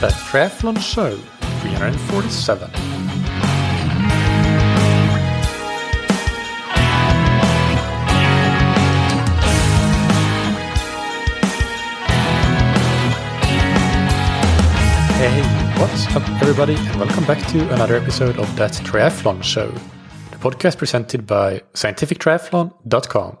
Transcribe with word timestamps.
The 0.00 0.06
Triathlon 0.10 0.78
Show 0.80 1.16
347. 1.16 2.70
Hey, 15.18 15.42
what's 15.80 16.06
up, 16.14 16.22
everybody, 16.40 16.76
and 16.76 17.00
welcome 17.00 17.24
back 17.24 17.44
to 17.48 17.68
another 17.74 17.96
episode 17.96 18.38
of 18.38 18.54
That 18.54 18.70
Triathlon 18.70 19.42
Show, 19.42 19.68
the 20.30 20.36
podcast 20.36 20.78
presented 20.78 21.26
by 21.26 21.58
scientifictriathlon.com. 21.74 23.38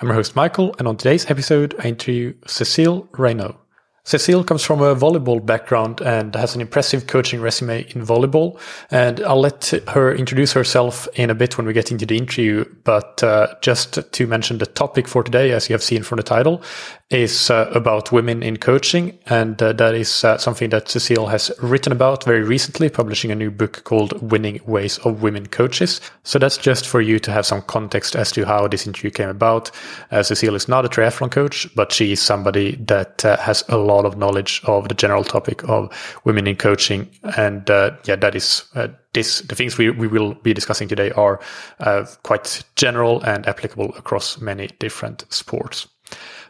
I'm 0.00 0.08
your 0.08 0.14
host, 0.14 0.34
Michael, 0.34 0.74
and 0.78 0.88
on 0.88 0.96
today's 0.96 1.30
episode, 1.30 1.74
I 1.78 1.88
interview 1.88 2.32
Cecile 2.46 3.08
Reynaud. 3.12 3.61
Cecile 4.04 4.42
comes 4.42 4.64
from 4.64 4.82
a 4.82 4.96
volleyball 4.96 5.44
background 5.44 6.00
and 6.00 6.34
has 6.34 6.56
an 6.56 6.60
impressive 6.60 7.06
coaching 7.06 7.40
resume 7.40 7.86
in 7.94 8.04
volleyball. 8.04 8.58
And 8.90 9.20
I'll 9.20 9.40
let 9.40 9.72
her 9.88 10.12
introduce 10.12 10.52
herself 10.52 11.06
in 11.14 11.30
a 11.30 11.36
bit 11.36 11.56
when 11.56 11.68
we 11.68 11.72
get 11.72 11.92
into 11.92 12.04
the 12.04 12.16
interview. 12.16 12.64
But 12.82 13.22
uh, 13.22 13.54
just 13.60 14.12
to 14.12 14.26
mention 14.26 14.58
the 14.58 14.66
topic 14.66 15.06
for 15.06 15.22
today, 15.22 15.52
as 15.52 15.68
you 15.68 15.74
have 15.74 15.84
seen 15.84 16.02
from 16.02 16.16
the 16.16 16.24
title, 16.24 16.62
is 17.10 17.50
uh, 17.50 17.70
about 17.74 18.10
women 18.10 18.42
in 18.42 18.56
coaching. 18.56 19.16
And 19.26 19.62
uh, 19.62 19.72
that 19.74 19.94
is 19.94 20.24
uh, 20.24 20.38
something 20.38 20.70
that 20.70 20.88
Cecile 20.88 21.28
has 21.28 21.52
written 21.62 21.92
about 21.92 22.24
very 22.24 22.42
recently, 22.42 22.88
publishing 22.88 23.30
a 23.30 23.36
new 23.36 23.50
book 23.50 23.84
called 23.84 24.32
Winning 24.32 24.60
Ways 24.66 24.98
of 24.98 25.22
Women 25.22 25.46
Coaches. 25.46 26.00
So 26.24 26.38
that's 26.38 26.56
just 26.56 26.88
for 26.88 27.00
you 27.00 27.18
to 27.20 27.30
have 27.30 27.46
some 27.46 27.62
context 27.62 28.16
as 28.16 28.32
to 28.32 28.46
how 28.46 28.66
this 28.66 28.86
interview 28.86 29.10
came 29.10 29.28
about. 29.28 29.70
Uh, 30.10 30.22
Cecile 30.22 30.56
is 30.56 30.68
not 30.68 30.84
a 30.84 30.88
triathlon 30.88 31.30
coach, 31.30 31.68
but 31.76 31.92
she 31.92 32.12
is 32.12 32.20
somebody 32.20 32.76
that 32.76 33.24
uh, 33.24 33.36
has 33.36 33.62
a 33.68 33.76
of 34.00 34.16
knowledge 34.16 34.60
of 34.64 34.88
the 34.88 34.94
general 34.94 35.24
topic 35.24 35.62
of 35.68 36.20
women 36.24 36.46
in 36.46 36.56
coaching. 36.56 37.08
And 37.36 37.68
uh, 37.70 37.92
yeah, 38.04 38.16
that 38.16 38.34
is 38.34 38.64
uh, 38.74 38.88
this. 39.12 39.40
The 39.40 39.54
things 39.54 39.78
we, 39.78 39.90
we 39.90 40.06
will 40.06 40.34
be 40.34 40.54
discussing 40.54 40.88
today 40.88 41.10
are 41.12 41.40
uh, 41.80 42.06
quite 42.22 42.62
general 42.76 43.20
and 43.22 43.46
applicable 43.46 43.94
across 43.96 44.40
many 44.40 44.68
different 44.78 45.24
sports. 45.30 45.86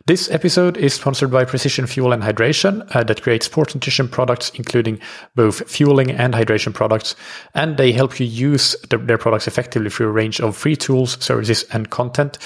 This 0.05 0.28
episode 0.33 0.77
is 0.78 0.95
sponsored 0.95 1.31
by 1.31 1.45
Precision 1.45 1.86
Fuel 1.86 2.12
and 2.12 2.25
Hydration 2.25 2.84
uh, 2.92 3.05
that 3.05 3.22
creates 3.22 3.47
sports 3.47 3.72
nutrition 3.72 4.09
products, 4.09 4.50
including 4.56 4.98
both 5.36 5.70
fueling 5.70 6.11
and 6.11 6.34
hydration 6.34 6.75
products. 6.75 7.14
And 7.55 7.77
they 7.77 7.92
help 7.92 8.19
you 8.19 8.27
use 8.27 8.75
the, 8.91 8.98
their 8.98 9.17
products 9.17 9.47
effectively 9.47 9.91
through 9.91 10.09
a 10.09 10.11
range 10.11 10.41
of 10.41 10.56
free 10.56 10.75
tools, 10.75 11.22
services, 11.25 11.62
and 11.72 11.91
content. 11.91 12.36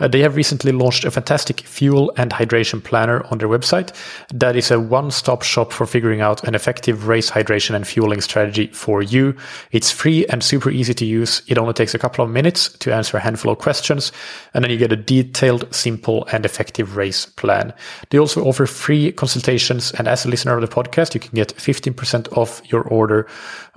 Uh, 0.00 0.08
they 0.08 0.22
have 0.22 0.34
recently 0.34 0.72
launched 0.72 1.04
a 1.04 1.10
fantastic 1.12 1.60
fuel 1.60 2.12
and 2.16 2.32
hydration 2.32 2.82
planner 2.82 3.24
on 3.26 3.38
their 3.38 3.48
website 3.48 3.94
that 4.32 4.56
is 4.56 4.72
a 4.72 4.80
one 4.80 5.12
stop 5.12 5.44
shop 5.44 5.72
for 5.72 5.86
figuring 5.86 6.20
out 6.20 6.42
an 6.42 6.56
effective 6.56 7.06
race 7.06 7.30
hydration 7.30 7.76
and 7.76 7.86
fueling 7.86 8.20
strategy 8.22 8.66
for 8.72 9.02
you. 9.02 9.36
It's 9.70 9.92
free 9.92 10.26
and 10.26 10.42
super 10.42 10.68
easy 10.68 10.94
to 10.94 11.04
use. 11.04 11.42
It 11.46 11.58
only 11.58 11.74
takes 11.74 11.94
a 11.94 11.98
couple 12.00 12.24
of 12.24 12.30
minutes 12.32 12.70
to 12.70 12.92
answer 12.92 13.16
a 13.16 13.20
handful 13.20 13.52
of 13.52 13.58
questions, 13.58 14.10
and 14.52 14.64
then 14.64 14.72
you 14.72 14.78
get 14.78 14.90
a 14.90 14.96
detailed, 14.96 15.72
simple, 15.72 16.26
and 16.32 16.44
effective 16.44 16.96
race 16.96 17.03
plan. 17.36 17.72
They 18.10 18.18
also 18.18 18.44
offer 18.44 18.66
free 18.66 19.12
consultations, 19.12 19.92
and 19.92 20.08
as 20.08 20.24
a 20.24 20.28
listener 20.28 20.56
of 20.56 20.60
the 20.60 20.68
podcast, 20.68 21.14
you 21.14 21.20
can 21.20 21.34
get 21.34 21.54
15% 21.56 22.36
off 22.36 22.60
your 22.70 22.82
order 22.82 23.26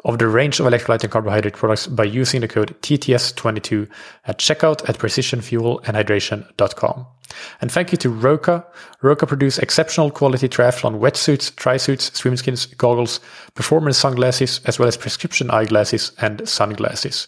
of 0.05 0.19
the 0.19 0.27
range 0.27 0.59
of 0.59 0.65
electrolyte 0.65 1.03
and 1.03 1.11
carbohydrate 1.11 1.55
products 1.55 1.87
by 1.87 2.03
using 2.03 2.41
the 2.41 2.47
code 2.47 2.75
TTS22 2.81 3.89
at 4.25 4.39
checkout 4.39 4.87
at 4.87 4.97
precisionfuelandhydration.com. 4.97 7.07
And 7.61 7.71
thank 7.71 7.91
you 7.91 7.97
to 7.97 8.09
Roka. 8.09 8.65
Roka 9.01 9.27
produce 9.27 9.57
exceptional 9.57 10.11
quality 10.11 10.47
triathlon 10.47 10.99
wetsuits, 10.99 11.51
trisuits, 11.51 12.11
swimskins, 12.11 12.75
goggles, 12.77 13.19
performance 13.53 13.97
sunglasses, 13.97 14.61
as 14.65 14.79
well 14.79 14.87
as 14.87 14.97
prescription 14.97 15.51
eyeglasses 15.51 16.13
and 16.21 16.47
sunglasses. 16.47 17.27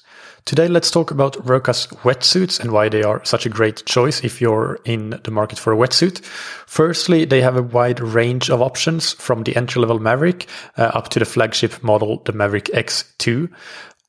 Today, 0.49 0.67
let's 0.67 0.89
talk 0.89 1.11
about 1.11 1.35
Roka's 1.45 1.85
wetsuits 2.01 2.59
and 2.59 2.71
why 2.71 2.89
they 2.89 3.03
are 3.03 3.23
such 3.23 3.45
a 3.45 3.49
great 3.49 3.85
choice 3.85 4.23
if 4.23 4.41
you're 4.41 4.79
in 4.83 5.11
the 5.23 5.29
market 5.29 5.59
for 5.59 5.71
a 5.71 5.77
wetsuit. 5.77 6.25
Firstly, 6.65 7.23
they 7.23 7.43
have 7.43 7.55
a 7.55 7.61
wide 7.61 7.99
range 7.99 8.49
of 8.49 8.59
options 8.59 9.13
from 9.13 9.43
the 9.43 9.55
entry 9.55 9.79
level 9.79 9.99
Maverick 9.99 10.47
uh, 10.75 10.85
up 10.95 11.09
to 11.09 11.19
the 11.19 11.25
flagship 11.25 11.83
model, 11.83 12.23
the 12.25 12.33
Maverick 12.33 12.65
X2. 12.73 13.47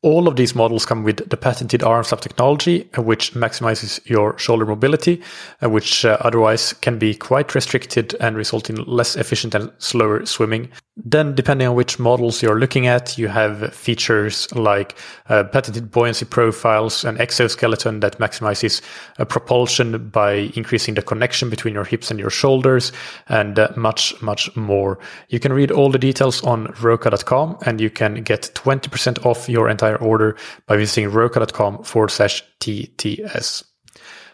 All 0.01 0.29
of 0.29 0.37
these 0.37 0.55
models 0.55 0.87
come 0.87 1.05
with 1.05 1.29
the 1.29 1.37
patented 1.37 1.83
Arms 1.83 2.11
Up 2.11 2.23
technology, 2.23 2.89
uh, 2.97 3.03
which 3.03 3.35
maximizes 3.35 4.01
your 4.09 4.39
shoulder 4.39 4.65
mobility, 4.65 5.21
uh, 5.63 5.69
which 5.69 6.07
uh, 6.07 6.17
otherwise 6.21 6.73
can 6.73 6.99
be 6.99 7.15
quite 7.15 7.55
restricted 7.55 8.15
and 8.19 8.35
result 8.35 8.71
in 8.71 8.77
less 8.87 9.15
efficient 9.15 9.55
and 9.55 9.71
slower 9.77 10.25
swimming. 10.25 10.71
Then, 11.05 11.35
depending 11.35 11.69
on 11.69 11.75
which 11.75 11.99
models 11.99 12.43
you're 12.43 12.59
looking 12.59 12.87
at, 12.87 13.17
you 13.17 13.29
have 13.29 13.75
features 13.75 14.53
like 14.55 14.97
uh, 15.29 15.45
patented 15.45 15.91
buoyancy 15.91 16.25
profiles, 16.25 17.05
an 17.05 17.21
exoskeleton 17.21 18.01
that 18.01 18.19
maximizes 18.19 18.83
uh, 19.19 19.25
propulsion 19.25 20.09
by 20.09 20.51
increasing 20.55 20.95
the 20.95 21.03
connection 21.03 21.49
between 21.49 21.75
your 21.75 21.85
hips 21.85 22.11
and 22.11 22.21
your 22.21 22.31
shoulders, 22.31 22.93
and 23.29 23.59
uh, 23.59 23.69
much, 23.77 24.21
much 24.21 24.55
more. 24.57 24.99
You 25.29 25.41
can 25.41 25.53
read 25.53 25.71
all 25.71 25.91
the 25.91 25.99
details 25.99 26.43
on 26.45 26.75
roka.com 26.81 27.59
and 27.65 27.81
you 27.81 27.91
can 27.91 28.23
get 28.23 28.51
20% 28.55 29.25
off 29.25 29.49
your 29.49 29.69
entire 29.69 29.97
order 29.97 30.37
by 30.67 30.77
visiting 30.77 31.11
roka.com 31.11 31.83
forward 31.83 32.11
slash 32.11 32.43
TTS. 32.61 33.70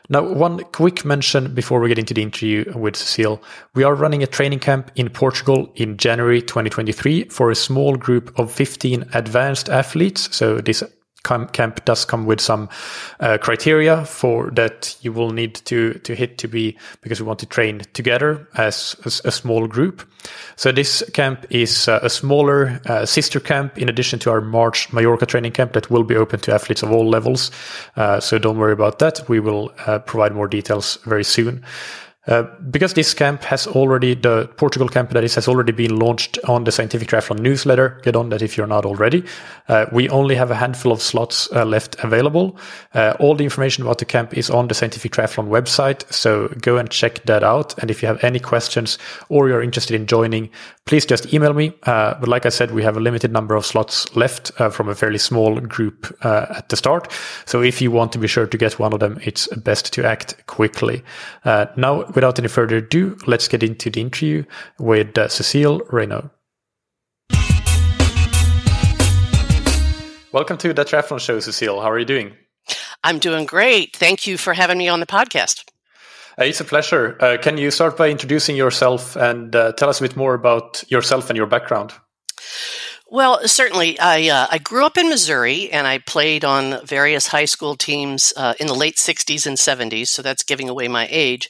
Now, 0.08 0.22
one 0.22 0.60
quick 0.72 1.04
mention 1.04 1.52
before 1.52 1.80
we 1.80 1.88
get 1.88 1.98
into 1.98 2.14
the 2.14 2.22
interview 2.22 2.72
with 2.76 2.96
Cecile. 2.96 3.42
We 3.74 3.82
are 3.82 3.94
running 3.94 4.22
a 4.22 4.26
training 4.26 4.60
camp 4.60 4.90
in 4.94 5.08
Portugal 5.10 5.72
in 5.74 5.96
January 5.96 6.40
2023 6.40 7.24
for 7.24 7.50
a 7.50 7.56
small 7.56 7.96
group 7.96 8.38
of 8.38 8.52
15 8.52 9.10
advanced 9.14 9.68
athletes. 9.68 10.34
So 10.34 10.60
camp 11.52 11.84
does 11.84 12.04
come 12.04 12.26
with 12.26 12.40
some 12.40 12.68
uh, 13.20 13.38
criteria 13.38 14.04
for 14.04 14.50
that 14.52 14.96
you 15.02 15.12
will 15.12 15.30
need 15.30 15.54
to 15.66 15.94
to 16.04 16.14
hit 16.14 16.38
to 16.38 16.48
be 16.48 16.76
because 17.00 17.20
we 17.20 17.26
want 17.26 17.38
to 17.40 17.46
train 17.46 17.82
together 17.92 18.46
as, 18.54 18.96
as 19.04 19.20
a 19.24 19.30
small 19.30 19.66
group. 19.66 20.02
So 20.56 20.72
this 20.72 21.02
camp 21.12 21.46
is 21.50 21.88
uh, 21.88 22.00
a 22.02 22.10
smaller 22.10 22.80
uh, 22.86 23.06
sister 23.06 23.40
camp 23.40 23.78
in 23.78 23.88
addition 23.88 24.18
to 24.20 24.30
our 24.30 24.40
March 24.40 24.92
Mallorca 24.92 25.26
training 25.26 25.52
camp 25.52 25.72
that 25.72 25.90
will 25.90 26.04
be 26.04 26.16
open 26.16 26.40
to 26.40 26.54
athletes 26.54 26.82
of 26.82 26.90
all 26.90 27.08
levels. 27.08 27.50
Uh, 27.96 28.20
so 28.20 28.38
don't 28.38 28.58
worry 28.58 28.72
about 28.72 28.98
that. 28.98 29.28
We 29.28 29.40
will 29.40 29.72
uh, 29.86 29.98
provide 30.00 30.34
more 30.34 30.48
details 30.48 30.98
very 31.04 31.24
soon. 31.24 31.64
Uh, 32.26 32.42
because 32.70 32.94
this 32.94 33.14
camp 33.14 33.42
has 33.44 33.66
already, 33.68 34.14
the 34.14 34.48
Portugal 34.56 34.88
camp 34.88 35.10
that 35.10 35.22
is, 35.22 35.34
has 35.34 35.46
already 35.46 35.72
been 35.72 35.96
launched 35.96 36.38
on 36.48 36.64
the 36.64 36.72
Scientific 36.72 37.08
Triathlon 37.08 37.38
newsletter. 37.38 38.00
Get 38.02 38.16
on 38.16 38.30
that 38.30 38.42
if 38.42 38.56
you're 38.56 38.66
not 38.66 38.84
already. 38.84 39.24
Uh, 39.68 39.86
we 39.92 40.08
only 40.08 40.34
have 40.34 40.50
a 40.50 40.56
handful 40.56 40.90
of 40.90 41.00
slots 41.00 41.48
uh, 41.52 41.64
left 41.64 41.96
available. 42.02 42.58
Uh, 42.94 43.14
all 43.20 43.36
the 43.36 43.44
information 43.44 43.84
about 43.84 43.98
the 43.98 44.04
camp 44.04 44.36
is 44.36 44.50
on 44.50 44.66
the 44.66 44.74
Scientific 44.74 45.12
Triathlon 45.12 45.48
website. 45.48 46.10
So 46.12 46.48
go 46.60 46.78
and 46.78 46.90
check 46.90 47.24
that 47.26 47.44
out. 47.44 47.78
And 47.78 47.90
if 47.90 48.02
you 48.02 48.08
have 48.08 48.22
any 48.24 48.40
questions 48.40 48.98
or 49.28 49.48
you're 49.48 49.62
interested 49.62 49.94
in 49.94 50.06
joining, 50.06 50.50
please 50.84 51.06
just 51.06 51.32
email 51.32 51.52
me. 51.52 51.74
Uh, 51.84 52.14
but 52.18 52.28
like 52.28 52.44
I 52.44 52.50
said, 52.50 52.72
we 52.72 52.82
have 52.82 52.96
a 52.96 53.00
limited 53.00 53.30
number 53.30 53.54
of 53.54 53.64
slots 53.64 54.14
left 54.16 54.52
from 54.72 54.88
a 54.88 54.94
fairly 54.94 55.18
small 55.18 55.60
group 55.60 56.16
at 56.24 56.68
the 56.68 56.76
start. 56.76 57.12
So 57.44 57.62
if 57.62 57.80
you 57.80 57.90
want 57.90 58.12
to 58.12 58.18
be 58.18 58.26
sure 58.26 58.46
to 58.46 58.58
get 58.58 58.78
one 58.78 58.92
of 58.92 59.00
them, 59.00 59.20
it's 59.22 59.46
best 59.56 59.92
to 59.94 60.04
act 60.04 60.46
quickly. 60.46 61.02
now, 61.44 62.04
without 62.16 62.38
any 62.40 62.48
further 62.48 62.78
ado, 62.78 63.16
let's 63.26 63.46
get 63.46 63.62
into 63.62 63.90
the 63.90 64.00
interview 64.00 64.42
with 64.80 65.16
uh, 65.16 65.28
Cecile 65.28 65.80
Reynaud. 65.92 66.30
Welcome 70.32 70.58
to 70.58 70.74
the 70.74 70.84
Triathlon 70.84 71.20
Show, 71.20 71.38
Cecile. 71.38 71.80
How 71.80 71.90
are 71.90 71.98
you 71.98 72.04
doing? 72.04 72.32
I'm 73.04 73.18
doing 73.20 73.46
great. 73.46 73.94
Thank 73.94 74.26
you 74.26 74.36
for 74.36 74.52
having 74.52 74.78
me 74.78 74.88
on 74.88 74.98
the 74.98 75.06
podcast. 75.06 75.64
Uh, 76.38 76.44
it's 76.44 76.60
a 76.60 76.64
pleasure. 76.64 77.16
Uh, 77.20 77.36
can 77.40 77.56
you 77.56 77.70
start 77.70 77.96
by 77.96 78.10
introducing 78.10 78.56
yourself 78.56 79.16
and 79.16 79.54
uh, 79.54 79.72
tell 79.72 79.88
us 79.88 80.00
a 80.00 80.02
bit 80.02 80.16
more 80.16 80.34
about 80.34 80.82
yourself 80.90 81.30
and 81.30 81.36
your 81.36 81.46
background? 81.46 81.92
Well, 83.08 83.46
certainly. 83.46 83.96
I 84.00 84.28
uh, 84.28 84.48
I 84.50 84.58
grew 84.58 84.84
up 84.84 84.98
in 84.98 85.08
Missouri, 85.08 85.70
and 85.70 85.86
I 85.86 85.98
played 85.98 86.44
on 86.44 86.84
various 86.84 87.28
high 87.28 87.44
school 87.44 87.76
teams 87.76 88.32
uh, 88.36 88.54
in 88.58 88.66
the 88.66 88.74
late 88.74 88.96
'60s 88.96 89.46
and 89.46 89.56
'70s. 89.56 90.08
So 90.08 90.22
that's 90.22 90.42
giving 90.42 90.68
away 90.68 90.88
my 90.88 91.06
age. 91.08 91.48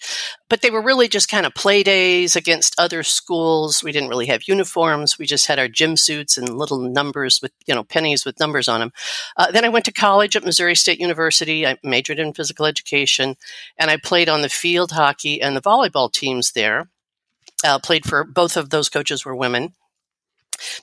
But 0.51 0.61
they 0.61 0.71
were 0.71 0.83
really 0.83 1.09
just 1.09 1.31
kind 1.31 1.47
of 1.47 1.55
play 1.55 1.83
days 1.83 2.37
against 2.37 2.79
other 2.79 3.03
schools. 3.03 3.83
We 3.83 3.91
didn't 3.91 4.11
really 4.11 4.27
have 4.27 4.47
uniforms. 4.47 5.19
We 5.19 5.25
just 5.25 5.47
had 5.47 5.59
our 5.59 5.67
gym 5.67 5.97
suits 5.97 6.37
and 6.37 6.59
little 6.59 6.79
numbers 6.79 7.41
with 7.41 7.53
you 7.67 7.75
know 7.75 7.85
pennies 7.85 8.27
with 8.27 8.39
numbers 8.39 8.69
on 8.69 8.81
them. 8.81 8.93
Uh, 9.39 9.51
then 9.51 9.65
I 9.65 9.71
went 9.71 9.87
to 9.87 9.93
college 9.93 10.37
at 10.37 10.45
Missouri 10.45 10.75
State 10.75 11.01
University. 11.01 11.67
I 11.67 11.79
majored 11.83 12.19
in 12.19 12.35
physical 12.35 12.67
education, 12.67 13.35
and 13.79 13.91
I 13.91 13.97
played 13.97 14.29
on 14.29 14.43
the 14.43 14.51
field 14.51 14.93
hockey 14.93 15.41
and 15.41 15.57
the 15.57 15.63
volleyball 15.63 16.13
teams 16.13 16.53
there. 16.53 16.91
Uh, 17.65 17.79
played 17.79 18.05
for 18.05 18.25
both 18.25 18.59
of 18.59 18.69
those 18.69 18.91
coaches 18.91 19.25
were 19.25 19.35
women. 19.35 19.73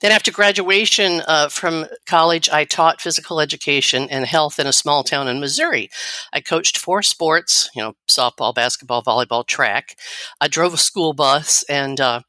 Then, 0.02 0.12
after 0.12 0.32
graduation 0.32 1.22
uh, 1.28 1.50
from 1.50 1.86
college, 2.06 2.50
I 2.50 2.66
taught 2.66 3.02
physical 3.02 3.40
education 3.40 4.08
and 4.10 4.26
health 4.26 4.60
in 4.60 4.68
a 4.68 4.74
small 4.74 5.04
town 5.04 5.28
in 5.28 5.40
Missouri. 5.40 5.90
I 6.32 6.42
coached 6.42 6.78
four 6.78 7.02
sports, 7.04 7.70
you 7.76 7.82
know, 7.82 7.96
softball, 8.08 8.54
basketball, 8.54 9.04
volleyball, 9.04 9.46
track. 9.46 9.98
I 10.42 10.48
drove 10.48 10.74
a 10.74 10.78
school 10.78 11.14
bus, 11.14 11.64
and 11.70 12.00
uh, 12.00 12.22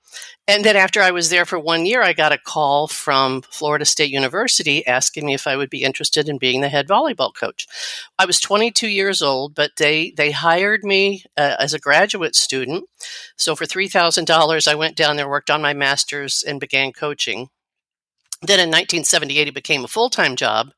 And 0.46 0.62
then 0.62 0.76
after 0.76 1.00
I 1.00 1.11
was 1.11 1.31
there 1.31 1.46
for 1.46 1.58
one 1.58 1.87
year, 1.87 2.02
I 2.02 2.12
got 2.12 2.32
a 2.32 2.38
call 2.38 2.87
from 2.87 3.41
Florida 3.43 3.87
State 3.87 4.11
University 4.11 4.87
asking 4.87 5.25
me 5.25 5.32
if 5.32 5.46
I 5.46 5.56
would 5.56 5.70
be 5.70 5.82
interested 5.82 6.29
in 6.29 6.37
being 6.37 6.61
the 6.61 6.69
head 6.69 6.87
volleyball 6.87 7.35
coach. 7.35 7.67
I 8.19 8.26
was 8.26 8.41
22 8.41 8.88
years 8.88 9.23
old, 9.23 9.55
but 9.55 9.73
they 9.79 10.11
they 10.11 10.32
hired 10.32 10.85
me 10.85 11.25
uh, 11.38 11.56
as 11.58 11.73
a 11.73 11.79
graduate 11.79 12.35
student. 12.35 12.85
So 13.37 13.56
for 13.56 13.64
$3,000, 13.64 14.69
I 14.69 14.75
went 14.75 14.96
down 14.96 15.17
there, 15.17 15.29
worked 15.29 15.50
on 15.50 15.62
my 15.62 15.73
master's, 15.73 16.44
and 16.46 16.61
began 16.61 16.93
coaching. 16.93 17.49
Then 18.43 18.61
in 18.61 18.69
1978, 18.69 19.49
it 19.49 19.55
became 19.55 19.85
a 19.85 19.88
full 19.88 20.11
time 20.11 20.37
job. 20.37 20.73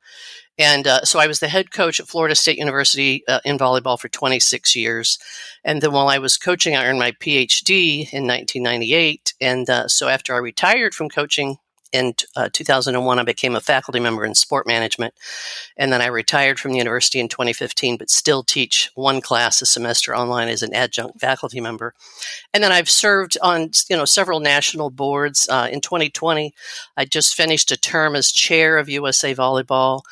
And 0.59 0.87
uh, 0.87 1.03
so 1.05 1.19
I 1.19 1.27
was 1.27 1.41
the 1.41 1.49
head 1.49 1.71
coach 1.71 2.01
at 2.01 2.09
Florida 2.09 2.35
State 2.35 2.59
University 2.59 3.23
uh, 3.29 3.41
in 3.45 3.59
volleyball 3.59 3.99
for 3.99 4.09
26 4.09 4.75
years. 4.75 5.19
And 5.65 5.83
then 5.83 5.93
while 5.93 6.09
I 6.09 6.19
was 6.19 6.37
coaching, 6.37 6.77
I 6.77 6.87
earned 6.87 6.99
my 6.99 7.13
PhD 7.13 8.13
in 8.13 8.27
1998. 8.27 9.35
And 9.41 9.69
uh, 9.69 9.89
so 9.89 10.09
after 10.09 10.35
I 10.35 10.39
retired 10.39 10.95
from 10.95 11.09
coaching 11.09 11.59
in 11.93 12.15
uh, 12.35 12.49
2001, 12.53 13.19
I 13.19 13.23
became 13.23 13.55
a 13.55 13.61
faculty 13.61 14.01
member 14.01 14.25
in 14.25 14.35
sport 14.35 14.67
management. 14.67 15.15
And 15.77 15.93
then 15.93 16.03
I 16.03 16.07
retired 16.07 16.59
from 16.59 16.73
the 16.73 16.79
university 16.79 17.21
in 17.21 17.29
2015, 17.29 17.97
but 17.97 18.11
still 18.11 18.43
teach 18.43 18.91
one 18.95 19.21
class 19.21 19.63
a 19.63 19.67
semester 19.67 20.15
online 20.15 20.49
as 20.49 20.63
an 20.63 20.75
adjunct 20.75 21.21
faculty 21.21 21.61
member. 21.61 21.95
And 22.53 22.63
then 22.63 22.73
I've 22.73 22.91
served 22.91 23.39
on 23.43 23.71
you 23.89 23.97
know 23.97 24.05
several 24.05 24.41
national 24.41 24.91
boards. 24.91 25.49
Uh, 25.49 25.69
in 25.71 25.81
2020, 25.81 26.55
I 26.97 27.05
just 27.05 27.35
finished 27.35 27.71
a 27.71 27.77
term 27.77 28.17
as 28.17 28.33
chair 28.33 28.79
of 28.79 28.89
USA 28.89 29.35
Volleyball. 29.35 30.03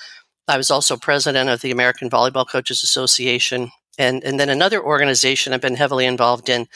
I 0.46 0.56
was 0.56 0.70
also 0.70 0.96
president 0.96 1.48
of 1.48 1.60
the 1.60 1.70
American 1.70 2.10
Volleyball 2.10 2.48
Coaches 2.48 2.82
Association. 2.82 3.70
And, 3.96 4.24
and 4.24 4.40
then 4.40 4.48
another 4.48 4.82
organization 4.82 5.52
I've 5.52 5.60
been 5.60 5.76
heavily 5.76 6.04
involved 6.04 6.48
in. 6.48 6.66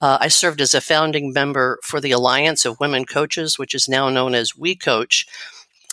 Uh, 0.00 0.18
I 0.20 0.28
served 0.28 0.60
as 0.60 0.74
a 0.74 0.80
founding 0.80 1.32
member 1.32 1.78
for 1.82 2.00
the 2.00 2.12
Alliance 2.12 2.64
of 2.64 2.80
Women 2.80 3.04
Coaches, 3.04 3.58
which 3.58 3.74
is 3.74 3.88
now 3.88 4.08
known 4.08 4.34
as 4.34 4.56
We 4.56 4.74
Coach. 4.74 5.26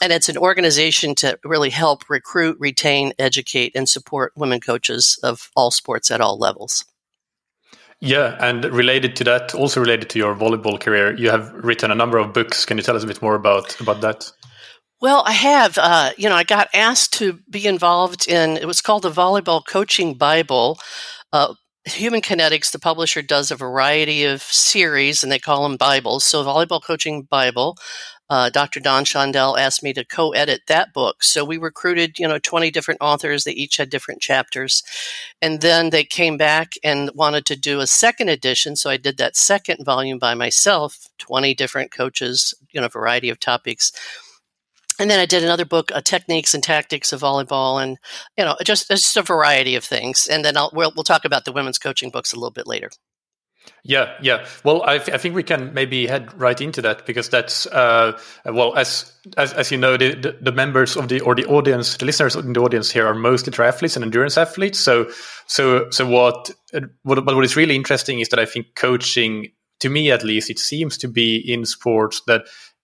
And 0.01 0.13
it's 0.13 0.29
an 0.29 0.37
organization 0.37 1.15
to 1.15 1.37
really 1.43 1.69
help 1.69 2.09
recruit, 2.09 2.55
retain, 2.59 3.11
educate, 3.19 3.73
and 3.75 3.89
support 3.89 4.31
women 4.37 4.61
coaches 4.61 5.19
of 5.21 5.49
all 5.55 5.71
sports 5.71 6.09
at 6.09 6.21
all 6.21 6.37
levels. 6.37 6.85
Yeah, 7.99 8.37
and 8.39 8.63
related 8.63 9.17
to 9.17 9.25
that, 9.25 9.53
also 9.53 9.81
related 9.81 10.09
to 10.11 10.19
your 10.19 10.33
volleyball 10.33 10.79
career, 10.79 11.13
you 11.17 11.29
have 11.29 11.51
written 11.53 11.91
a 11.91 11.95
number 11.95 12.17
of 12.17 12.31
books. 12.31 12.65
Can 12.65 12.77
you 12.77 12.83
tell 12.83 12.95
us 12.95 13.03
a 13.03 13.07
bit 13.07 13.21
more 13.21 13.35
about 13.35 13.77
about 13.81 13.99
that? 13.99 14.31
Well, 15.01 15.23
I 15.25 15.31
have. 15.31 15.77
Uh, 15.77 16.11
you 16.17 16.27
know, 16.27 16.35
I 16.35 16.43
got 16.43 16.67
asked 16.73 17.13
to 17.13 17.39
be 17.49 17.65
involved 17.65 18.27
in. 18.27 18.57
It 18.57 18.67
was 18.67 18.81
called 18.81 19.03
the 19.03 19.11
Volleyball 19.11 19.65
Coaching 19.65 20.15
Bible. 20.15 20.77
Uh, 21.31 21.53
Human 21.85 22.21
Kinetics, 22.21 22.71
the 22.71 22.79
publisher, 22.79 23.21
does 23.21 23.49
a 23.49 23.55
variety 23.55 24.25
of 24.25 24.41
series, 24.41 25.23
and 25.23 25.31
they 25.31 25.39
call 25.39 25.63
them 25.63 25.77
Bibles. 25.77 26.25
So, 26.25 26.43
Volleyball 26.43 26.83
Coaching 26.83 27.23
Bible. 27.23 27.77
Uh, 28.29 28.49
Dr. 28.49 28.79
Don 28.79 29.05
Shondell 29.05 29.57
asked 29.57 29.81
me 29.81 29.91
to 29.93 30.05
co-edit 30.05 30.61
that 30.67 30.93
book. 30.93 31.23
So 31.23 31.43
we 31.43 31.57
recruited, 31.57 32.19
you 32.19 32.27
know, 32.27 32.37
20 32.37 32.69
different 32.69 33.01
authors. 33.01 33.43
They 33.43 33.53
each 33.53 33.77
had 33.77 33.89
different 33.89 34.21
chapters. 34.21 34.83
And 35.41 35.61
then 35.61 35.89
they 35.89 36.03
came 36.03 36.37
back 36.37 36.73
and 36.83 37.09
wanted 37.15 37.47
to 37.47 37.55
do 37.55 37.79
a 37.79 37.87
second 37.87 38.29
edition. 38.29 38.75
So 38.75 38.91
I 38.91 38.97
did 38.97 39.17
that 39.17 39.35
second 39.35 39.83
volume 39.83 40.19
by 40.19 40.35
myself, 40.35 41.07
20 41.17 41.55
different 41.55 41.91
coaches, 41.91 42.53
you 42.71 42.79
know, 42.79 42.87
variety 42.87 43.31
of 43.31 43.39
topics 43.39 43.91
and 44.99 45.09
then 45.09 45.19
I 45.19 45.25
did 45.25 45.43
another 45.43 45.65
book, 45.65 45.91
uh, 45.93 46.01
Techniques 46.01 46.53
and 46.53 46.63
Tactics 46.63 47.13
of 47.13 47.21
Volleyball, 47.21 47.81
and 47.81 47.97
you 48.37 48.43
know, 48.43 48.55
just 48.63 48.87
just 48.89 49.17
a 49.17 49.21
variety 49.21 49.75
of 49.75 49.83
things. 49.83 50.27
And 50.27 50.45
then 50.45 50.57
I'll, 50.57 50.71
we'll 50.73 50.91
we'll 50.95 51.03
talk 51.03 51.25
about 51.25 51.45
the 51.45 51.51
women's 51.51 51.77
coaching 51.77 52.09
books 52.09 52.33
a 52.33 52.35
little 52.35 52.51
bit 52.51 52.67
later. 52.67 52.89
Yeah, 53.83 54.13
yeah. 54.21 54.45
Well, 54.63 54.83
I, 54.83 54.95
I 54.95 55.17
think 55.17 55.35
we 55.35 55.43
can 55.43 55.73
maybe 55.73 56.07
head 56.07 56.33
right 56.39 56.59
into 56.59 56.81
that 56.81 57.05
because 57.05 57.29
that's 57.29 57.65
uh, 57.67 58.19
well, 58.45 58.75
as 58.75 59.13
as, 59.37 59.53
as 59.53 59.71
you 59.71 59.77
know, 59.77 59.95
the, 59.95 60.15
the, 60.15 60.37
the 60.41 60.51
members 60.51 60.97
of 60.97 61.07
the 61.07 61.21
or 61.21 61.35
the 61.35 61.45
audience, 61.45 61.97
the 61.97 62.05
listeners 62.05 62.35
in 62.35 62.53
the 62.53 62.59
audience 62.59 62.91
here 62.91 63.07
are 63.07 63.15
mostly 63.15 63.53
triathletes 63.53 63.95
and 63.95 64.03
endurance 64.03 64.37
athletes. 64.37 64.79
So, 64.79 65.09
so, 65.47 65.89
so 65.91 66.05
what? 66.05 66.51
What? 67.03 67.25
But 67.25 67.35
what 67.35 67.45
is 67.45 67.55
really 67.55 67.75
interesting 67.75 68.19
is 68.19 68.29
that 68.29 68.39
I 68.39 68.45
think 68.45 68.75
coaching, 68.75 69.51
to 69.79 69.89
me 69.89 70.11
at 70.11 70.23
least, 70.23 70.49
it 70.49 70.59
seems 70.59 70.97
to 70.99 71.07
be 71.07 71.37
in 71.37 71.65
sports 71.65 72.21
that 72.27 72.43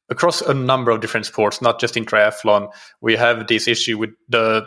across 0.09 0.41
a 0.41 0.53
number 0.53 0.91
of 0.91 1.01
different 1.01 1.25
sports, 1.25 1.61
not 1.61 1.79
just 1.79 1.97
in 1.97 2.05
triathlon, 2.05 2.71
we 3.01 3.15
have 3.15 3.47
this 3.47 3.67
issue 3.67 3.97
with 3.97 4.11
the 4.29 4.65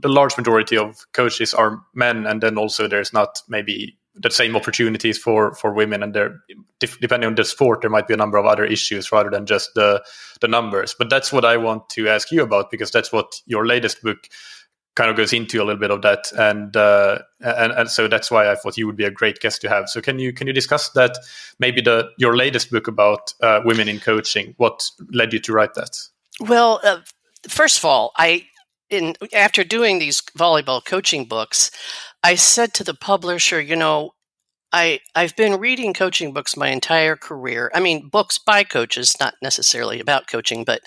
the 0.00 0.08
large 0.08 0.36
majority 0.38 0.76
of 0.76 1.04
coaches 1.12 1.52
are 1.52 1.82
men, 1.94 2.26
and 2.26 2.42
then 2.42 2.56
also 2.56 2.88
there's 2.88 3.12
not 3.12 3.42
maybe 3.48 3.98
the 4.14 4.30
same 4.30 4.56
opportunities 4.56 5.18
for 5.18 5.54
for 5.54 5.74
women, 5.74 6.02
and 6.02 6.14
there 6.14 6.40
depending 6.80 7.26
on 7.26 7.34
the 7.34 7.44
sport, 7.44 7.82
there 7.82 7.90
might 7.90 8.08
be 8.08 8.14
a 8.14 8.16
number 8.16 8.38
of 8.38 8.46
other 8.46 8.64
issues 8.64 9.12
rather 9.12 9.30
than 9.30 9.44
just 9.46 9.70
the 9.74 10.02
the 10.40 10.48
numbers. 10.48 10.94
But 10.98 11.10
that's 11.10 11.32
what 11.32 11.44
I 11.44 11.56
want 11.58 11.90
to 11.90 12.08
ask 12.08 12.32
you 12.32 12.42
about 12.42 12.70
because 12.70 12.90
that's 12.90 13.12
what 13.12 13.40
your 13.46 13.66
latest 13.66 14.02
book 14.02 14.28
kind 14.96 15.10
of 15.10 15.16
goes 15.16 15.32
into 15.32 15.58
a 15.58 15.64
little 15.64 15.78
bit 15.78 15.90
of 15.90 16.02
that, 16.02 16.32
and 16.36 16.76
uh, 16.76 17.18
and 17.40 17.72
and 17.72 17.90
so 17.90 18.08
that's 18.08 18.30
why 18.30 18.50
I 18.50 18.56
thought 18.56 18.76
you 18.76 18.86
would 18.86 18.96
be 18.96 19.04
a 19.04 19.10
great 19.10 19.38
guest 19.38 19.60
to 19.60 19.68
have. 19.68 19.88
So 19.88 20.00
can 20.00 20.18
you 20.18 20.32
can 20.32 20.46
you 20.46 20.52
discuss 20.52 20.90
that? 20.90 21.16
Maybe 21.60 21.80
the 21.80 22.10
your 22.18 22.36
latest 22.36 22.70
book 22.70 22.88
about 22.88 23.32
uh, 23.42 23.60
women 23.64 23.88
in 23.88 24.00
coaching. 24.00 24.54
What 24.56 24.90
led 25.12 25.32
you 25.32 25.38
to 25.40 25.52
write 25.52 25.74
that? 25.74 26.00
Well, 26.40 26.80
uh, 26.82 27.00
first 27.48 27.78
of 27.78 27.84
all, 27.84 28.12
I 28.16 28.46
in 28.90 29.14
after 29.32 29.64
doing 29.64 29.98
these 29.98 30.20
volleyball 30.36 30.84
coaching 30.84 31.26
books, 31.26 31.70
I 32.22 32.34
said 32.34 32.74
to 32.74 32.84
the 32.84 32.94
publisher, 32.94 33.60
you 33.60 33.76
know, 33.76 34.14
I 34.72 35.00
I've 35.14 35.36
been 35.36 35.60
reading 35.60 35.92
coaching 35.92 36.32
books 36.32 36.56
my 36.56 36.68
entire 36.68 37.16
career. 37.16 37.70
I 37.74 37.80
mean, 37.80 38.08
books 38.08 38.38
by 38.38 38.64
coaches, 38.64 39.16
not 39.20 39.34
necessarily 39.42 40.00
about 40.00 40.26
coaching, 40.26 40.64
but 40.64 40.80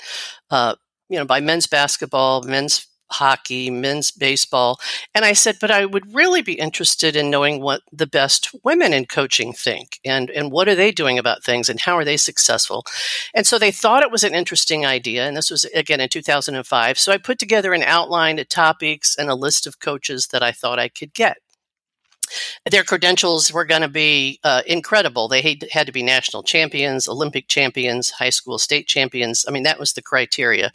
uh, 0.49 0.75
you 1.09 1.17
know, 1.17 1.25
by 1.25 1.39
men's 1.39 1.67
basketball, 1.67 2.43
men's 2.43 2.87
hockey, 3.11 3.69
men's 3.69 4.11
baseball. 4.11 4.79
And 5.13 5.25
I 5.25 5.33
said, 5.33 5.57
but 5.59 5.71
I 5.71 5.85
would 5.85 6.13
really 6.13 6.41
be 6.41 6.53
interested 6.53 7.15
in 7.15 7.29
knowing 7.29 7.61
what 7.61 7.81
the 7.91 8.07
best 8.07 8.49
women 8.63 8.93
in 8.93 9.05
coaching 9.05 9.53
think 9.53 9.99
and, 10.05 10.29
and 10.29 10.51
what 10.51 10.67
are 10.67 10.75
they 10.75 10.91
doing 10.91 11.17
about 11.17 11.43
things 11.43 11.69
and 11.69 11.79
how 11.79 11.97
are 11.97 12.05
they 12.05 12.17
successful. 12.17 12.85
And 13.33 13.45
so 13.45 13.57
they 13.57 13.71
thought 13.71 14.03
it 14.03 14.11
was 14.11 14.23
an 14.23 14.35
interesting 14.35 14.85
idea. 14.85 15.27
And 15.27 15.35
this 15.35 15.51
was 15.51 15.65
again 15.65 16.01
in 16.01 16.09
2005. 16.09 16.99
So 16.99 17.11
I 17.11 17.17
put 17.17 17.39
together 17.39 17.73
an 17.73 17.83
outline 17.83 18.39
of 18.39 18.49
topics 18.49 19.15
and 19.17 19.29
a 19.29 19.35
list 19.35 19.67
of 19.67 19.79
coaches 19.79 20.27
that 20.27 20.43
I 20.43 20.51
thought 20.51 20.79
I 20.79 20.89
could 20.89 21.13
get 21.13 21.37
their 22.69 22.83
credentials 22.83 23.51
were 23.51 23.65
going 23.65 23.81
to 23.81 23.89
be 23.89 24.39
uh, 24.43 24.61
incredible. 24.65 25.27
They 25.27 25.41
had, 25.71 25.87
to 25.87 25.91
be 25.91 26.03
national 26.03 26.43
champions, 26.43 27.07
Olympic 27.07 27.47
champions, 27.47 28.11
high 28.11 28.29
school 28.29 28.57
state 28.57 28.87
champions. 28.87 29.45
I 29.47 29.51
mean, 29.51 29.63
that 29.63 29.79
was 29.79 29.93
the 29.93 30.01
criteria. 30.01 30.71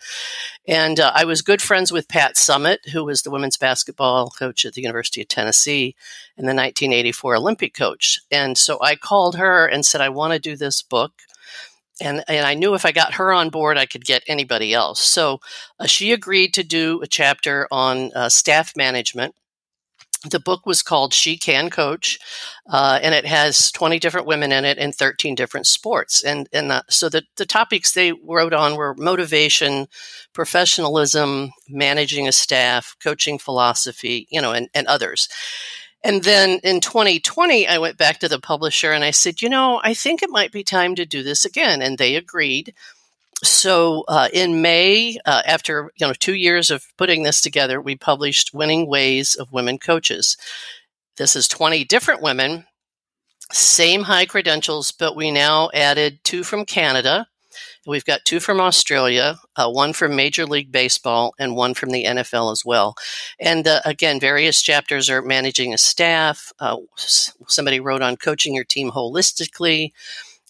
And 0.66 0.98
uh, 0.98 1.12
I 1.14 1.24
was 1.24 1.42
good 1.42 1.62
friends 1.62 1.92
with 1.92 2.08
Pat 2.08 2.34
Summitt, 2.36 2.88
who 2.90 3.04
was 3.04 3.22
the 3.22 3.30
women's 3.30 3.56
basketball 3.56 4.30
coach 4.30 4.64
at 4.64 4.74
the 4.74 4.82
University 4.82 5.20
of 5.22 5.28
Tennessee 5.28 5.94
and 6.36 6.44
the 6.44 6.54
1984 6.54 7.36
Olympic 7.36 7.74
coach. 7.74 8.20
And 8.30 8.56
so 8.56 8.78
I 8.80 8.96
called 8.96 9.36
her 9.36 9.66
and 9.66 9.84
said, 9.84 10.00
I 10.00 10.08
want 10.08 10.32
to 10.32 10.38
do 10.38 10.56
this 10.56 10.82
book. 10.82 11.12
And, 12.00 12.24
and 12.26 12.44
I 12.44 12.54
knew 12.54 12.74
if 12.74 12.84
I 12.84 12.92
got 12.92 13.14
her 13.14 13.32
on 13.32 13.50
board, 13.50 13.78
I 13.78 13.86
could 13.86 14.04
get 14.04 14.24
anybody 14.26 14.74
else. 14.74 15.00
So 15.00 15.40
uh, 15.78 15.86
she 15.86 16.12
agreed 16.12 16.52
to 16.54 16.64
do 16.64 17.00
a 17.02 17.06
chapter 17.06 17.68
on 17.70 18.10
uh, 18.14 18.28
staff 18.28 18.72
management 18.76 19.34
the 20.28 20.40
book 20.40 20.66
was 20.66 20.82
called 20.82 21.12
She 21.12 21.36
Can 21.36 21.70
Coach, 21.70 22.18
uh, 22.68 22.98
and 23.02 23.14
it 23.14 23.26
has 23.26 23.70
20 23.72 23.98
different 23.98 24.26
women 24.26 24.52
in 24.52 24.64
it 24.64 24.78
in 24.78 24.92
13 24.92 25.34
different 25.34 25.66
sports. 25.66 26.22
And, 26.24 26.48
and 26.52 26.72
uh, 26.72 26.82
so 26.88 27.08
the, 27.08 27.24
the 27.36 27.46
topics 27.46 27.92
they 27.92 28.12
wrote 28.12 28.52
on 28.52 28.76
were 28.76 28.94
motivation, 28.94 29.86
professionalism, 30.32 31.52
managing 31.68 32.26
a 32.26 32.32
staff, 32.32 32.96
coaching 33.02 33.38
philosophy, 33.38 34.26
you 34.30 34.40
know, 34.40 34.52
and, 34.52 34.68
and 34.74 34.86
others. 34.86 35.28
And 36.02 36.22
then 36.22 36.60
in 36.62 36.80
2020, 36.80 37.66
I 37.66 37.78
went 37.78 37.96
back 37.96 38.18
to 38.18 38.28
the 38.28 38.38
publisher 38.38 38.92
and 38.92 39.02
I 39.02 39.10
said, 39.10 39.40
you 39.40 39.48
know, 39.48 39.80
I 39.82 39.94
think 39.94 40.22
it 40.22 40.28
might 40.28 40.52
be 40.52 40.62
time 40.62 40.94
to 40.96 41.06
do 41.06 41.22
this 41.22 41.46
again. 41.46 41.80
And 41.80 41.96
they 41.96 42.14
agreed 42.14 42.74
so 43.42 44.04
uh, 44.08 44.28
in 44.32 44.62
May, 44.62 45.18
uh, 45.24 45.42
after 45.46 45.90
you 45.96 46.06
know 46.06 46.12
two 46.12 46.34
years 46.34 46.70
of 46.70 46.86
putting 46.96 47.22
this 47.22 47.40
together, 47.40 47.80
we 47.80 47.96
published 47.96 48.54
"Winning 48.54 48.86
Ways 48.86 49.34
of 49.34 49.52
Women 49.52 49.78
Coaches." 49.78 50.36
This 51.16 51.36
is 51.36 51.48
twenty 51.48 51.84
different 51.84 52.22
women, 52.22 52.66
same 53.52 54.02
high 54.04 54.26
credentials, 54.26 54.92
but 54.92 55.16
we 55.16 55.30
now 55.30 55.70
added 55.74 56.20
two 56.24 56.44
from 56.44 56.64
Canada. 56.64 57.26
We've 57.86 58.04
got 58.04 58.24
two 58.24 58.40
from 58.40 58.60
Australia, 58.60 59.38
uh, 59.56 59.70
one 59.70 59.92
from 59.92 60.16
Major 60.16 60.46
League 60.46 60.72
Baseball, 60.72 61.34
and 61.38 61.54
one 61.54 61.74
from 61.74 61.90
the 61.90 62.04
NFL 62.04 62.50
as 62.50 62.64
well. 62.64 62.94
And 63.38 63.66
uh, 63.68 63.80
again, 63.84 64.18
various 64.18 64.62
chapters 64.62 65.10
are 65.10 65.20
managing 65.20 65.74
a 65.74 65.78
staff. 65.78 66.50
Uh, 66.58 66.78
somebody 66.96 67.80
wrote 67.80 68.00
on 68.02 68.16
coaching 68.16 68.54
your 68.54 68.64
team 68.64 68.90
holistically 68.90 69.90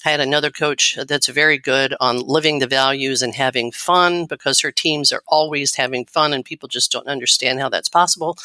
I 0.05 0.11
had 0.11 0.21
another 0.21 0.51
coach 0.51 0.99
that's 1.09 1.29
very 1.29 1.59
good 1.59 1.95
on 2.01 2.19
living 2.21 2.59
the 2.59 2.67
values 2.67 3.23
and 3.23 3.35
having 3.35 3.73
fun 3.73 4.27
because 4.27 4.61
her 4.61 4.73
teams 4.73 5.13
are 5.13 5.23
always 5.27 5.77
having 5.77 6.05
fun 6.05 6.33
and 6.33 6.45
people 6.45 6.69
just 6.69 6.93
don't 6.93 7.09
understand 7.09 7.61
how 7.61 7.69
that's 7.71 7.89
possible. 7.89 8.37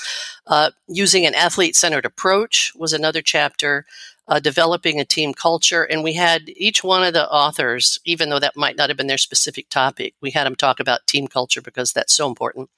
Uh, 0.47 0.71
using 0.87 1.25
an 1.25 1.35
athlete 1.35 1.75
centered 1.75 2.05
approach 2.05 2.73
was 2.75 2.93
another 2.93 3.21
chapter. 3.21 3.85
uh, 4.29 4.39
developing 4.39 4.99
a 4.99 5.05
team 5.05 5.33
culture. 5.33 5.83
And 5.83 6.03
we 6.03 6.13
had 6.13 6.49
each 6.55 6.83
one 6.83 7.03
of 7.03 7.13
the 7.13 7.29
authors, 7.29 7.99
even 8.05 8.29
though 8.29 8.39
that 8.39 8.55
might 8.55 8.77
not 8.77 8.89
have 8.89 8.97
been 8.97 9.07
their 9.07 9.17
specific 9.17 9.69
topic, 9.69 10.13
we 10.21 10.31
had 10.31 10.45
them 10.45 10.55
talk 10.55 10.79
about 10.79 11.07
team 11.07 11.27
culture 11.27 11.61
because 11.61 11.91
that's 11.91 12.13
so 12.13 12.27
important. 12.27 12.69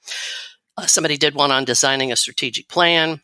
Uh, 0.76 0.86
somebody 0.86 1.18
did 1.18 1.34
one 1.34 1.52
on 1.52 1.64
designing 1.66 2.10
a 2.10 2.16
strategic 2.16 2.68
plan, 2.68 3.20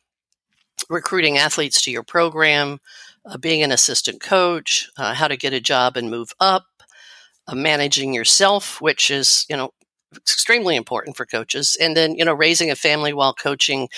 recruiting 0.90 1.38
athletes 1.38 1.80
to 1.82 1.90
your 1.90 2.02
program, 2.02 2.80
uh, 3.28 3.38
being 3.38 3.62
an 3.62 3.72
assistant 3.72 4.20
coach, 4.20 4.88
uh, 4.96 5.14
how 5.14 5.28
to 5.28 5.36
get 5.36 5.52
a 5.52 5.60
job 5.60 5.96
and 5.96 6.10
move 6.10 6.32
up, 6.40 6.66
uh, 7.46 7.54
managing 7.54 8.14
yourself, 8.14 8.80
which 8.80 9.10
is, 9.10 9.46
you 9.48 9.56
know, 9.56 9.70
extremely 10.16 10.74
important 10.74 11.16
for 11.16 11.26
coaches 11.26 11.76
and 11.80 11.94
then 11.94 12.14
you 12.14 12.24
know 12.24 12.32
raising 12.32 12.70
a 12.70 12.76
family 12.76 13.12
while 13.12 13.34
coaching. 13.34 13.88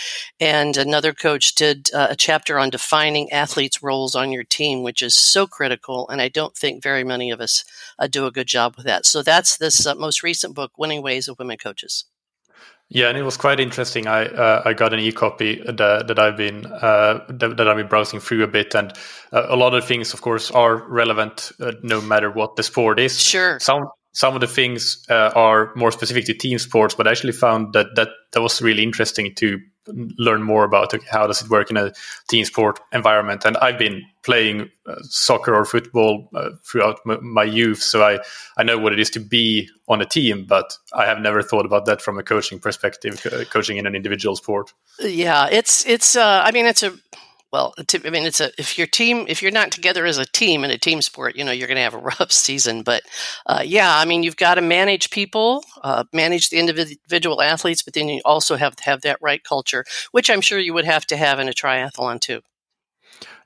And 0.41 0.77
another 0.77 1.13
coach 1.13 1.55
did 1.55 1.89
uh, 1.95 2.09
a 2.11 2.17
chapter 2.17 2.59
on 2.59 2.71
defining 2.71 3.31
athletes 3.31 3.83
roles 3.83 4.17
on 4.17 4.33
your 4.33 4.43
team 4.43 4.83
which 4.83 5.03
is 5.03 5.17
so 5.17 5.47
critical 5.47 6.09
and 6.09 6.21
i 6.21 6.29
don't 6.29 6.57
think 6.57 6.83
very 6.83 7.05
many 7.05 7.31
of 7.31 7.41
us 7.41 7.65
uh, 7.99 8.09
do 8.09 8.27
a 8.27 8.33
good 8.33 8.49
job 8.49 8.75
with 8.77 8.87
that. 8.87 9.07
So 9.07 9.23
that's 9.23 9.57
this 9.57 9.87
uh, 9.87 9.95
most 9.95 10.23
recent 10.25 10.55
book 10.55 10.73
winning 10.77 11.03
ways 11.03 11.29
of 11.29 11.39
women 11.39 11.59
coaches 11.59 12.05
yeah, 12.93 13.09
and 13.09 13.17
it 13.17 13.23
was 13.23 13.37
quite 13.37 13.61
interesting. 13.61 14.09
I 14.09 14.27
uh, 14.27 14.63
I 14.65 14.73
got 14.73 14.93
an 14.93 14.99
e-copy 14.99 15.63
that, 15.65 16.09
that 16.09 16.19
I've 16.19 16.37
been 16.37 16.67
uh, 16.67 17.25
that, 17.29 17.57
that, 17.57 17.69
I've 17.69 17.77
been 17.77 17.87
browsing 17.87 18.19
through 18.19 18.43
a 18.43 18.49
bit, 18.49 18.75
and 18.75 18.93
uh, 19.33 19.47
a 19.49 19.55
lot 19.55 19.75
of 19.75 19.85
things, 19.85 20.13
of 20.13 20.23
course, 20.23 20.51
are 20.51 20.89
relevant 20.89 21.53
uh, 21.61 21.73
no 21.83 22.01
matter 22.01 22.33
what 22.33 22.57
the 22.57 22.65
sport 22.65 22.99
is. 22.99 23.21
Sure. 23.21 23.61
Some 23.61 23.85
some 24.13 24.35
of 24.35 24.41
the 24.41 24.49
things 24.49 25.05
uh, 25.09 25.31
are 25.37 25.73
more 25.77 25.93
specific 25.93 26.25
to 26.27 26.35
team 26.35 26.59
sports, 26.59 26.97
but 26.97 27.07
I 27.07 27.13
actually 27.13 27.33
found 27.33 27.75
that 27.75 27.95
that 27.95 28.09
that 28.33 28.43
was 28.43 28.61
really 28.61 28.83
interesting 28.83 29.37
to 29.37 29.61
learn 30.19 30.43
more 30.43 30.65
about 30.65 30.93
okay, 30.95 31.07
how 31.11 31.27
does 31.27 31.43
it 31.43 31.51
work 31.51 31.71
in 31.71 31.77
a 31.77 31.93
team 32.29 32.45
sport 32.45 32.81
environment. 32.93 33.45
And 33.45 33.57
I've 33.59 33.79
been 33.79 34.03
playing 34.23 34.71
uh, 34.87 34.97
soccer 35.03 35.55
or 35.55 35.65
football 35.65 36.29
uh, 36.35 36.51
throughout 36.65 37.01
m- 37.09 37.33
my 37.33 37.45
youth, 37.45 37.83
so 37.83 38.03
I 38.03 38.21
I 38.57 38.63
know 38.63 38.79
what 38.79 38.93
it 38.93 39.01
is 39.01 39.11
to 39.11 39.21
be 39.21 39.69
on 39.89 40.01
a 40.01 40.07
team, 40.07 40.45
but 40.47 40.77
I 40.93 41.07
have 41.07 41.21
never 41.21 41.43
thought 41.43 41.67
about 41.67 41.87
that 41.87 42.03
from 42.03 42.19
a 42.19 42.23
coaching 42.23 42.59
perspective, 42.59 43.21
co- 43.23 43.45
coaching 43.45 43.79
in 43.79 43.87
an 43.87 43.95
individual 43.95 44.37
sport. 44.37 44.73
Yeah, 45.01 45.49
it's 45.51 45.87
it's. 45.87 46.17
Uh, 46.17 46.43
I 46.45 46.53
mean, 46.53 46.67
it's 46.67 46.83
a 46.83 46.93
well, 47.53 47.75
I 47.79 48.11
mean, 48.11 48.25
it's 48.25 48.41
a 48.41 48.51
if 48.59 48.79
your 48.79 48.87
team 48.87 49.27
if 49.29 49.43
you're 49.43 49.51
not 49.51 49.73
together 49.73 50.07
as 50.07 50.19
a 50.19 50.25
team 50.25 50.65
in 50.65 50.71
a 50.71 50.79
team 50.79 51.03
sport, 51.03 51.37
you 51.37 51.45
know 51.45 51.53
you're 51.53 51.69
going 51.69 51.77
to 51.77 51.83
have 51.83 51.95
a 51.95 51.99
rough 52.21 52.31
season. 52.31 52.83
But 52.83 53.03
uh, 53.47 53.63
yeah, 53.65 53.97
I 53.99 54.05
mean, 54.05 54.23
you've 54.23 54.37
got 54.37 54.55
to 54.55 54.63
manage 54.63 55.11
people, 55.11 55.65
uh, 55.83 56.05
manage 56.13 56.51
the 56.51 56.59
individual 56.59 57.43
athletes, 57.43 57.83
but 57.83 57.95
then 57.95 58.09
you 58.09 58.21
also 58.25 58.57
have 58.57 58.77
to 58.77 58.85
have 58.85 59.03
that 59.03 59.19
right 59.21 59.43
culture, 59.43 59.85
which 60.13 60.31
I'm 60.31 60.41
sure 60.41 60.59
you 60.59 60.75
would 60.75 60.85
have 60.85 61.07
to 61.07 61.17
have 61.17 61.39
in 61.39 61.49
a 61.49 61.53
triathlon 61.53 62.21
too. 62.21 62.41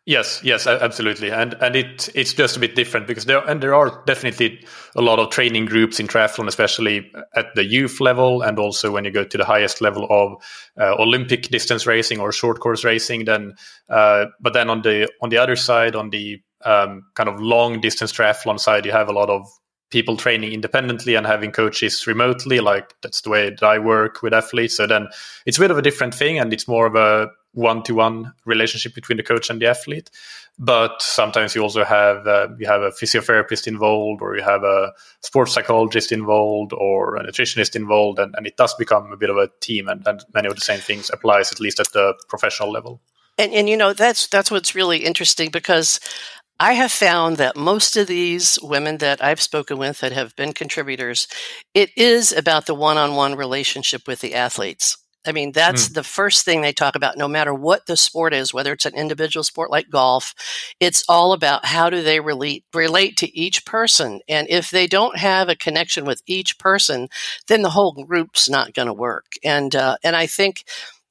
Yes, 0.07 0.43
yes, 0.45 0.67
absolutely, 0.67 1.31
and 1.31 1.55
and 1.63 1.75
it 1.75 2.11
it's 2.15 2.35
just 2.35 2.59
a 2.59 2.61
bit 2.61 2.75
different 2.75 3.07
because 3.07 3.25
there 3.25 3.39
and 3.49 3.63
there 3.63 3.75
are 3.75 4.03
definitely 4.05 4.63
a 4.95 5.01
lot 5.01 5.19
of 5.19 5.31
training 5.31 5.65
groups 5.65 5.99
in 5.99 6.07
triathlon, 6.09 6.47
especially 6.47 7.11
at 7.35 7.47
the 7.55 7.65
youth 7.65 8.03
level, 8.03 8.43
and 8.43 8.59
also 8.59 8.91
when 8.91 9.07
you 9.07 9.11
go 9.11 9.25
to 9.25 9.39
the 9.39 9.47
highest 9.47 9.81
level 9.81 10.07
of 10.11 10.43
uh, 10.79 10.95
Olympic 11.03 11.45
distance 11.49 11.87
racing 11.87 12.21
or 12.21 12.33
short 12.33 12.61
course 12.61 12.85
racing. 12.85 13.25
Then, 13.25 13.55
uh, 13.89 14.27
but 14.41 14.53
then 14.53 14.69
on 14.69 14.83
the 14.83 15.09
on 15.23 15.31
the 15.31 15.39
other 15.39 15.57
side, 15.57 15.97
on 15.97 16.11
the 16.11 16.39
um, 16.67 17.05
kind 17.15 17.31
of 17.31 17.41
long 17.41 17.81
distance 17.81 18.13
triathlon 18.13 18.61
side, 18.61 18.85
you 18.85 18.93
have 18.93 19.09
a 19.09 19.13
lot 19.13 19.31
of 19.31 19.47
people 19.91 20.19
training 20.19 20.53
independently 20.53 21.15
and 21.15 21.27
having 21.27 21.51
coaches 21.51 22.07
remotely. 22.07 22.61
Like 22.61 22.93
that's 23.01 23.23
the 23.23 23.31
way 23.31 23.49
that 23.49 23.63
I 23.63 23.79
work 23.79 24.23
with 24.23 24.35
athletes. 24.35 24.77
So 24.77 24.87
then 24.87 25.09
it's 25.47 25.57
a 25.57 25.61
bit 25.63 25.71
of 25.71 25.79
a 25.79 25.83
different 25.83 26.15
thing, 26.15 26.39
and 26.39 26.53
it's 26.53 26.69
more 26.69 26.85
of 26.85 26.95
a 26.95 27.29
one-to-one 27.55 28.33
relationship 28.45 28.95
between 28.95 29.17
the 29.17 29.23
coach 29.23 29.49
and 29.51 29.61
the 29.61 29.67
athlete 29.67 30.11
but 30.59 31.03
sometimes 31.03 31.55
you 31.55 31.63
also 31.63 31.85
have 31.85 32.27
uh, 32.27 32.49
you 32.59 32.67
have 32.67 32.83
a 32.83 32.91
physiotherapist 32.91 33.67
involved 33.67 34.23
or 34.23 34.37
you 34.37 34.43
have 34.43 34.63
a 34.63 34.93
sports 35.21 35.53
psychologist 35.53 36.13
involved 36.13 36.73
or 36.73 37.17
a 37.17 37.25
nutritionist 37.25 37.75
involved 37.75 38.19
and, 38.19 38.35
and 38.37 38.47
it 38.47 38.57
does 38.57 38.75
become 38.75 39.11
a 39.13 39.17
bit 39.17 39.31
of 39.31 39.37
a 39.37 39.49
team 39.61 39.89
and, 39.89 40.07
and 40.07 40.25
many 40.33 40.47
of 40.47 40.55
the 40.55 40.61
same 40.61 40.81
things 40.81 41.11
applies 41.13 41.51
at 41.51 41.61
least 41.61 41.81
at 41.81 41.91
the 41.93 42.15
professional 42.29 42.71
level 42.71 43.01
and, 43.39 43.53
and 43.53 43.69
you 43.69 43.77
know 43.77 43.93
that's 43.93 44.29
that's 44.29 44.51
what's 44.51 44.75
really 44.75 44.99
interesting 44.99 45.51
because 45.51 45.99
I 46.61 46.75
have 46.75 46.93
found 46.93 47.37
that 47.39 47.57
most 47.57 47.97
of 47.97 48.07
these 48.07 48.61
women 48.63 48.99
that 48.99 49.23
I've 49.23 49.41
spoken 49.41 49.77
with 49.77 49.99
that 50.01 50.13
have 50.13 50.37
been 50.37 50.53
contributors, 50.53 51.27
it 51.75 51.91
is 51.97 52.31
about 52.31 52.67
the 52.67 52.77
one 52.77 52.97
on 52.97 53.17
one 53.17 53.35
relationship 53.35 54.07
with 54.07 54.21
the 54.21 54.35
athletes. 54.35 54.97
I 55.27 55.33
mean, 55.33 55.53
that's 55.53 55.89
mm. 55.89 55.95
the 55.95 56.05
first 56.05 56.45
thing 56.45 56.61
they 56.61 56.73
talk 56.73 56.95
about, 56.95 57.17
no 57.17 57.29
matter 57.29 57.55
what 57.55 57.87
the 57.87 57.97
sport 57.97 58.35
is, 58.35 58.53
whether 58.53 58.73
it's 58.73 58.87
an 58.87 58.95
individual 58.95 59.45
sport 59.45 59.71
like 59.71 59.91
golf, 59.91 60.35
it's 60.81 61.05
all 61.09 61.33
about 61.33 61.65
how 61.65 61.91
do 61.91 62.03
they 62.03 62.21
relate, 62.21 62.65
relate 62.75 63.17
to 63.19 63.37
each 63.37 63.65
person. 63.65 64.21
And 64.29 64.47
if 64.51 64.71
they 64.71 64.87
don't 64.87 65.17
have 65.17 65.49
a 65.49 65.57
connection 65.57 66.05
with 66.05 66.23
each 66.27 66.59
person, 66.59 67.09
then 67.49 67.63
the 67.63 67.71
whole 67.71 67.93
group's 67.93 68.49
not 68.49 68.75
going 68.75 68.89
to 68.89 68.95
work. 68.95 69.33
And, 69.43 69.75
uh, 69.75 69.97
and 70.05 70.15
I 70.15 70.27
think, 70.27 70.65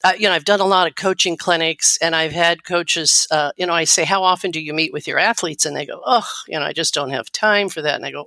uh, 0.03 0.13
you 0.17 0.27
know, 0.27 0.33
I've 0.33 0.45
done 0.45 0.59
a 0.59 0.65
lot 0.65 0.87
of 0.87 0.95
coaching 0.95 1.37
clinics 1.37 1.97
and 2.01 2.15
I've 2.15 2.33
had 2.33 2.65
coaches, 2.65 3.25
uh, 3.31 3.51
you 3.55 3.65
know, 3.65 3.73
I 3.73 3.85
say, 3.85 4.03
how 4.03 4.23
often 4.23 4.51
do 4.51 4.59
you 4.59 4.73
meet 4.73 4.91
with 4.91 5.07
your 5.07 5.17
athletes? 5.17 5.65
And 5.65 5.75
they 5.75 5.85
go, 5.85 6.01
oh, 6.05 6.27
you 6.47 6.59
know, 6.59 6.65
I 6.65 6.73
just 6.73 6.93
don't 6.93 7.11
have 7.11 7.31
time 7.31 7.69
for 7.69 7.81
that. 7.81 7.95
And 7.95 8.05
I 8.05 8.11
go, 8.11 8.25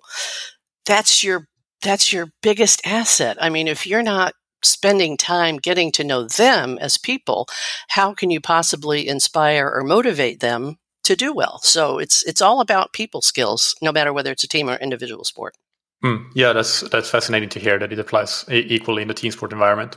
that's 0.87 1.23
your, 1.23 1.47
that's 1.83 2.13
your 2.13 2.29
biggest 2.43 2.81
asset. 2.87 3.37
I 3.41 3.51
mean, 3.51 3.69
if 3.69 3.87
you're 3.87 4.03
not 4.03 4.33
spending 4.67 5.17
time 5.17 5.57
getting 5.57 5.93
to 5.93 6.05
know 6.05 6.25
them 6.25 6.79
as 6.81 6.99
people, 6.99 7.47
how 7.89 8.15
can 8.15 8.31
you 8.31 8.41
possibly 8.41 9.09
inspire 9.09 9.71
or 9.71 9.83
motivate 9.83 10.41
them 10.41 10.79
to 11.05 11.17
do 11.17 11.33
well? 11.33 11.59
So 11.63 11.99
it's 11.99 12.23
it's 12.25 12.43
all 12.43 12.61
about 12.61 12.93
people 12.93 13.23
skills, 13.23 13.75
no 13.81 13.93
matter 13.93 14.13
whether 14.13 14.33
it's 14.33 14.45
a 14.45 14.49
team 14.49 14.69
or 14.69 14.77
individual 14.77 15.25
sport. 15.25 15.55
Mm, 16.05 16.27
yeah, 16.35 16.53
that's 16.53 16.83
that's 16.91 17.11
fascinating 17.11 17.49
to 17.51 17.61
hear 17.61 17.79
that 17.79 17.93
it 17.93 17.99
applies 17.99 18.45
equally 18.49 19.03
in 19.03 19.09
the 19.09 19.15
team 19.15 19.33
sport 19.33 19.53
environment. 19.53 19.97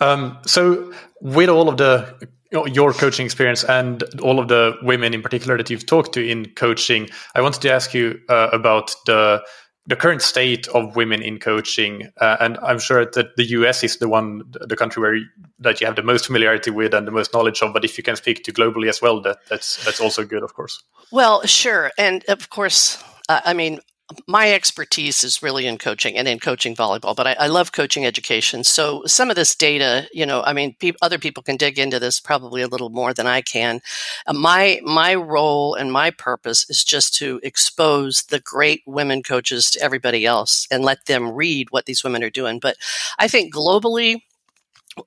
Um, 0.00 0.38
so, 0.46 0.92
with 1.20 1.48
all 1.48 1.68
of 1.68 1.76
the 1.76 2.28
your 2.50 2.92
coaching 2.92 3.24
experience 3.24 3.64
and 3.64 4.04
all 4.20 4.38
of 4.38 4.48
the 4.48 4.76
women 4.82 5.14
in 5.14 5.22
particular 5.22 5.56
that 5.56 5.70
you've 5.70 5.86
talked 5.86 6.12
to 6.12 6.26
in 6.26 6.50
coaching, 6.54 7.08
I 7.34 7.40
wanted 7.40 7.62
to 7.62 7.72
ask 7.72 7.94
you 7.94 8.20
uh, 8.28 8.48
about 8.52 8.94
the 9.06 9.42
the 9.86 9.96
current 9.96 10.22
state 10.22 10.68
of 10.68 10.94
women 10.94 11.22
in 11.22 11.38
coaching, 11.38 12.08
uh, 12.20 12.36
and 12.40 12.58
I'm 12.58 12.78
sure 12.78 13.04
that 13.04 13.36
the 13.36 13.44
US 13.44 13.82
is 13.82 13.98
the 13.98 14.08
one, 14.08 14.42
the 14.52 14.76
country 14.76 15.00
where 15.00 15.14
you, 15.14 15.26
that 15.58 15.80
you 15.80 15.86
have 15.86 15.96
the 15.96 16.02
most 16.02 16.26
familiarity 16.26 16.70
with 16.70 16.94
and 16.94 17.06
the 17.06 17.12
most 17.12 17.32
knowledge 17.34 17.62
of. 17.62 17.72
But 17.72 17.84
if 17.84 17.98
you 17.98 18.04
can 18.04 18.16
speak 18.16 18.44
to 18.44 18.52
globally 18.52 18.88
as 18.88 19.02
well, 19.02 19.20
that 19.22 19.38
that's 19.48 19.84
that's 19.84 20.00
also 20.00 20.24
good, 20.24 20.42
of 20.42 20.54
course. 20.54 20.82
Well, 21.10 21.44
sure, 21.46 21.90
and 21.98 22.24
of 22.28 22.48
course, 22.48 23.02
uh, 23.28 23.40
I 23.44 23.54
mean, 23.54 23.80
my 24.26 24.52
expertise 24.52 25.24
is 25.24 25.42
really 25.42 25.66
in 25.66 25.78
coaching 25.78 26.16
and 26.16 26.26
in 26.26 26.38
coaching 26.38 26.74
volleyball, 26.74 27.14
but 27.14 27.26
I, 27.26 27.32
I, 27.38 27.46
love 27.46 27.72
coaching 27.72 28.06
education. 28.06 28.64
So 28.64 29.02
some 29.06 29.30
of 29.30 29.36
this 29.36 29.54
data, 29.54 30.08
you 30.12 30.26
know, 30.26 30.42
I 30.42 30.52
mean, 30.52 30.74
pe- 30.78 30.92
other 31.02 31.18
people 31.18 31.42
can 31.42 31.56
dig 31.56 31.78
into 31.78 31.98
this 31.98 32.20
probably 32.20 32.62
a 32.62 32.68
little 32.68 32.90
more 32.90 33.12
than 33.12 33.26
I 33.26 33.40
can. 33.40 33.80
Uh, 34.26 34.32
my 34.32 34.80
my 34.84 35.14
role 35.14 35.74
and 35.74 35.92
my 35.92 36.10
purpose 36.10 36.68
is 36.68 36.84
just 36.84 37.14
to 37.16 37.40
expose 37.42 38.24
the 38.24 38.40
great 38.40 38.82
women 38.86 39.22
coaches 39.22 39.70
to 39.72 39.82
everybody 39.82 40.26
else 40.26 40.66
and 40.70 40.84
let 40.84 41.06
them 41.06 41.32
read 41.32 41.68
what 41.70 41.86
these 41.86 42.04
women 42.04 42.22
are 42.22 42.30
doing. 42.30 42.58
But 42.58 42.76
I 43.18 43.28
think 43.28 43.54
globally, 43.54 44.22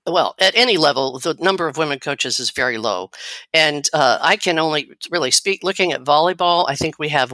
well, 0.08 0.36
at 0.40 0.56
any 0.56 0.78
level, 0.78 1.20
the 1.20 1.36
number 1.40 1.68
of 1.68 1.78
women 1.78 2.00
coaches 2.00 2.40
is 2.40 2.52
very 2.52 2.78
low. 2.78 3.12
And 3.54 3.88
uh, 3.94 4.20
I 4.22 4.36
can 4.36 4.60
only 4.60 4.92
really 5.12 5.32
speak 5.32 5.64
looking 5.64 5.92
at 5.92 6.04
volleyball. 6.04 6.66
I 6.68 6.76
think 6.76 6.98
we 6.98 7.10
have 7.10 7.34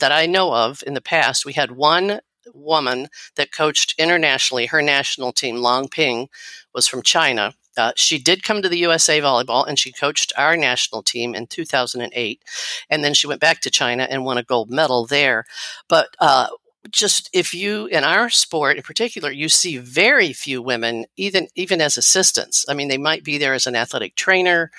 that 0.00 0.12
I 0.12 0.26
know 0.26 0.54
of 0.54 0.82
in 0.86 0.94
the 0.94 1.00
past, 1.00 1.44
we 1.44 1.52
had 1.52 1.72
one 1.72 2.20
woman 2.52 3.08
that 3.36 3.52
coached 3.52 3.94
internationally. 3.98 4.66
Her 4.66 4.82
national 4.82 5.32
team, 5.32 5.56
Lang 5.56 5.88
Ping, 5.88 6.28
was 6.74 6.86
from 6.86 7.02
China. 7.02 7.54
Uh, 7.76 7.92
she 7.96 8.18
did 8.18 8.42
come 8.42 8.62
to 8.62 8.68
the 8.68 8.78
USA 8.78 9.20
Volleyball 9.20 9.66
and 9.66 9.78
she 9.78 9.90
coached 9.90 10.32
our 10.36 10.56
national 10.56 11.02
team 11.02 11.34
in 11.34 11.46
2008. 11.46 12.42
And 12.88 13.04
then 13.04 13.14
she 13.14 13.26
went 13.26 13.40
back 13.40 13.60
to 13.62 13.70
China 13.70 14.06
and 14.08 14.24
won 14.24 14.38
a 14.38 14.44
gold 14.44 14.70
medal 14.70 15.06
there. 15.06 15.44
But 15.88 16.14
uh, 16.20 16.48
just 16.90 17.30
if 17.32 17.54
you 17.54 17.86
in 17.86 18.04
our 18.04 18.28
sport 18.28 18.76
in 18.76 18.82
particular 18.82 19.30
you 19.30 19.48
see 19.48 19.78
very 19.78 20.32
few 20.32 20.60
women 20.60 21.04
even 21.16 21.48
even 21.54 21.80
as 21.80 21.96
assistants 21.96 22.64
i 22.68 22.74
mean 22.74 22.88
they 22.88 22.98
might 22.98 23.24
be 23.24 23.38
there 23.38 23.54
as 23.54 23.66
an 23.66 23.76
athletic 23.76 24.14
trainer 24.16 24.70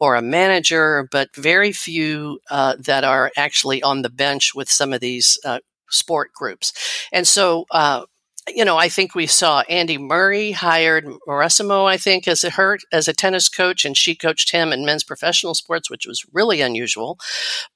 or 0.00 0.14
a 0.16 0.22
manager 0.22 1.08
but 1.12 1.34
very 1.36 1.72
few 1.72 2.40
uh, 2.50 2.74
that 2.78 3.04
are 3.04 3.30
actually 3.36 3.82
on 3.82 4.02
the 4.02 4.10
bench 4.10 4.54
with 4.54 4.68
some 4.68 4.92
of 4.92 5.00
these 5.00 5.38
uh, 5.44 5.60
sport 5.88 6.32
groups 6.32 6.72
and 7.12 7.26
so 7.26 7.66
uh, 7.70 8.02
you 8.48 8.64
know, 8.64 8.76
I 8.76 8.88
think 8.88 9.14
we 9.14 9.26
saw 9.26 9.60
Andy 9.68 9.98
Murray 9.98 10.50
hired 10.50 11.06
Mauresmo, 11.28 11.86
I 11.88 11.96
think, 11.96 12.26
as 12.26 12.42
a 12.42 12.50
her 12.50 12.78
as 12.90 13.06
a 13.06 13.12
tennis 13.12 13.48
coach, 13.48 13.84
and 13.84 13.96
she 13.96 14.16
coached 14.16 14.50
him 14.50 14.72
in 14.72 14.84
men's 14.84 15.04
professional 15.04 15.54
sports, 15.54 15.88
which 15.88 16.06
was 16.06 16.24
really 16.32 16.60
unusual. 16.60 17.18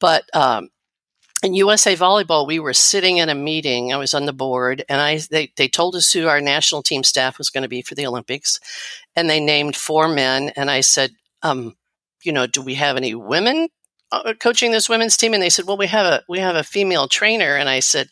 But 0.00 0.24
um, 0.34 0.70
in 1.42 1.54
USA 1.54 1.94
Volleyball, 1.94 2.46
we 2.46 2.58
were 2.58 2.72
sitting 2.72 3.18
in 3.18 3.28
a 3.28 3.34
meeting. 3.34 3.92
I 3.92 3.96
was 3.96 4.14
on 4.14 4.26
the 4.26 4.32
board, 4.32 4.84
and 4.88 5.00
I 5.00 5.18
they, 5.30 5.52
they 5.56 5.68
told 5.68 5.94
us 5.94 6.12
who 6.12 6.26
our 6.26 6.40
national 6.40 6.82
team 6.82 7.04
staff 7.04 7.38
was 7.38 7.50
going 7.50 7.62
to 7.62 7.68
be 7.68 7.82
for 7.82 7.94
the 7.94 8.06
Olympics, 8.06 8.58
and 9.14 9.28
they 9.28 9.40
named 9.40 9.76
four 9.76 10.08
men. 10.08 10.50
And 10.56 10.70
I 10.70 10.80
said, 10.80 11.12
um, 11.42 11.76
you 12.22 12.32
know, 12.32 12.46
do 12.46 12.62
we 12.62 12.74
have 12.74 12.96
any 12.96 13.14
women 13.14 13.68
uh, 14.12 14.34
coaching 14.40 14.70
this 14.70 14.88
women's 14.88 15.16
team?" 15.16 15.34
And 15.34 15.42
they 15.42 15.50
said, 15.50 15.66
"Well, 15.66 15.76
we 15.76 15.86
have 15.88 16.06
a 16.06 16.22
we 16.28 16.38
have 16.38 16.56
a 16.56 16.64
female 16.64 17.08
trainer." 17.08 17.56
And 17.56 17.68
I 17.68 17.80
said, 17.80 18.08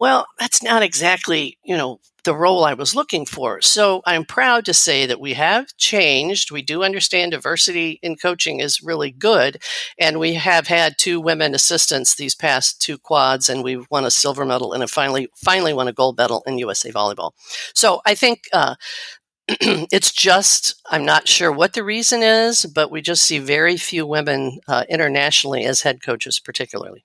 "Well, 0.00 0.26
that's 0.38 0.62
not 0.62 0.82
exactly 0.82 1.58
you 1.64 1.76
know 1.76 2.00
the 2.24 2.34
role 2.34 2.64
I 2.64 2.74
was 2.74 2.94
looking 2.94 3.26
for." 3.26 3.60
So 3.60 4.02
I'm 4.06 4.24
proud 4.24 4.64
to 4.66 4.74
say 4.74 5.06
that 5.06 5.20
we 5.20 5.34
have 5.34 5.76
changed. 5.76 6.50
We 6.50 6.62
do 6.62 6.82
understand 6.82 7.32
diversity 7.32 8.00
in 8.02 8.16
coaching 8.16 8.60
is 8.60 8.82
really 8.82 9.10
good, 9.12 9.62
and 9.98 10.18
we 10.18 10.34
have 10.34 10.66
had 10.68 10.94
two 10.98 11.20
women 11.20 11.54
assistants 11.54 12.14
these 12.14 12.34
past 12.34 12.80
two 12.82 12.98
quads, 12.98 13.48
and 13.48 13.62
we've 13.64 13.86
won 13.90 14.04
a 14.04 14.10
silver 14.10 14.44
medal 14.44 14.72
and 14.72 14.88
finally 14.90 15.28
finally 15.36 15.74
won 15.74 15.88
a 15.88 15.92
gold 15.92 16.18
medal 16.18 16.42
in 16.46 16.58
USA 16.58 16.90
volleyball. 16.92 17.32
So 17.74 18.00
I 18.06 18.14
think 18.14 18.44
uh, 18.52 18.74
it's 19.48 20.12
just 20.12 20.80
I'm 20.90 21.04
not 21.04 21.28
sure 21.28 21.52
what 21.52 21.72
the 21.74 21.84
reason 21.84 22.22
is, 22.22 22.66
but 22.66 22.90
we 22.90 23.02
just 23.02 23.24
see 23.24 23.38
very 23.38 23.76
few 23.76 24.06
women 24.06 24.60
uh, 24.68 24.84
internationally 24.88 25.64
as 25.64 25.82
head 25.82 26.02
coaches, 26.02 26.38
particularly. 26.38 27.04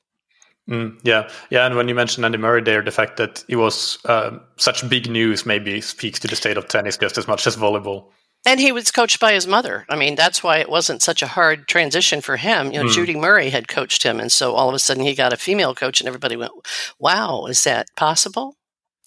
Mm, 0.70 1.00
yeah, 1.04 1.30
yeah, 1.52 1.66
and 1.66 1.76
when 1.76 1.88
you 1.88 1.94
mentioned 1.94 2.26
Andy 2.26 2.40
Murray 2.40 2.62
there, 2.62 2.82
the 2.82 2.92
fact 2.92 3.18
that 3.18 3.44
it 3.48 3.58
was 3.58 4.00
uh, 4.06 4.38
such 4.58 4.88
big 4.90 5.10
news 5.10 5.46
maybe 5.46 5.80
speaks 5.80 6.20
to 6.20 6.28
the 6.28 6.36
state 6.36 6.58
of 6.58 6.68
tennis 6.68 6.98
just 6.98 7.18
as 7.18 7.28
much 7.28 7.46
as 7.46 7.56
volleyball. 7.56 8.06
And 8.48 8.60
he 8.60 8.72
was 8.72 8.92
coached 8.92 9.20
by 9.20 9.34
his 9.34 9.48
mother. 9.48 9.86
I 9.90 9.96
mean, 9.96 10.16
that's 10.16 10.44
why 10.44 10.58
it 10.58 10.70
wasn't 10.70 11.02
such 11.02 11.24
a 11.24 11.28
hard 11.28 11.68
transition 11.68 12.22
for 12.22 12.38
him. 12.38 12.72
You 12.72 12.80
know, 12.80 12.90
mm. 12.90 12.94
Judy 12.94 13.16
Murray 13.16 13.50
had 13.50 13.68
coached 13.68 14.04
him, 14.04 14.20
and 14.20 14.32
so 14.32 14.54
all 14.54 14.70
of 14.70 14.76
a 14.76 14.80
sudden 14.80 15.04
he 15.04 15.16
got 15.16 15.34
a 15.34 15.38
female 15.38 15.74
coach, 15.74 16.00
and 16.00 16.08
everybody 16.08 16.36
went, 16.36 16.52
"Wow, 17.00 17.46
is 17.46 17.64
that 17.64 17.88
possible?" 17.96 18.56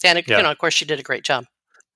And 0.03 0.17
it, 0.17 0.27
yeah. 0.27 0.37
you 0.37 0.43
know, 0.43 0.51
of 0.51 0.57
course, 0.57 0.73
she 0.73 0.85
did 0.85 0.99
a 0.99 1.03
great 1.03 1.23
job. 1.23 1.45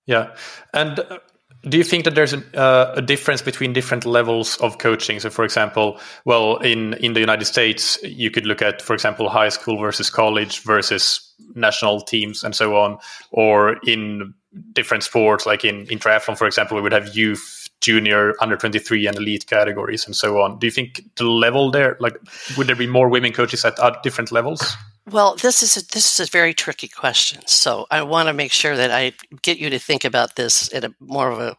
Yeah, 0.05 0.35
and 0.73 0.99
uh, 0.99 1.19
do 1.67 1.77
you 1.77 1.83
think 1.83 2.03
that 2.03 2.15
there's 2.15 2.33
a, 2.33 2.43
uh, 2.59 2.95
a, 2.97 3.01
difference 3.01 3.41
between 3.41 3.71
different 3.71 4.05
levels 4.05 4.57
of 4.57 4.79
coaching? 4.79 5.19
So, 5.19 5.29
for 5.29 5.45
example, 5.45 5.99
well, 6.25 6.57
in 6.57 6.93
in 6.95 7.13
the 7.13 7.21
United 7.21 7.45
States, 7.45 7.97
you 8.03 8.29
could 8.31 8.45
look 8.45 8.61
at, 8.61 8.81
for 8.81 8.93
example, 8.93 9.29
high 9.29 9.49
school 9.49 9.77
versus 9.77 10.09
college 10.09 10.59
versus 10.63 11.33
national 11.55 12.01
teams 12.01 12.43
and 12.43 12.53
so 12.53 12.75
on, 12.75 12.97
or 13.31 13.77
in 13.85 14.33
different 14.73 15.03
sports, 15.03 15.45
like 15.45 15.63
in 15.63 15.87
in 15.87 15.99
triathlon, 15.99 16.37
for 16.37 16.47
example, 16.47 16.75
we 16.75 16.81
would 16.81 16.91
have 16.91 17.15
youth, 17.15 17.62
junior, 17.83 18.33
under 18.41 18.57
twenty 18.57 18.79
three, 18.79 19.05
and 19.07 19.17
elite 19.17 19.45
categories, 19.45 20.05
and 20.05 20.15
so 20.15 20.41
on. 20.41 20.57
Do 20.57 20.65
you 20.65 20.71
think 20.71 21.03
the 21.17 21.25
level 21.25 21.69
there, 21.69 21.97
like, 21.99 22.17
would 22.57 22.67
there 22.67 22.75
be 22.75 22.87
more 22.87 23.09
women 23.09 23.33
coaches 23.33 23.65
at, 23.65 23.77
at 23.79 24.01
different 24.01 24.31
levels? 24.31 24.75
Well, 25.11 25.35
this 25.35 25.61
is 25.61 25.75
a, 25.75 25.85
this 25.87 26.19
is 26.19 26.27
a 26.27 26.31
very 26.31 26.53
tricky 26.53 26.87
question. 26.87 27.41
So 27.45 27.85
I 27.91 28.03
want 28.03 28.27
to 28.29 28.33
make 28.33 28.53
sure 28.53 28.77
that 28.77 28.89
I 28.89 29.11
get 29.41 29.59
you 29.59 29.69
to 29.69 29.79
think 29.79 30.05
about 30.05 30.37
this 30.37 30.69
in 30.69 30.85
a 30.85 30.95
more 30.99 31.29
of 31.29 31.39
a 31.39 31.57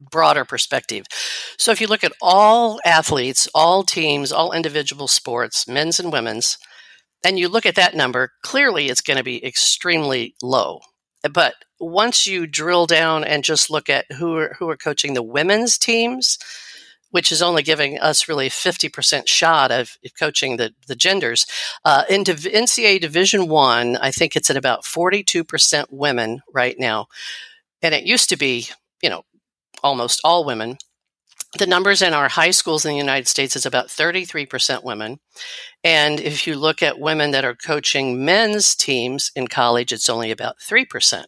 broader 0.00 0.44
perspective. 0.44 1.04
So 1.58 1.70
if 1.70 1.80
you 1.80 1.86
look 1.86 2.04
at 2.04 2.12
all 2.22 2.80
athletes, 2.86 3.48
all 3.54 3.82
teams, 3.82 4.32
all 4.32 4.52
individual 4.52 5.06
sports, 5.06 5.68
men's 5.68 6.00
and 6.00 6.12
women's, 6.12 6.56
and 7.24 7.38
you 7.38 7.48
look 7.48 7.66
at 7.66 7.74
that 7.74 7.94
number, 7.94 8.30
clearly 8.42 8.88
it's 8.88 9.02
going 9.02 9.18
to 9.18 9.24
be 9.24 9.44
extremely 9.44 10.34
low. 10.42 10.80
But 11.30 11.54
once 11.80 12.26
you 12.26 12.46
drill 12.46 12.86
down 12.86 13.24
and 13.24 13.44
just 13.44 13.70
look 13.70 13.88
at 13.88 14.10
who 14.12 14.36
are, 14.36 14.56
who 14.58 14.68
are 14.68 14.76
coaching 14.76 15.14
the 15.14 15.22
women's 15.22 15.78
teams, 15.78 16.38
which 17.10 17.32
is 17.32 17.40
only 17.40 17.62
giving 17.62 17.98
us 17.98 18.28
really 18.28 18.48
50% 18.48 19.26
shot 19.26 19.70
of 19.70 19.96
coaching 20.18 20.56
the, 20.56 20.74
the 20.86 20.96
genders. 20.96 21.46
Uh, 21.84 22.04
in 22.08 22.24
Div- 22.24 22.40
NCAA 22.40 23.00
Division 23.00 23.48
One, 23.48 23.96
I, 23.96 24.08
I 24.08 24.10
think 24.10 24.36
it's 24.36 24.50
at 24.50 24.56
about 24.56 24.84
42% 24.84 25.86
women 25.90 26.40
right 26.52 26.76
now. 26.78 27.06
And 27.82 27.94
it 27.94 28.04
used 28.04 28.28
to 28.30 28.36
be, 28.36 28.68
you 29.02 29.08
know, 29.08 29.24
almost 29.82 30.20
all 30.24 30.44
women. 30.44 30.78
The 31.58 31.66
numbers 31.66 32.02
in 32.02 32.12
our 32.12 32.28
high 32.28 32.50
schools 32.50 32.84
in 32.84 32.90
the 32.90 32.98
United 32.98 33.26
States 33.26 33.56
is 33.56 33.64
about 33.64 33.88
33% 33.88 34.84
women. 34.84 35.18
And 35.82 36.20
if 36.20 36.46
you 36.46 36.56
look 36.56 36.82
at 36.82 36.98
women 36.98 37.30
that 37.30 37.44
are 37.44 37.54
coaching 37.54 38.22
men's 38.22 38.74
teams 38.74 39.32
in 39.34 39.48
college, 39.48 39.92
it's 39.92 40.10
only 40.10 40.30
about 40.30 40.56
3%. 40.58 41.24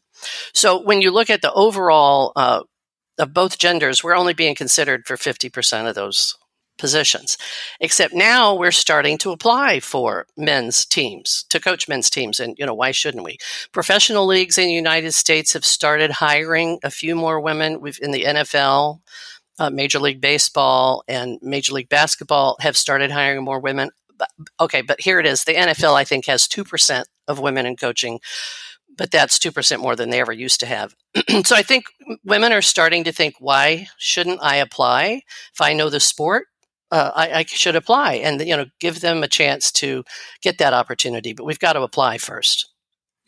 So 0.53 0.81
when 0.81 1.01
you 1.01 1.11
look 1.11 1.31
at 1.31 1.43
the 1.43 1.53
overall 1.53 2.33
uh, 2.37 2.63
of 3.19 3.35
both 3.35 3.59
genders, 3.59 4.03
we're 4.03 4.17
only 4.17 4.35
being 4.35 4.55
considered 4.55 5.07
for 5.07 5.17
50% 5.17 5.89
of 5.89 5.95
those 5.95 6.37
positions. 6.81 7.37
Except 7.79 8.15
now 8.15 8.55
we're 8.55 8.73
starting 8.73 9.19
to 9.19 9.31
apply 9.31 9.79
for 9.81 10.27
men's 10.37 10.85
teams, 10.85 11.45
to 11.51 11.61
coach 11.61 11.89
men's 11.89 12.11
teams. 12.11 12.41
And, 12.41 12.57
you 12.59 12.67
know, 12.67 12.75
why 12.75 12.91
shouldn't 12.91 13.23
we? 13.23 13.37
Professional 13.71 14.27
leagues 14.27 14.59
in 14.59 14.67
the 14.67 14.73
United 14.73 15.13
States 15.13 15.53
have 15.53 15.65
started 15.65 16.11
hiring 16.11 16.79
a 16.83 16.91
few 16.91 17.15
more 17.15 17.39
women. 17.41 17.81
We've 17.81 17.99
in 18.01 18.11
the 18.11 18.25
NFL, 18.25 19.01
uh, 19.59 19.71
Major 19.71 20.01
League 20.01 20.21
Baseball, 20.21 21.05
and 21.07 21.39
Major 21.43 21.75
League 21.75 21.91
Basketball 21.91 22.57
have 22.61 22.77
started 22.77 23.11
hiring 23.11 23.45
more 23.45 23.61
women. 23.61 23.91
Okay, 24.59 24.83
but 24.83 25.01
here 25.01 25.21
it 25.21 25.27
is. 25.27 25.45
The 25.45 25.55
NFL, 25.55 25.95
I 25.95 26.05
think, 26.05 26.27
has 26.27 26.49
2% 26.49 27.05
of 27.29 27.39
women 27.39 27.67
in 27.67 27.77
coaching 27.77 28.21
but 28.97 29.11
that's 29.11 29.39
2% 29.39 29.81
more 29.81 29.97
than 29.97 30.11
they 30.11 30.21
ever 30.21 30.33
used 30.33 30.61
to 30.61 30.67
have. 30.67 30.95
so 31.45 31.57
I 31.57 31.63
think 31.63 31.85
women 32.25 32.53
are 32.53 32.63
starting 32.63 33.05
to 33.05 33.13
think, 33.13 33.35
why 33.39 33.89
shouldn't 33.99 34.41
I 34.43 34.57
apply? 34.57 35.23
If 35.53 35.61
I 35.61 35.73
know 35.73 35.89
the 35.91 36.01
sport, 36.01 36.47
uh, 36.91 37.11
I, 37.15 37.33
I, 37.33 37.45
should 37.45 37.77
apply 37.77 38.15
and 38.15 38.41
you 38.41 38.57
know 38.57 38.67
give 38.81 39.01
them 39.01 39.23
a 39.23 39.29
chance 39.29 39.71
to 39.73 40.03
get 40.43 40.59
that 40.59 40.73
opportunity. 40.73 41.33
But 41.33 41.45
we've 41.45 41.59
got 41.59 41.75
to 41.75 41.83
apply 41.83 42.19
first. 42.19 42.69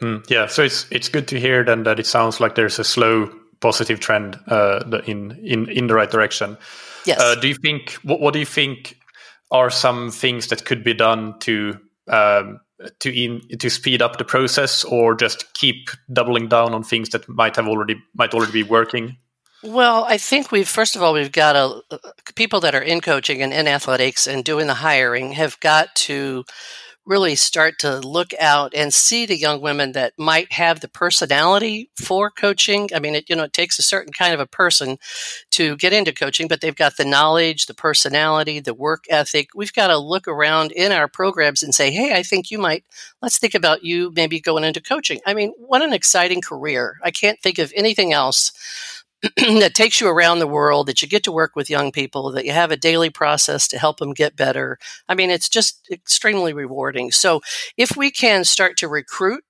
Mm, 0.00 0.28
yeah, 0.28 0.46
so 0.46 0.64
it's 0.64 0.86
it's 0.90 1.08
good 1.08 1.28
to 1.28 1.38
hear 1.38 1.64
then 1.64 1.84
that 1.84 2.00
it 2.00 2.06
sounds 2.06 2.40
like 2.40 2.56
there's 2.56 2.80
a 2.80 2.84
slow 2.84 3.30
positive 3.60 4.00
trend 4.00 4.38
uh, 4.48 4.82
in 5.06 5.38
in 5.44 5.68
in 5.68 5.86
the 5.86 5.94
right 5.94 6.10
direction. 6.10 6.58
Yes. 7.06 7.20
Uh, 7.20 7.36
do 7.36 7.48
you 7.48 7.54
think 7.54 7.92
what 8.02 8.20
what 8.20 8.32
do 8.32 8.40
you 8.40 8.46
think 8.46 8.98
are 9.52 9.70
some 9.70 10.10
things 10.10 10.48
that 10.48 10.64
could 10.64 10.82
be 10.82 10.94
done 10.94 11.38
to 11.40 11.78
um, 12.08 12.60
to 13.00 13.14
in, 13.14 13.40
to 13.58 13.70
speed 13.70 14.02
up 14.02 14.18
the 14.18 14.24
process 14.24 14.84
or 14.84 15.14
just 15.14 15.52
keep 15.54 15.90
doubling 16.12 16.48
down 16.48 16.74
on 16.74 16.82
things 16.82 17.10
that 17.10 17.28
might 17.28 17.56
have 17.56 17.68
already 17.68 17.96
might 18.14 18.34
already 18.34 18.52
be 18.52 18.62
working? 18.62 19.16
Well 19.64 20.04
i 20.08 20.18
think 20.18 20.50
we've 20.50 20.68
first 20.68 20.96
of 20.96 21.02
all 21.02 21.12
we've 21.12 21.30
got 21.30 21.54
a, 21.54 21.80
people 22.34 22.58
that 22.60 22.74
are 22.74 22.82
in 22.82 23.00
coaching 23.00 23.42
and 23.42 23.52
in 23.52 23.68
athletics 23.68 24.26
and 24.26 24.44
doing 24.44 24.66
the 24.66 24.74
hiring 24.74 25.32
have 25.32 25.58
got 25.60 25.94
to 25.94 26.44
really 27.04 27.34
start 27.34 27.78
to 27.80 27.98
look 27.98 28.32
out 28.38 28.72
and 28.74 28.94
see 28.94 29.26
the 29.26 29.36
young 29.36 29.60
women 29.60 29.92
that 29.92 30.12
might 30.18 30.52
have 30.52 30.80
the 30.80 30.88
personality 30.88 31.90
for 31.96 32.30
coaching. 32.30 32.88
I 32.94 33.00
mean, 33.00 33.16
it, 33.16 33.28
you 33.28 33.34
know, 33.34 33.44
it 33.44 33.52
takes 33.52 33.78
a 33.78 33.82
certain 33.82 34.12
kind 34.12 34.32
of 34.32 34.40
a 34.40 34.46
person 34.46 34.98
to 35.50 35.76
get 35.76 35.92
into 35.92 36.12
coaching, 36.12 36.46
but 36.46 36.60
they've 36.60 36.74
got 36.74 36.96
the 36.96 37.04
knowledge, 37.04 37.66
the 37.66 37.74
personality, 37.74 38.60
the 38.60 38.74
work 38.74 39.04
ethic. 39.10 39.48
We've 39.54 39.72
got 39.72 39.88
to 39.88 39.98
look 39.98 40.28
around 40.28 40.72
in 40.72 40.92
our 40.92 41.08
programs 41.08 41.62
and 41.62 41.74
say, 41.74 41.90
Hey, 41.90 42.14
I 42.14 42.22
think 42.22 42.50
you 42.50 42.58
might, 42.58 42.84
let's 43.20 43.38
think 43.38 43.54
about 43.54 43.84
you 43.84 44.12
maybe 44.14 44.40
going 44.40 44.64
into 44.64 44.80
coaching. 44.80 45.20
I 45.26 45.34
mean, 45.34 45.52
what 45.58 45.82
an 45.82 45.92
exciting 45.92 46.40
career. 46.40 46.98
I 47.02 47.10
can't 47.10 47.40
think 47.40 47.58
of 47.58 47.72
anything 47.74 48.12
else 48.12 48.52
that 49.36 49.74
takes 49.74 50.00
you 50.00 50.08
around 50.08 50.38
the 50.38 50.46
world, 50.46 50.86
that 50.88 51.00
you 51.02 51.08
get 51.08 51.22
to 51.24 51.32
work 51.32 51.54
with 51.54 51.70
young 51.70 51.92
people, 51.92 52.30
that 52.32 52.44
you 52.44 52.52
have 52.52 52.72
a 52.72 52.76
daily 52.76 53.10
process 53.10 53.68
to 53.68 53.78
help 53.78 53.98
them 53.98 54.12
get 54.12 54.36
better. 54.36 54.78
I 55.08 55.14
mean, 55.14 55.30
it's 55.30 55.48
just 55.48 55.88
extremely 55.90 56.52
rewarding. 56.52 57.12
So 57.12 57.40
if 57.76 57.96
we 57.96 58.10
can 58.10 58.44
start 58.44 58.76
to 58.78 58.88
recruit 58.88 59.44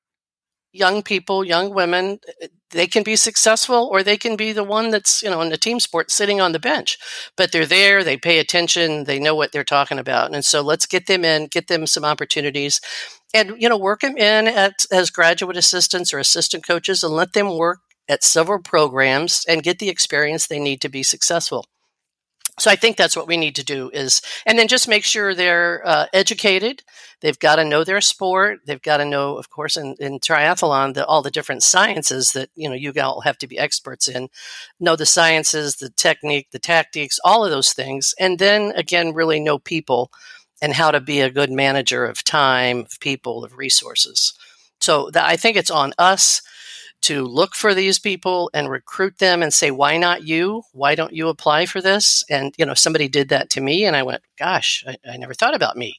young 0.73 1.03
people, 1.03 1.45
young 1.45 1.75
women, 1.75 2.19
eh, 2.41 2.49
they 2.71 2.87
can 2.87 3.03
be 3.03 3.17
successful 3.17 3.89
or 3.93 4.03
they 4.03 4.17
can 4.17 4.35
be 4.35 4.53
the 4.53 4.65
one 4.65 4.91
that's, 4.91 5.23
you 5.23 5.29
know, 5.29 5.43
in 5.43 5.51
the 5.51 5.59
team 5.59 5.79
sport 5.79 6.11
sitting 6.11 6.41
on 6.41 6.53
the 6.53 6.59
bench. 6.59 6.97
But 7.37 7.53
they're 7.53 7.67
there, 7.67 8.03
they 8.03 8.17
pay 8.17 8.39
attention, 8.39 9.05
they 9.05 9.19
know 9.19 9.35
what 9.35 9.53
they're 9.53 9.65
talking 9.65 9.99
about. 9.99 10.35
And 10.35 10.45
so 10.45 10.63
let's 10.63 10.87
get 10.87 11.07
them 11.07 11.25
in, 11.25 11.49
get 11.49 11.69
them 11.69 11.87
some 11.87 12.05
opportunities 12.05 12.81
and 13.35 13.55
you 13.61 13.69
know 13.69 13.79
work 13.79 14.01
them 14.01 14.17
in 14.17 14.47
at, 14.47 14.87
as 14.91 15.11
graduate 15.11 15.57
assistants 15.57 16.13
or 16.13 16.19
assistant 16.19 16.67
coaches 16.67 17.03
and 17.03 17.15
let 17.15 17.33
them 17.33 17.57
work 17.57 17.81
at 18.13 18.23
several 18.23 18.61
programs 18.61 19.45
and 19.49 19.63
get 19.63 19.79
the 19.79 19.89
experience 19.89 20.47
they 20.47 20.61
need 20.61 20.81
to 20.83 20.89
be 20.89 21.03
successful. 21.03 21.65
So 22.59 22.71
I 22.71 22.77
think 22.77 22.99
that's 22.99 23.17
what 23.17 23.27
we 23.27 23.39
need 23.39 23.57
to 23.57 23.65
do 23.65 23.91
is, 23.95 24.21
and 24.45 24.59
then 24.59 24.69
just 24.69 24.87
make 24.87 25.05
sure 25.05 25.35
they're 25.35 25.81
uh, 25.87 26.07
educated. 26.13 26.83
They've 27.23 27.39
got 27.39 27.57
to 27.57 27.65
know 27.65 27.83
their 27.83 28.03
sport. 28.03 28.61
They've 28.67 28.83
got 28.83 28.99
to 28.99 29.07
know, 29.07 29.39
of 29.39 29.49
course, 29.49 29.79
in, 29.79 29.97
in 29.99 30.21
triathlon, 30.21 30.93
the, 30.93 31.07
all 31.07 31.23
the 31.23 31.31
different 31.31 31.63
sciences 31.63 32.33
that 32.33 32.51
you 32.55 32.69
know 32.69 32.75
you 32.75 32.93
all 33.01 33.23
have 33.23 33.39
to 33.39 33.47
be 33.47 33.59
experts 33.59 34.07
in. 34.07 34.29
Know 34.79 34.97
the 34.97 35.07
sciences, 35.07 35.77
the 35.77 35.89
technique, 35.89 36.49
the 36.53 36.59
tactics, 36.59 37.19
all 37.25 37.43
of 37.43 37.51
those 37.51 37.73
things, 37.73 38.15
and 38.21 38.39
then 38.39 38.73
again, 38.77 39.15
really 39.15 39.41
know 39.41 39.59
people 39.59 40.11
and 40.61 40.75
how 40.75 40.91
to 40.91 41.01
be 41.01 41.21
a 41.21 41.31
good 41.31 41.51
manager 41.51 42.05
of 42.05 42.23
time, 42.23 42.81
of 42.81 43.01
people, 43.01 43.45
of 43.45 43.57
resources. 43.57 44.35
So 44.81 45.11
the, 45.11 45.25
I 45.25 45.37
think 45.37 45.57
it's 45.57 45.71
on 45.71 45.95
us 45.97 46.43
to 47.03 47.25
look 47.25 47.55
for 47.55 47.75
these 47.75 47.99
people 47.99 48.51
and 48.55 48.71
recruit 48.71 49.19
them 49.19 49.43
and 49.43 49.53
say, 49.53 49.71
why 49.71 49.97
not 49.97 50.27
you? 50.27 50.63
Why 50.73 50.95
don't 50.95 51.13
you 51.13 51.29
apply 51.29 51.67
for 51.67 51.81
this? 51.81 52.25
And, 52.31 52.55
you 52.57 52.65
know, 52.65 52.75
somebody 52.75 53.09
did 53.09 53.29
that 53.31 53.51
to 53.51 53.61
me 53.61 53.85
and 53.85 53.97
I 53.97 54.03
went, 54.03 54.23
gosh, 54.39 54.85
I, 54.87 54.97
I 55.09 55.17
never 55.17 55.35
thought 55.35 55.55
about 55.55 55.77
me. 55.77 55.97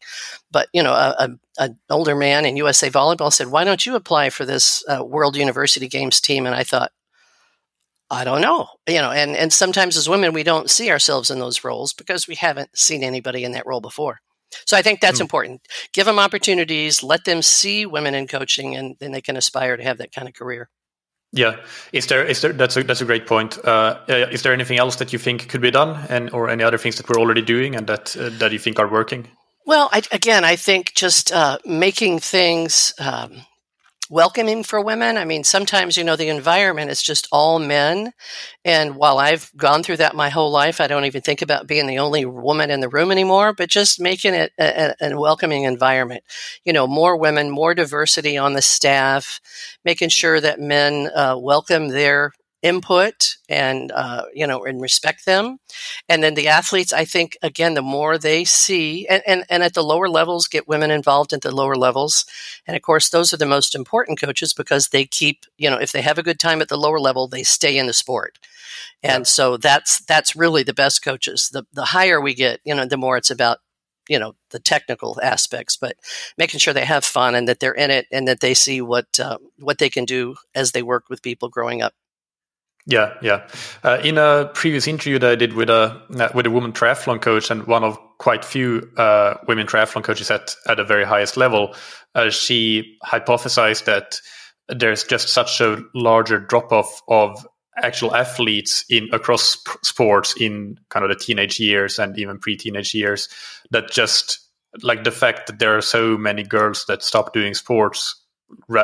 But, 0.50 0.70
you 0.74 0.82
know, 0.82 0.94
a, 0.94 1.16
a, 1.20 1.30
an 1.60 1.78
older 1.90 2.16
man 2.16 2.46
in 2.46 2.58
USA 2.58 2.90
Volleyball 2.90 3.34
said, 3.34 3.48
why 3.48 3.64
don't 3.64 3.86
you 3.86 3.96
apply 3.96 4.30
for 4.30 4.46
this 4.46 4.84
uh, 4.88 5.04
World 5.04 5.36
University 5.36 5.88
Games 5.88 6.22
team? 6.22 6.46
And 6.46 6.56
I 6.56 6.64
thought, 6.64 6.92
I 8.10 8.24
don't 8.24 8.42
know, 8.42 8.68
you 8.88 9.02
know, 9.02 9.12
and, 9.12 9.36
and 9.36 9.52
sometimes 9.52 9.98
as 9.98 10.08
women, 10.08 10.34
we 10.34 10.44
don't 10.44 10.70
see 10.70 10.92
ourselves 10.92 11.32
in 11.32 11.40
those 11.40 11.64
roles 11.64 11.94
because 11.94 12.28
we 12.28 12.36
haven't 12.36 12.78
seen 12.78 13.04
anybody 13.04 13.44
in 13.44 13.54
that 13.54 13.66
role 13.66 13.82
before. 13.82 14.20
So 14.66 14.78
I 14.78 14.82
think 14.82 15.00
that's 15.00 15.18
mm. 15.18 15.22
important. 15.22 15.68
Give 15.94 16.06
them 16.06 16.20
opportunities, 16.20 17.04
let 17.04 17.26
them 17.26 17.42
see 17.42 17.86
women 17.86 18.14
in 18.14 18.28
coaching, 18.28 18.76
and 18.76 18.96
then 19.00 19.12
they 19.12 19.22
can 19.22 19.36
aspire 19.36 19.78
to 19.78 19.84
have 19.84 19.98
that 19.98 20.14
kind 20.14 20.28
of 20.28 20.34
career. 20.34 20.70
Yeah, 21.36 21.56
is 21.92 22.06
there 22.06 22.24
is 22.24 22.42
there 22.42 22.54
that's 22.54 22.78
a 22.78 22.84
that's 22.84 23.02
a 23.02 23.06
great 23.06 23.26
point. 23.26 23.58
Uh, 23.66 23.98
is 24.08 24.44
there 24.44 24.54
anything 24.54 24.78
else 24.78 24.98
that 24.98 25.12
you 25.12 25.18
think 25.18 25.50
could 25.50 25.62
be 25.62 25.72
done, 25.72 26.06
and 26.08 26.30
or 26.32 26.48
any 26.48 26.64
other 26.64 26.78
things 26.78 26.98
that 26.98 27.10
we're 27.10 27.20
already 27.20 27.42
doing 27.42 27.76
and 27.76 27.88
that 27.88 28.16
uh, 28.16 28.30
that 28.38 28.52
you 28.52 28.60
think 28.60 28.80
are 28.80 28.88
working? 28.88 29.28
Well, 29.66 29.90
I, 29.92 30.04
again, 30.12 30.46
I 30.46 30.56
think 30.56 30.94
just 30.94 31.32
uh, 31.32 31.58
making 31.66 32.20
things 32.20 32.94
um, 33.00 33.46
welcoming 34.14 34.64
for 34.64 34.80
women. 34.80 35.18
I 35.18 35.26
mean, 35.26 35.44
sometimes, 35.44 35.98
you 35.98 36.04
know, 36.04 36.16
the 36.16 36.30
environment 36.30 36.92
is 36.92 37.02
just 37.02 37.28
all 37.32 37.58
men. 37.58 38.14
And 38.64 38.96
while 38.96 39.18
I've 39.18 39.52
gone 39.58 39.82
through 39.82 39.98
that 39.98 40.16
my 40.16 40.30
whole 40.30 40.52
life, 40.52 40.80
I 40.80 40.86
don't 40.86 41.06
even 41.06 41.22
think 41.24 41.42
about 41.42 41.66
being 41.66 41.88
the 41.88 41.98
only 41.98 42.24
woman 42.24 42.70
in 42.70 42.80
the 42.80 42.90
room 42.90 43.12
anymore, 43.12 43.54
but 43.54 43.70
just 43.70 44.00
making 44.00 44.36
it 44.36 44.52
a, 44.60 44.94
a, 45.02 45.12
a 45.12 45.20
welcoming 45.20 45.64
environment. 45.64 46.24
You 46.64 46.74
know, 46.74 46.86
more 46.86 47.18
women, 47.18 47.50
more 47.50 47.74
diversity 47.74 48.38
on 48.38 48.54
the 48.54 48.62
staff, 48.62 49.42
making 49.84 50.10
sure 50.10 50.40
that 50.40 50.60
men 50.60 51.10
uh, 51.16 51.36
welcome 51.40 51.88
their 51.88 52.34
input 52.64 53.36
and 53.50 53.92
uh, 53.92 54.24
you 54.34 54.48
know 54.48 54.64
and 54.64 54.82
respect 54.82 55.26
them 55.26 55.58
and 56.10 56.24
then 56.24 56.34
the 56.34 56.48
athletes 56.48 56.94
i 56.94 57.04
think 57.04 57.38
again 57.42 57.74
the 57.74 57.82
more 57.82 58.18
they 58.18 58.44
see 58.44 59.06
and, 59.08 59.22
and, 59.28 59.44
and 59.50 59.64
at 59.64 59.74
the 59.74 59.84
lower 59.84 60.08
levels 60.08 60.48
get 60.48 60.68
women 60.68 60.90
involved 60.90 61.34
at 61.34 61.42
the 61.42 61.54
lower 61.54 61.76
levels 61.76 62.26
and 62.66 62.76
of 62.76 62.82
course 62.82 63.10
those 63.10 63.34
are 63.34 63.38
the 63.38 63.46
most 63.46 63.76
important 63.76 64.20
coaches 64.20 64.54
because 64.54 64.90
they 64.90 65.06
keep 65.06 65.46
you 65.58 65.70
know 65.70 65.78
if 65.78 65.92
they 65.92 66.02
have 66.02 66.18
a 66.18 66.24
good 66.24 66.40
time 66.40 66.62
at 66.62 66.70
the 66.70 66.78
lower 66.78 67.00
level 67.00 67.28
they 67.28 67.44
stay 67.44 67.78
in 67.78 67.86
the 67.86 67.94
sport 67.94 68.40
and 69.04 69.22
yeah. 69.22 69.24
so 69.24 69.58
that's 69.58 70.04
that's 70.06 70.36
really 70.36 70.64
the 70.64 70.74
best 70.74 71.04
coaches 71.04 71.50
the 71.50 71.66
the 71.74 71.86
higher 71.86 72.22
we 72.22 72.34
get 72.34 72.62
you 72.64 72.74
know 72.74 72.86
the 72.86 72.98
more 72.98 73.18
it's 73.18 73.32
about 73.32 73.60
you 74.10 74.20
know 74.20 74.36
the 74.52 74.60
technical 74.60 75.20
aspects, 75.22 75.78
but 75.78 75.96
making 76.38 76.60
sure 76.60 76.74
they 76.74 76.86
have 76.86 77.06
fun 77.06 77.36
and 77.36 77.48
that 77.48 77.60
they're 77.60 77.74
in 77.74 77.92
it 77.92 78.08
and 78.12 78.28
that 78.28 78.40
they 78.42 78.54
see 78.54 78.82
what 78.82 79.20
uh, 79.20 79.38
what 79.60 79.78
they 79.78 79.90
can 79.90 80.06
do 80.06 80.36
as 80.54 80.72
they 80.72 80.84
work 80.84 81.06
with 81.10 81.22
people 81.22 81.50
growing 81.50 81.82
up. 81.82 81.94
Yeah, 82.86 83.14
yeah. 83.22 83.48
Uh, 83.84 84.00
in 84.04 84.18
a 84.18 84.52
previous 84.54 84.88
interview 84.88 85.18
that 85.20 85.32
I 85.32 85.36
did 85.36 85.54
with 85.54 85.70
a 85.70 86.02
uh, 86.20 86.30
with 86.36 86.46
a 86.46 86.52
woman 86.52 86.74
triathlon 86.74 87.22
coach 87.22 87.50
and 87.50 87.66
one 87.66 87.84
of 87.84 87.98
quite 88.18 88.44
few 88.44 88.92
uh, 88.98 89.36
women 89.48 89.68
triathlon 89.68 90.04
coaches 90.04 90.30
at 90.30 90.56
at 90.68 90.78
the 90.78 90.84
very 90.84 91.06
highest 91.06 91.38
level, 91.38 91.76
uh, 92.16 92.30
she 92.30 92.98
hypothesized 93.06 93.86
that 93.86 94.20
there's 94.68 95.06
just 95.06 95.30
such 95.30 95.62
a 95.62 95.82
larger 95.94 96.40
drop 96.40 96.74
off 96.74 97.02
of 97.08 97.48
actual 97.78 98.16
athletes 98.16 98.84
in 98.90 99.08
across 99.14 99.58
sports 99.82 100.36
in 100.40 100.78
kind 100.90 101.06
of 101.06 101.10
the 101.10 101.16
teenage 101.16 101.60
years 101.60 102.00
and 102.00 102.18
even 102.20 102.38
pre-teenage 102.38 102.94
years 102.94 103.30
that 103.72 103.90
just 103.90 104.40
like 104.84 105.04
the 105.04 105.12
fact 105.12 105.48
that 105.48 105.60
there 105.60 105.76
are 105.76 105.82
so 105.82 106.18
many 106.18 106.44
girls 106.44 106.86
that 106.88 107.02
stop 107.02 107.34
doing 107.34 107.54
sports 107.54 108.22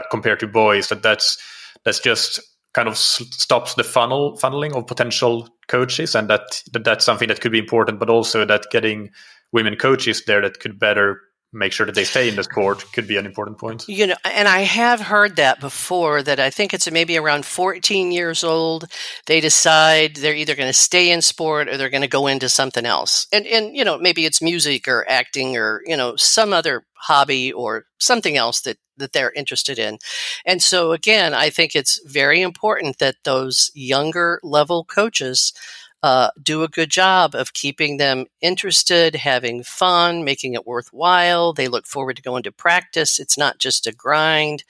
compared 0.10 0.40
to 0.40 0.48
boys 0.48 0.90
that 0.90 1.04
that's 1.04 1.38
that's 1.84 2.00
just 2.00 2.40
kind 2.80 2.88
of 2.88 2.98
stops 2.98 3.74
the 3.74 3.84
funnel 3.84 4.38
funneling 4.38 4.74
of 4.74 4.88
potential 4.88 5.50
coaches 5.68 6.15
and 6.15 6.30
that, 6.30 6.63
that 6.72 6.86
that's 6.86 7.04
something 7.04 7.28
that 7.28 7.42
could 7.42 7.52
be 7.52 7.60
important 7.60 8.00
but 8.00 8.10
also 8.10 8.46
that 8.46 8.63
getting 8.72 9.10
women 9.52 9.76
coaches 9.76 10.24
there 10.28 10.39
that 10.39 10.62
could 10.62 10.80
better 10.80 11.20
make 11.52 11.72
sure 11.72 11.86
that 11.86 11.96
they 11.96 12.04
stay 12.04 12.30
in 12.30 12.36
the 12.36 12.44
sport 12.44 12.86
could 12.94 13.08
be 13.08 13.18
an 13.18 13.26
important 13.26 13.58
point. 13.58 13.86
You 13.88 14.08
know, 14.08 14.16
and 14.24 14.48
I 14.48 14.62
have 14.62 15.02
heard 15.02 15.36
that 15.38 15.60
before 15.60 16.22
that 16.22 16.40
I 16.40 16.50
think 16.50 16.74
it's 16.74 16.90
maybe 16.92 17.18
around 17.18 17.46
14 17.46 18.12
years 18.12 18.44
old 18.44 18.86
they 19.26 19.42
decide 19.42 20.16
they're 20.16 20.36
either 20.36 20.56
going 20.56 20.70
to 20.70 20.74
stay 20.74 21.12
in 21.12 21.22
sport 21.22 21.68
or 21.68 21.78
they're 21.78 21.90
going 21.90 22.02
to 22.02 22.08
go 22.08 22.28
into 22.28 22.50
something 22.50 22.86
else. 22.86 23.28
And 23.34 23.48
and 23.48 23.76
you 23.76 23.84
know, 23.84 23.98
maybe 23.98 24.26
it's 24.26 24.42
music 24.42 24.88
or 24.88 25.10
acting 25.10 25.58
or, 25.58 25.82
you 25.86 25.98
know, 25.98 26.16
some 26.16 26.54
other 26.54 26.84
hobby 26.94 27.52
or 27.52 27.86
something 27.98 28.38
else 28.38 28.62
that 28.62 28.78
that 28.98 29.14
they're 29.14 29.32
interested 29.32 29.80
in. 29.80 29.98
And 30.46 30.62
so 30.62 30.92
again, 30.92 31.34
I 31.34 31.50
think 31.50 31.76
it's 31.76 32.00
very 32.06 32.42
important 32.42 33.00
that 33.00 33.16
those 33.24 33.72
younger 33.74 34.40
level 34.44 34.84
coaches 34.84 35.54
uh, 36.02 36.30
do 36.42 36.64
a 36.64 36.70
good 36.70 36.90
job 36.90 37.36
of 37.36 37.54
keeping 37.54 37.98
them 37.98 38.26
interested, 38.42 39.16
having 39.16 39.64
fun, 39.64 40.24
making 40.24 40.54
it 40.54 40.66
worthwhile. 40.66 41.54
They 41.54 41.68
look 41.68 41.86
forward 41.86 42.16
to 42.16 42.22
going 42.22 42.44
to 42.44 42.52
practice. 42.52 43.20
It's 43.20 43.38
not 43.38 43.60
just 43.60 43.88
a 43.88 43.92
grind. 43.92 44.64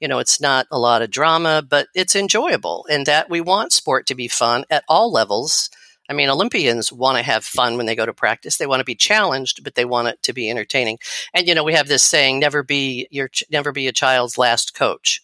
You 0.00 0.08
know, 0.08 0.18
it's 0.18 0.40
not 0.40 0.66
a 0.70 0.78
lot 0.78 1.02
of 1.02 1.10
drama, 1.10 1.62
but 1.66 1.88
it's 1.94 2.16
enjoyable. 2.16 2.86
And 2.90 3.04
that 3.06 3.28
we 3.28 3.40
want 3.40 3.72
sport 3.72 4.06
to 4.06 4.14
be 4.14 4.28
fun 4.28 4.64
at 4.70 4.84
all 4.88 5.12
levels. 5.12 5.70
I 6.08 6.12
mean, 6.12 6.28
Olympians 6.28 6.92
want 6.92 7.18
to 7.18 7.22
have 7.22 7.44
fun 7.44 7.76
when 7.76 7.86
they 7.86 7.94
go 7.94 8.04
to 8.04 8.12
practice. 8.12 8.56
They 8.56 8.66
want 8.66 8.80
to 8.80 8.84
be 8.84 8.96
challenged, 8.96 9.62
but 9.62 9.76
they 9.76 9.84
want 9.84 10.08
it 10.08 10.22
to 10.24 10.32
be 10.32 10.50
entertaining. 10.50 10.98
And 11.34 11.46
you 11.46 11.54
know, 11.54 11.62
we 11.62 11.74
have 11.74 11.86
this 11.86 12.02
saying: 12.02 12.40
"Never 12.40 12.64
be 12.64 13.06
your, 13.10 13.30
never 13.50 13.70
be 13.70 13.86
a 13.86 13.92
child's 13.92 14.36
last 14.36 14.74
coach." 14.74 15.22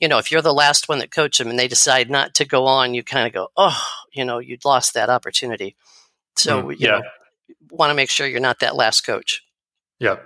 You 0.00 0.08
know, 0.08 0.18
if 0.18 0.30
you're 0.30 0.42
the 0.42 0.52
last 0.52 0.88
one 0.88 0.98
that 0.98 1.10
coach 1.10 1.38
them 1.38 1.48
and 1.48 1.58
they 1.58 1.68
decide 1.68 2.10
not 2.10 2.34
to 2.34 2.44
go 2.44 2.66
on, 2.66 2.94
you 2.94 3.02
kind 3.02 3.26
of 3.26 3.32
go, 3.32 3.48
oh, 3.56 3.82
you 4.12 4.24
know, 4.24 4.38
you'd 4.38 4.64
lost 4.64 4.94
that 4.94 5.08
opportunity. 5.08 5.76
So, 6.36 6.62
mm, 6.62 6.76
yeah. 6.78 7.00
want 7.70 7.90
to 7.90 7.94
make 7.94 8.10
sure 8.10 8.26
you're 8.26 8.40
not 8.40 8.60
that 8.60 8.76
last 8.76 9.06
coach. 9.06 9.42
Yeah. 9.98 10.16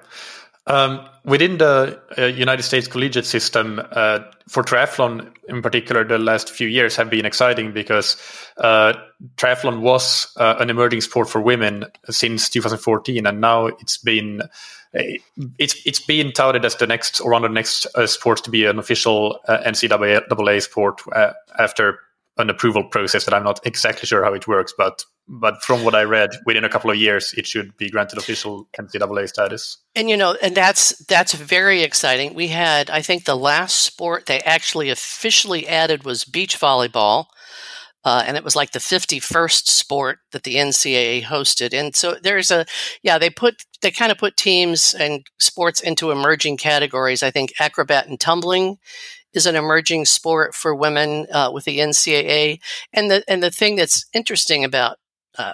Um, 0.66 1.08
within 1.24 1.58
the 1.58 2.00
uh, 2.18 2.26
United 2.26 2.62
States 2.62 2.86
collegiate 2.86 3.26
system, 3.26 3.80
uh, 3.92 4.20
for 4.48 4.62
triathlon 4.62 5.32
in 5.48 5.62
particular, 5.62 6.04
the 6.04 6.18
last 6.18 6.50
few 6.50 6.68
years 6.68 6.96
have 6.96 7.10
been 7.10 7.24
exciting 7.24 7.72
because 7.72 8.16
uh, 8.58 8.92
triathlon 9.36 9.80
was 9.80 10.32
uh, 10.36 10.56
an 10.60 10.70
emerging 10.70 11.00
sport 11.00 11.28
for 11.28 11.40
women 11.40 11.86
since 12.10 12.48
2014, 12.50 13.26
and 13.26 13.40
now 13.40 13.66
it's 13.66 13.96
been 13.96 14.42
it's 14.92 15.86
it's 15.86 16.00
being 16.00 16.32
touted 16.32 16.64
as 16.64 16.76
the 16.76 16.86
next 16.86 17.20
or 17.20 17.32
one 17.32 17.44
of 17.44 17.50
the 17.50 17.54
next 17.54 17.86
uh, 17.94 18.06
sports 18.06 18.40
to 18.42 18.50
be 18.50 18.66
an 18.66 18.78
official 18.78 19.38
uh, 19.46 19.58
NCAA 19.58 20.62
sport 20.62 21.00
uh, 21.12 21.32
after 21.58 22.00
an 22.40 22.50
approval 22.50 22.84
process 22.84 23.24
that 23.24 23.34
I'm 23.34 23.44
not 23.44 23.60
exactly 23.64 24.06
sure 24.06 24.24
how 24.24 24.32
it 24.34 24.48
works, 24.48 24.72
but 24.76 25.04
but 25.28 25.62
from 25.62 25.84
what 25.84 25.94
I 25.94 26.02
read, 26.02 26.30
within 26.44 26.64
a 26.64 26.68
couple 26.68 26.90
of 26.90 26.96
years, 26.96 27.32
it 27.36 27.46
should 27.46 27.76
be 27.76 27.88
granted 27.88 28.18
official 28.18 28.68
NCAA 28.76 29.28
status. 29.28 29.78
And 29.94 30.10
you 30.10 30.16
know, 30.16 30.36
and 30.42 30.56
that's 30.56 30.96
that's 31.06 31.34
very 31.34 31.82
exciting. 31.82 32.34
We 32.34 32.48
had, 32.48 32.90
I 32.90 33.00
think, 33.00 33.24
the 33.24 33.36
last 33.36 33.78
sport 33.78 34.26
they 34.26 34.40
actually 34.40 34.90
officially 34.90 35.68
added 35.68 36.04
was 36.04 36.24
beach 36.24 36.58
volleyball. 36.58 37.26
Uh, 38.02 38.24
and 38.26 38.36
it 38.38 38.44
was 38.44 38.56
like 38.56 38.72
the 38.72 38.78
51st 38.78 39.66
sport 39.66 40.20
that 40.32 40.44
the 40.44 40.54
NCAA 40.54 41.22
hosted. 41.22 41.78
And 41.78 41.94
so 41.94 42.16
there's 42.22 42.50
a, 42.50 42.64
yeah, 43.02 43.18
they 43.18 43.28
put, 43.28 43.66
they 43.82 43.90
kind 43.90 44.10
of 44.10 44.16
put 44.16 44.38
teams 44.38 44.94
and 44.94 45.26
sports 45.38 45.82
into 45.82 46.10
emerging 46.10 46.56
categories. 46.56 47.22
I 47.22 47.30
think 47.30 47.52
acrobat 47.60 48.08
and 48.08 48.18
tumbling 48.18 48.78
is 49.32 49.46
an 49.46 49.56
emerging 49.56 50.04
sport 50.04 50.54
for 50.54 50.74
women 50.74 51.26
uh, 51.32 51.50
with 51.52 51.64
the 51.64 51.78
NCAA. 51.78 52.60
And 52.92 53.10
the, 53.10 53.24
and 53.28 53.42
the 53.42 53.50
thing 53.50 53.76
that's 53.76 54.06
interesting 54.12 54.64
about 54.64 54.98
uh, 55.38 55.52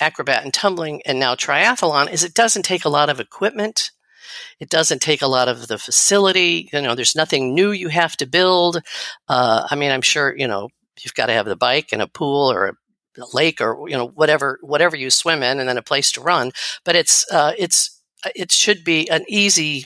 acrobat 0.00 0.44
and 0.44 0.52
tumbling 0.52 1.02
and 1.06 1.20
now 1.20 1.34
triathlon 1.34 2.12
is 2.12 2.24
it 2.24 2.34
doesn't 2.34 2.64
take 2.64 2.84
a 2.84 2.90
lot 2.90 3.08
of 3.08 3.20
equipment. 3.20 3.92
It 4.60 4.68
doesn't 4.68 5.02
take 5.02 5.22
a 5.22 5.26
lot 5.28 5.48
of 5.48 5.68
the 5.68 5.78
facility. 5.78 6.68
You 6.72 6.80
know, 6.80 6.94
there's 6.94 7.16
nothing 7.16 7.54
new 7.54 7.70
you 7.70 7.88
have 7.88 8.16
to 8.18 8.26
build. 8.26 8.80
Uh, 9.28 9.66
I 9.70 9.74
mean, 9.76 9.90
I'm 9.90 10.02
sure, 10.02 10.36
you 10.36 10.48
know, 10.48 10.68
you've 11.02 11.14
got 11.14 11.26
to 11.26 11.32
have 11.32 11.46
the 11.46 11.56
bike 11.56 11.90
and 11.92 12.02
a 12.02 12.08
pool 12.08 12.50
or 12.50 12.66
a, 12.66 12.72
lake 13.34 13.60
or 13.60 13.86
you 13.90 13.94
know 13.94 14.08
whatever 14.08 14.58
whatever 14.62 14.96
you 14.96 15.10
swim 15.10 15.42
in 15.42 15.60
and 15.60 15.68
then 15.68 15.76
a 15.76 15.82
place 15.82 16.10
to 16.10 16.22
run 16.22 16.50
but 16.82 16.96
it's 16.96 17.30
uh, 17.30 17.52
it's 17.58 18.00
it 18.34 18.50
should 18.50 18.84
be 18.84 19.06
an 19.10 19.22
easy 19.28 19.84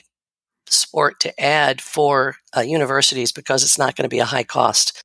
sport 0.71 1.19
to 1.21 1.41
add 1.41 1.81
for 1.81 2.35
uh, 2.55 2.61
universities 2.61 3.31
because 3.31 3.63
it's 3.63 3.77
not 3.77 3.95
going 3.95 4.03
to 4.03 4.09
be 4.09 4.19
a 4.19 4.25
high 4.25 4.43
cost 4.43 5.03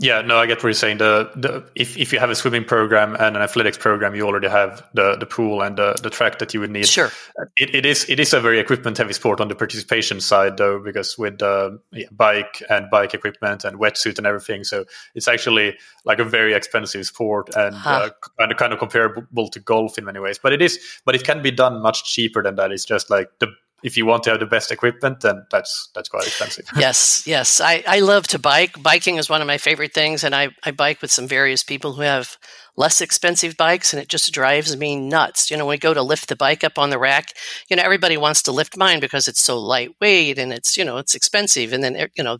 yeah, 0.00 0.20
no, 0.20 0.38
I 0.38 0.46
get 0.46 0.58
what 0.58 0.64
you're 0.64 0.74
saying. 0.74 0.98
The, 0.98 1.28
the 1.34 1.68
if, 1.74 1.98
if 1.98 2.12
you 2.12 2.20
have 2.20 2.30
a 2.30 2.36
swimming 2.36 2.64
program 2.64 3.16
and 3.16 3.36
an 3.36 3.42
athletics 3.42 3.76
program, 3.76 4.14
you 4.14 4.24
already 4.26 4.46
have 4.46 4.84
the, 4.94 5.16
the 5.16 5.26
pool 5.26 5.60
and 5.60 5.76
the, 5.76 5.98
the 6.00 6.08
track 6.08 6.38
that 6.38 6.54
you 6.54 6.60
would 6.60 6.70
need. 6.70 6.86
Sure, 6.86 7.10
it, 7.56 7.74
it 7.74 7.84
is 7.84 8.08
it 8.08 8.20
is 8.20 8.32
a 8.32 8.40
very 8.40 8.60
equipment 8.60 8.96
heavy 8.96 9.12
sport 9.12 9.40
on 9.40 9.48
the 9.48 9.56
participation 9.56 10.20
side, 10.20 10.56
though, 10.56 10.78
because 10.78 11.18
with 11.18 11.42
uh, 11.42 11.72
yeah, 11.90 12.06
bike 12.12 12.62
and 12.70 12.88
bike 12.90 13.12
equipment 13.12 13.64
and 13.64 13.80
wetsuit 13.80 14.18
and 14.18 14.26
everything, 14.26 14.62
so 14.62 14.84
it's 15.16 15.26
actually 15.26 15.76
like 16.04 16.20
a 16.20 16.24
very 16.24 16.54
expensive 16.54 17.04
sport 17.04 17.50
and 17.56 17.74
huh. 17.74 17.90
uh, 17.90 18.10
kind 18.38 18.52
of 18.52 18.56
kind 18.56 18.72
of 18.72 18.78
comparable 18.78 19.48
to 19.48 19.58
golf 19.58 19.98
in 19.98 20.04
many 20.04 20.20
ways. 20.20 20.38
But 20.38 20.52
it 20.52 20.62
is, 20.62 20.78
but 21.04 21.16
it 21.16 21.24
can 21.24 21.42
be 21.42 21.50
done 21.50 21.82
much 21.82 22.04
cheaper 22.04 22.40
than 22.40 22.54
that. 22.54 22.70
It's 22.70 22.84
just 22.84 23.10
like 23.10 23.30
the 23.40 23.48
if 23.82 23.96
you 23.96 24.06
want 24.06 24.24
to 24.24 24.30
have 24.30 24.40
the 24.40 24.46
best 24.46 24.72
equipment, 24.72 25.20
then 25.20 25.46
that's 25.50 25.88
that's 25.94 26.08
quite 26.08 26.26
expensive. 26.26 26.66
yes, 26.76 27.24
yes. 27.26 27.60
I, 27.60 27.84
I 27.86 28.00
love 28.00 28.26
to 28.28 28.38
bike. 28.38 28.82
Biking 28.82 29.16
is 29.16 29.30
one 29.30 29.40
of 29.40 29.46
my 29.46 29.58
favorite 29.58 29.94
things, 29.94 30.24
and 30.24 30.34
I, 30.34 30.48
I 30.64 30.72
bike 30.72 31.00
with 31.00 31.12
some 31.12 31.28
various 31.28 31.62
people 31.62 31.92
who 31.92 32.02
have 32.02 32.36
less 32.76 33.00
expensive 33.00 33.56
bikes, 33.56 33.92
and 33.92 34.02
it 34.02 34.08
just 34.08 34.32
drives 34.32 34.76
me 34.76 34.96
nuts. 34.96 35.50
You 35.50 35.56
know, 35.56 35.64
when 35.64 35.74
we 35.74 35.78
go 35.78 35.94
to 35.94 36.02
lift 36.02 36.28
the 36.28 36.36
bike 36.36 36.64
up 36.64 36.78
on 36.78 36.90
the 36.90 36.98
rack, 36.98 37.34
you 37.68 37.76
know, 37.76 37.82
everybody 37.82 38.16
wants 38.16 38.42
to 38.42 38.52
lift 38.52 38.76
mine 38.76 39.00
because 39.00 39.28
it's 39.28 39.42
so 39.42 39.58
lightweight 39.58 40.38
and 40.38 40.52
it's 40.52 40.76
you 40.76 40.84
know 40.84 40.96
it's 40.98 41.14
expensive, 41.14 41.72
and 41.72 41.84
then 41.84 41.96
eh, 41.96 42.08
you 42.16 42.24
know 42.24 42.38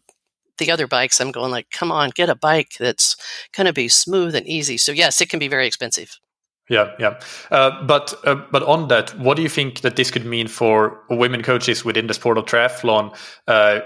the 0.58 0.70
other 0.72 0.88
bikes, 0.88 1.20
I'm 1.20 1.30
going 1.30 1.52
like, 1.52 1.70
come 1.70 1.92
on, 1.92 2.10
get 2.10 2.28
a 2.28 2.34
bike 2.34 2.72
that's 2.78 3.16
going 3.52 3.66
to 3.66 3.72
be 3.72 3.88
smooth 3.88 4.34
and 4.34 4.46
easy. 4.46 4.76
So 4.76 4.92
yes, 4.92 5.20
it 5.20 5.30
can 5.30 5.38
be 5.38 5.48
very 5.48 5.66
expensive. 5.66 6.18
Yeah, 6.68 6.92
yeah. 6.98 7.18
Uh, 7.50 7.82
but 7.84 8.14
uh, 8.24 8.36
but 8.50 8.62
on 8.62 8.88
that, 8.88 9.18
what 9.18 9.36
do 9.36 9.42
you 9.42 9.48
think 9.48 9.80
that 9.80 9.96
this 9.96 10.10
could 10.10 10.26
mean 10.26 10.48
for 10.48 11.00
women 11.08 11.42
coaches 11.42 11.84
within 11.84 12.06
the 12.06 12.14
sport 12.14 12.36
of 12.36 12.44
triathlon, 12.44 13.16
uh, 13.46 13.80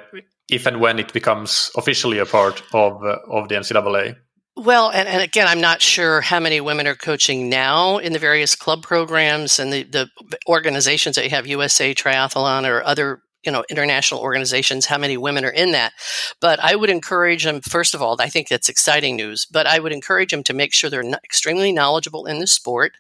if 0.51 0.67
and 0.67 0.81
when 0.81 0.99
it 0.99 1.13
becomes 1.13 1.71
officially 1.77 2.19
a 2.19 2.27
part 2.27 2.63
of 2.73 3.03
uh, 3.05 3.19
of 3.31 3.49
the 3.49 3.55
NCAA? 3.55 4.17
Well, 4.57 4.91
and, 4.91 5.09
and 5.09 5.23
again, 5.23 5.49
I'm 5.49 5.61
not 5.61 5.81
sure 5.81 6.21
how 6.21 6.39
many 6.39 6.61
women 6.61 6.87
are 6.87 6.95
coaching 6.95 7.49
now 7.49 7.99
in 7.99 8.13
the 8.13 8.19
various 8.19 8.55
club 8.55 8.83
programs 8.83 9.59
and 9.59 9.73
the, 9.73 9.85
the 9.85 10.09
organizations 10.47 11.17
that 11.17 11.25
you 11.25 11.31
have, 11.31 11.47
USA 11.47 11.95
Triathlon 11.95 12.69
or 12.69 12.85
other 12.85 13.23
you 13.45 13.53
know 13.53 13.65
international 13.71 14.21
organizations 14.21 14.87
how 14.87 14.99
many 14.99 15.17
women 15.17 15.45
are 15.45 15.51
in 15.51 15.73
that. 15.73 15.93
But 16.41 16.61
i 16.61 16.77
would 16.77 16.91
encourage 16.91 17.45
them 17.45 17.61
first 17.61 17.95
of 17.95 18.03
all 18.03 18.17
i 18.21 18.29
think 18.29 18.49
that's 18.49 18.69
exciting 18.69 19.17
news 19.17 19.47
but 19.47 19.67
i 19.67 19.79
would 19.79 19.93
encourage 19.93 20.31
them 20.31 20.43
to 20.45 20.55
make 20.55 20.73
sure 20.73 20.91
they're 20.91 21.05
extremely 21.25 21.73
knowledgeable 21.73 22.27
in 22.27 22.39
the 22.39 22.47
sport. 22.47 22.93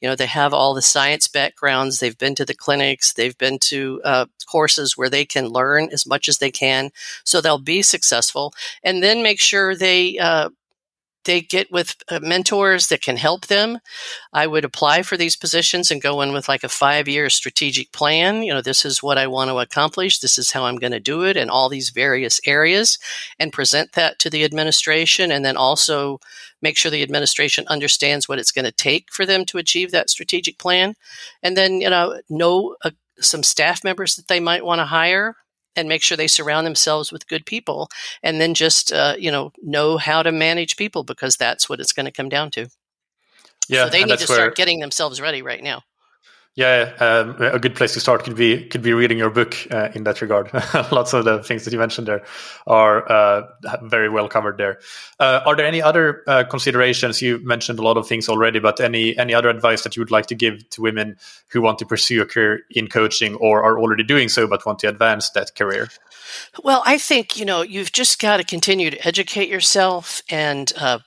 You 0.00 0.08
know 0.08 0.16
they 0.16 0.26
have 0.26 0.52
all 0.52 0.74
the 0.74 0.82
science 0.82 1.26
backgrounds 1.26 1.98
they've 1.98 2.18
been 2.18 2.34
to 2.34 2.44
the 2.44 2.54
clinics 2.54 3.12
they've 3.12 3.38
been 3.38 3.58
to 3.60 4.00
uh, 4.04 4.26
courses 4.46 4.96
where 4.96 5.10
they 5.10 5.24
can 5.24 5.48
learn 5.48 5.88
as 5.92 6.06
much 6.06 6.28
as 6.28 6.38
they 6.38 6.50
can 6.50 6.90
so 7.24 7.40
they'll 7.40 7.58
be 7.58 7.82
successful. 7.82 8.52
And 8.82 9.02
then 9.02 9.22
make 9.22 9.40
sure 9.40 9.74
they 9.74 10.18
uh, 10.18 10.50
they 11.26 11.42
get 11.42 11.70
with 11.70 11.96
uh, 12.08 12.20
mentors 12.22 12.86
that 12.88 13.02
can 13.02 13.16
help 13.16 13.46
them. 13.46 13.78
I 14.32 14.46
would 14.46 14.64
apply 14.64 15.02
for 15.02 15.16
these 15.16 15.36
positions 15.36 15.90
and 15.90 16.00
go 16.00 16.22
in 16.22 16.32
with 16.32 16.48
like 16.48 16.64
a 16.64 16.68
five 16.68 17.06
year 17.06 17.28
strategic 17.28 17.92
plan. 17.92 18.42
You 18.42 18.54
know, 18.54 18.62
this 18.62 18.84
is 18.84 19.02
what 19.02 19.18
I 19.18 19.26
want 19.26 19.50
to 19.50 19.58
accomplish. 19.58 20.20
This 20.20 20.38
is 20.38 20.52
how 20.52 20.64
I'm 20.64 20.76
going 20.76 20.92
to 20.92 21.00
do 21.00 21.24
it 21.24 21.36
in 21.36 21.50
all 21.50 21.68
these 21.68 21.90
various 21.90 22.40
areas 22.46 22.98
and 23.38 23.52
present 23.52 23.92
that 23.92 24.18
to 24.20 24.30
the 24.30 24.44
administration. 24.44 25.30
And 25.30 25.44
then 25.44 25.56
also 25.56 26.18
make 26.62 26.76
sure 26.76 26.90
the 26.90 27.02
administration 27.02 27.66
understands 27.68 28.28
what 28.28 28.38
it's 28.38 28.52
going 28.52 28.64
to 28.64 28.72
take 28.72 29.12
for 29.12 29.26
them 29.26 29.44
to 29.46 29.58
achieve 29.58 29.90
that 29.90 30.10
strategic 30.10 30.58
plan. 30.58 30.94
And 31.42 31.56
then, 31.56 31.80
you 31.80 31.90
know, 31.90 32.20
know 32.30 32.76
uh, 32.84 32.90
some 33.20 33.42
staff 33.42 33.84
members 33.84 34.16
that 34.16 34.28
they 34.28 34.40
might 34.40 34.64
want 34.64 34.78
to 34.78 34.86
hire 34.86 35.36
and 35.76 35.88
make 35.88 36.02
sure 36.02 36.16
they 36.16 36.26
surround 36.26 36.66
themselves 36.66 37.12
with 37.12 37.28
good 37.28 37.46
people 37.46 37.88
and 38.22 38.40
then 38.40 38.54
just 38.54 38.92
uh, 38.92 39.14
you 39.18 39.30
know 39.30 39.52
know 39.62 39.98
how 39.98 40.22
to 40.22 40.32
manage 40.32 40.76
people 40.76 41.04
because 41.04 41.36
that's 41.36 41.68
what 41.68 41.80
it's 41.80 41.92
going 41.92 42.06
to 42.06 42.12
come 42.12 42.28
down 42.28 42.50
to. 42.52 42.68
Yeah 43.68 43.84
so 43.84 43.90
they 43.90 44.04
need 44.04 44.18
to 44.18 44.26
start 44.26 44.56
getting 44.56 44.80
themselves 44.80 45.20
ready 45.20 45.42
right 45.42 45.62
now 45.62 45.82
yeah, 46.56 46.94
um, 47.00 47.36
a 47.38 47.58
good 47.58 47.74
place 47.74 47.92
to 47.92 48.00
start 48.00 48.24
could 48.24 48.34
be 48.34 48.64
could 48.64 48.80
be 48.80 48.94
reading 48.94 49.18
your 49.18 49.28
book 49.28 49.54
uh, 49.70 49.90
in 49.94 50.04
that 50.04 50.22
regard. 50.22 50.50
Lots 50.90 51.12
of 51.12 51.26
the 51.26 51.42
things 51.42 51.64
that 51.64 51.72
you 51.72 51.78
mentioned 51.78 52.08
there 52.08 52.24
are 52.66 53.06
uh, 53.12 53.42
very 53.82 54.08
well 54.08 54.26
covered 54.26 54.56
there. 54.56 54.80
Uh, 55.20 55.42
are 55.44 55.54
there 55.54 55.66
any 55.66 55.82
other 55.82 56.22
uh, 56.26 56.44
considerations? 56.44 57.20
You 57.20 57.44
mentioned 57.44 57.78
a 57.78 57.82
lot 57.82 57.98
of 57.98 58.08
things 58.08 58.26
already, 58.26 58.58
but 58.58 58.80
any 58.80 59.16
any 59.18 59.34
other 59.34 59.50
advice 59.50 59.82
that 59.82 59.96
you 59.96 60.00
would 60.00 60.10
like 60.10 60.26
to 60.26 60.34
give 60.34 60.68
to 60.70 60.80
women 60.80 61.18
who 61.48 61.60
want 61.60 61.78
to 61.80 61.84
pursue 61.84 62.22
a 62.22 62.26
career 62.26 62.62
in 62.70 62.88
coaching 62.88 63.34
or 63.34 63.62
are 63.62 63.78
already 63.78 64.02
doing 64.02 64.30
so 64.30 64.46
but 64.46 64.64
want 64.64 64.78
to 64.78 64.88
advance 64.88 65.28
that 65.30 65.54
career? 65.56 65.88
Well, 66.64 66.82
I 66.86 66.96
think 66.96 67.36
you 67.36 67.44
know 67.44 67.60
you've 67.60 67.92
just 67.92 68.18
got 68.18 68.38
to 68.38 68.44
continue 68.44 68.88
to 68.88 69.06
educate 69.06 69.50
yourself 69.50 70.22
and 70.30 70.72
uh, 70.78 71.00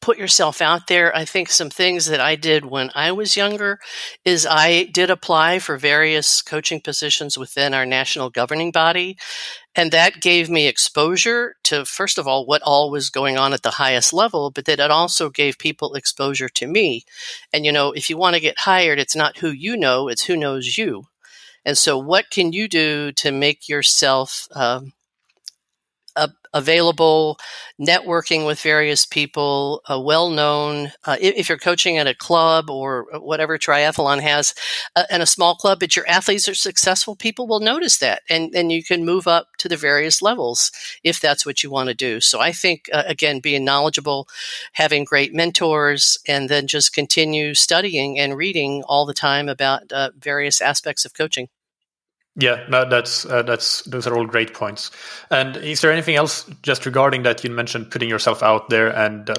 put 0.00 0.18
yourself 0.18 0.62
out 0.62 0.86
there. 0.86 1.14
I 1.14 1.24
think 1.24 1.48
some 1.48 1.70
things 1.70 2.06
that 2.06 2.20
I 2.20 2.36
did 2.36 2.64
when 2.64 2.90
I 2.94 3.12
was 3.12 3.36
younger 3.36 3.78
is 4.24 4.46
I 4.48 4.84
did 4.84 5.10
apply 5.10 5.58
for 5.58 5.76
various 5.76 6.40
coaching 6.42 6.80
positions 6.80 7.36
within 7.36 7.74
our 7.74 7.84
national 7.84 8.30
governing 8.30 8.70
body. 8.70 9.16
And 9.74 9.92
that 9.92 10.20
gave 10.20 10.48
me 10.48 10.66
exposure 10.66 11.54
to, 11.64 11.84
first 11.84 12.18
of 12.18 12.26
all, 12.26 12.46
what 12.46 12.62
all 12.62 12.90
was 12.90 13.10
going 13.10 13.36
on 13.38 13.52
at 13.52 13.62
the 13.62 13.70
highest 13.70 14.12
level, 14.12 14.50
but 14.50 14.64
that 14.64 14.80
it 14.80 14.90
also 14.90 15.30
gave 15.30 15.58
people 15.58 15.94
exposure 15.94 16.48
to 16.48 16.66
me. 16.66 17.04
And, 17.52 17.64
you 17.64 17.72
know, 17.72 17.92
if 17.92 18.10
you 18.10 18.16
want 18.16 18.34
to 18.34 18.40
get 18.40 18.60
hired, 18.60 18.98
it's 18.98 19.16
not 19.16 19.38
who 19.38 19.50
you 19.50 19.76
know, 19.76 20.08
it's 20.08 20.24
who 20.24 20.36
knows 20.36 20.78
you. 20.78 21.04
And 21.64 21.76
so, 21.76 21.98
what 21.98 22.30
can 22.30 22.52
you 22.52 22.66
do 22.66 23.12
to 23.12 23.30
make 23.30 23.68
yourself 23.68 24.48
um, 24.54 24.92
available, 26.54 27.38
networking 27.80 28.46
with 28.46 28.60
various 28.60 29.04
people, 29.06 29.82
a 29.88 30.00
well 30.00 30.30
known. 30.30 30.92
Uh, 31.04 31.16
if, 31.20 31.48
you're 31.48 31.58
coaching 31.58 31.98
at 31.98 32.06
a 32.06 32.14
club 32.14 32.70
or 32.70 33.06
whatever 33.20 33.58
triathlon 33.58 34.20
has, 34.20 34.54
uh, 34.96 35.04
and 35.10 35.22
a 35.22 35.26
small 35.26 35.54
club, 35.54 35.80
but 35.80 35.96
your 35.96 36.08
athletes 36.08 36.48
are 36.48 36.54
successful, 36.54 37.16
people 37.16 37.46
will 37.46 37.60
notice 37.60 37.98
that, 37.98 38.22
and 38.28 38.54
and 38.54 38.72
you 38.72 38.82
can 38.82 39.04
move 39.04 39.26
up 39.26 39.48
to 39.58 39.68
the 39.68 39.76
various 39.76 40.22
levels 40.22 40.70
if 41.04 41.20
that's 41.20 41.44
what 41.46 41.62
you 41.62 41.70
want 41.70 41.88
to 41.88 41.94
do. 41.94 42.20
So 42.20 42.40
I 42.40 42.52
think 42.52 42.88
uh, 42.92 43.04
again, 43.06 43.40
being 43.40 43.64
knowledgeable, 43.64 44.28
having 44.72 45.04
great 45.04 45.34
mentors, 45.34 46.18
and 46.26 46.48
then 46.48 46.66
just 46.66 46.94
continue 46.94 47.54
studying 47.54 48.18
and 48.18 48.36
reading 48.36 48.82
all 48.88 49.06
the 49.06 49.14
time 49.14 49.48
about 49.48 49.92
uh, 49.92 50.10
various 50.18 50.60
aspects 50.60 51.04
of 51.04 51.14
coaching. 51.14 51.48
Yeah, 52.40 52.64
no, 52.68 52.88
that's 52.88 53.26
uh, 53.26 53.42
that's 53.42 53.82
those 53.82 54.06
are 54.06 54.16
all 54.16 54.24
great 54.24 54.54
points. 54.54 54.92
And 55.28 55.56
is 55.56 55.80
there 55.80 55.90
anything 55.90 56.14
else 56.14 56.48
just 56.62 56.86
regarding 56.86 57.24
that 57.24 57.42
you 57.42 57.50
mentioned 57.50 57.90
putting 57.90 58.08
yourself 58.08 58.44
out 58.44 58.70
there 58.70 58.96
and 58.96 59.28
uh, 59.28 59.34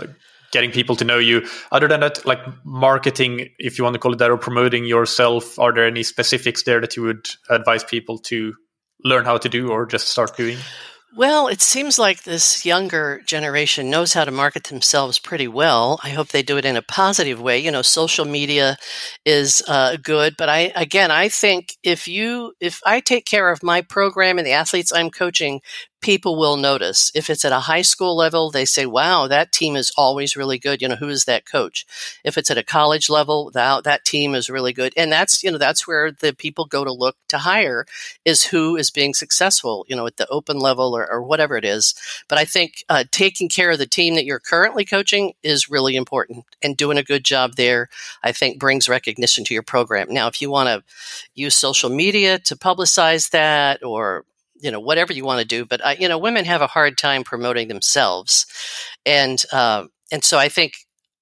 getting 0.52 0.70
people 0.70 0.98
to 0.98 1.06
know 1.06 1.18
you? 1.18 1.48
Other 1.72 1.88
than 1.88 2.02
that, 2.02 2.26
like 2.26 2.40
marketing, 2.66 3.52
if 3.58 3.78
you 3.78 3.86
want 3.86 3.94
to 3.94 4.00
call 4.00 4.12
it 4.12 4.18
that, 4.18 4.30
or 4.30 4.38
promoting 4.38 4.84
yourself, 4.84 5.58
are 5.58 5.72
there 5.74 5.88
any 5.88 6.04
specifics 6.04 6.64
there 6.64 6.82
that 6.82 6.98
you 6.98 7.04
would 7.04 7.30
advise 7.50 7.86
people 7.86 8.18
to 8.20 8.54
learn 9.06 9.24
how 9.24 9.38
to 9.38 9.48
do 9.48 9.72
or 9.72 9.86
just 9.86 10.10
start 10.10 10.36
doing? 10.36 10.58
Well, 11.16 11.48
it 11.48 11.60
seems 11.62 11.98
like 11.98 12.22
this 12.24 12.66
younger 12.66 13.22
generation 13.26 13.90
knows 13.90 14.14
how 14.14 14.26
to 14.26 14.32
market 14.32 14.66
themselves 14.66 15.18
pretty 15.18 15.48
well. 15.48 16.00
I 16.04 16.12
hope 16.12 16.28
they 16.28 16.44
do 16.44 16.58
it 16.58 16.66
in 16.66 16.78
a 16.78 16.84
positive 16.84 17.42
way. 17.42 17.58
You 17.58 17.72
know, 17.72 17.82
social 17.82 18.26
media 18.26 18.78
is 19.26 19.64
uh, 19.68 19.98
good, 20.04 20.36
but 20.38 20.50
I 20.50 20.72
again, 20.76 21.10
I 21.10 21.28
think 21.28 21.78
if 21.84 22.08
you 22.08 22.54
if 22.60 22.80
I 22.86 23.00
take 23.00 23.26
care 23.26 23.50
of 23.52 23.64
my 23.64 23.82
program 23.82 24.38
and 24.38 24.46
the 24.46 24.52
athletes 24.52 24.94
I'm 24.94 25.10
coaching, 25.10 25.62
people 26.02 26.36
will 26.38 26.58
notice. 26.58 27.12
If 27.14 27.30
it's 27.30 27.46
at 27.46 27.52
a 27.52 27.60
high 27.60 27.82
school 27.82 28.16
level, 28.16 28.52
they 28.52 28.66
say, 28.66 28.86
wow, 28.86 29.28
that 29.28 29.52
team 29.52 29.76
is 29.76 29.92
always 29.98 30.36
really 30.36 30.58
good. 30.58 30.82
You 30.82 30.88
know, 30.88 30.96
who 30.96 31.10
is 31.10 31.26
that 31.26 31.46
coach? 31.46 31.86
If 32.24 32.38
it's 32.38 32.50
at 32.50 32.58
a 32.58 32.64
college 32.64 33.10
level, 33.10 33.52
that, 33.52 33.84
that 33.84 34.06
team 34.06 34.36
is 34.36 34.50
really 34.50 34.74
good. 34.74 34.94
And 34.96 35.12
that's, 35.12 35.44
you 35.44 35.52
know, 35.52 35.58
that's 35.58 35.88
where 35.88 36.12
the 36.12 36.34
people 36.34 36.66
go 36.66 36.84
to 36.84 36.92
look 36.92 37.18
to 37.30 37.40
hire 37.40 37.86
is 38.26 38.44
who 38.44 38.76
is 38.76 38.92
being 38.92 39.14
successful, 39.14 39.86
you 39.90 39.96
know, 39.96 40.08
at 40.08 40.18
the 40.18 40.28
open 40.28 40.60
level 40.60 40.96
or, 40.96 41.10
or 41.10 41.22
whatever 41.22 41.58
it 41.58 41.66
is. 41.66 41.94
But 42.28 42.38
I 42.38 42.46
think 42.46 42.84
uh, 42.90 43.04
taking 43.12 43.50
care 43.50 43.72
of 43.72 43.80
the 43.80 43.86
team 43.86 44.16
that 44.16 44.26
you're 44.26 44.40
currently 44.40 44.86
coaching 44.86 45.34
is 45.44 45.70
really 45.70 45.96
important 45.96 46.46
and 46.62 46.78
doing 46.78 46.98
a 46.98 47.04
good 47.04 47.24
job 47.24 47.56
there, 47.56 47.90
I 48.24 48.32
think 48.32 48.60
brings 48.60 48.90
recognition 48.90 49.44
to 49.46 49.54
your 49.54 49.64
program. 49.64 50.08
Now, 50.12 50.28
if 50.28 50.42
you 50.42 50.50
want 50.50 50.68
to 50.68 50.84
use 51.34 51.56
social 51.56 51.90
media 51.90 52.40
to 52.40 52.56
publicize 52.56 53.32
that 53.32 53.84
or 53.84 54.26
you 54.60 54.72
know 54.72 54.80
whatever 54.80 55.14
you 55.14 55.26
want 55.26 55.40
to 55.40 55.48
do 55.48 55.66
but 55.66 55.82
uh, 55.84 55.96
you 55.98 56.08
know 56.08 56.18
women 56.18 56.46
have 56.46 56.62
a 56.62 56.68
hard 56.68 56.98
time 56.98 57.24
promoting 57.24 57.68
themselves. 57.68 58.46
And 59.06 59.42
uh, 59.52 59.86
and 60.12 60.24
so 60.24 60.38
i 60.38 60.50
think 60.50 60.74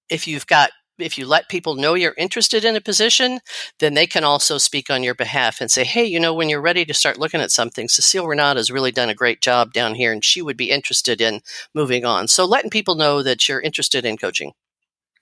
if 0.10 0.28
you've 0.28 0.47
got 0.47 0.71
if 1.00 1.17
you 1.17 1.28
let 1.28 1.47
people 1.50 1.76
know 1.76 1.93
you're 1.93 2.15
interested 2.17 2.65
in 2.65 2.76
a 2.76 2.82
position 2.82 3.39
then 3.80 3.93
they 3.93 4.08
can 4.08 4.23
also 4.23 4.58
speak 4.58 4.89
on 4.89 5.04
your 5.04 5.15
behalf 5.15 5.62
and 5.62 5.69
say 5.69 5.84
hey 5.84 6.06
you 6.06 6.19
know 6.19 6.34
when 6.34 6.50
you're 6.50 6.62
ready 6.62 6.86
to 6.86 6.93
start 6.93 7.19
looking 7.19 7.41
at 7.41 7.52
something 7.52 7.88
Cecile 7.88 8.26
Reynaud 8.26 8.56
has 8.56 8.71
really 8.71 8.91
done 8.91 9.10
a 9.10 9.15
great 9.15 9.41
job 9.41 9.73
down 9.73 9.95
here 9.95 10.12
and 10.12 10.23
she 10.23 10.41
would 10.41 10.58
be 10.58 10.71
interested 10.71 11.21
in 11.21 11.41
moving 11.73 12.06
on. 12.06 12.28
So 12.28 12.45
letting 12.45 12.69
people 12.71 12.95
know 12.95 13.21
that 13.23 13.47
you're 13.47 13.62
interested 13.62 14.06
in 14.06 14.17
coaching 14.17 14.54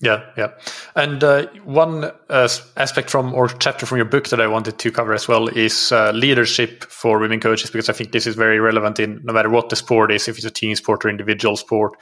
yeah, 0.01 0.25
yeah. 0.37 0.51
And 0.95 1.23
uh, 1.23 1.47
one 1.63 2.11
uh, 2.29 2.49
aspect 2.75 3.09
from 3.09 3.33
or 3.33 3.47
chapter 3.47 3.85
from 3.85 3.97
your 3.97 4.05
book 4.05 4.27
that 4.29 4.41
I 4.41 4.47
wanted 4.47 4.77
to 4.79 4.91
cover 4.91 5.13
as 5.13 5.27
well 5.27 5.47
is 5.47 5.91
uh, 5.91 6.11
leadership 6.11 6.83
for 6.83 7.17
women 7.17 7.39
coaches 7.39 7.69
because 7.69 7.89
I 7.89 7.93
think 7.93 8.11
this 8.11 8.27
is 8.27 8.35
very 8.35 8.59
relevant 8.59 8.99
in 8.99 9.21
no 9.23 9.31
matter 9.31 9.49
what 9.49 9.69
the 9.69 9.75
sport 9.75 10.11
is, 10.11 10.27
if 10.27 10.35
it's 10.37 10.45
a 10.45 10.51
team 10.51 10.75
sport 10.75 11.05
or 11.05 11.09
individual 11.09 11.55
sport 11.55 11.93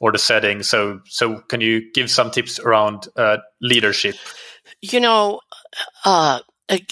or 0.00 0.12
the 0.12 0.18
setting. 0.18 0.62
So, 0.62 1.00
so 1.06 1.40
can 1.40 1.60
you 1.60 1.90
give 1.92 2.10
some 2.10 2.30
tips 2.30 2.60
around 2.60 3.08
uh, 3.16 3.38
leadership? 3.60 4.14
You 4.80 5.00
know, 5.00 5.40
uh, 6.04 6.40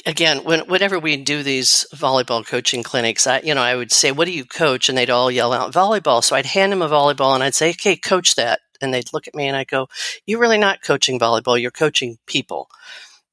again, 0.05 0.39
when, 0.39 0.61
whenever 0.67 0.99
we 0.99 1.17
do 1.17 1.45
these 1.45 1.87
volleyball 1.95 2.45
coaching 2.45 2.83
clinics, 2.83 3.27
I, 3.27 3.41
you 3.41 3.55
know, 3.55 3.63
I 3.63 3.77
would 3.77 3.93
say, 3.93 4.11
"What 4.11 4.27
do 4.27 4.33
you 4.33 4.45
coach?" 4.45 4.89
And 4.89 4.99
they'd 4.99 5.11
all 5.11 5.31
yell 5.31 5.53
out 5.53 5.73
volleyball. 5.73 6.25
So 6.25 6.35
I'd 6.35 6.47
hand 6.47 6.73
them 6.73 6.83
a 6.83 6.89
volleyball 6.89 7.35
and 7.35 7.43
I'd 7.43 7.55
say, 7.55 7.71
"Okay, 7.71 7.97
coach 7.97 8.35
that." 8.35 8.61
And 8.81 8.93
they'd 8.93 9.13
look 9.13 9.29
at 9.29 9.35
me 9.35 9.47
and 9.47 9.57
I 9.57 9.65
go, 9.65 9.89
You're 10.27 10.41
really 10.41 10.59
not 10.59 10.83
coaching 10.83 11.19
volleyball, 11.19 11.61
you're 11.61 11.71
coaching 11.71 12.19
people. 12.27 12.69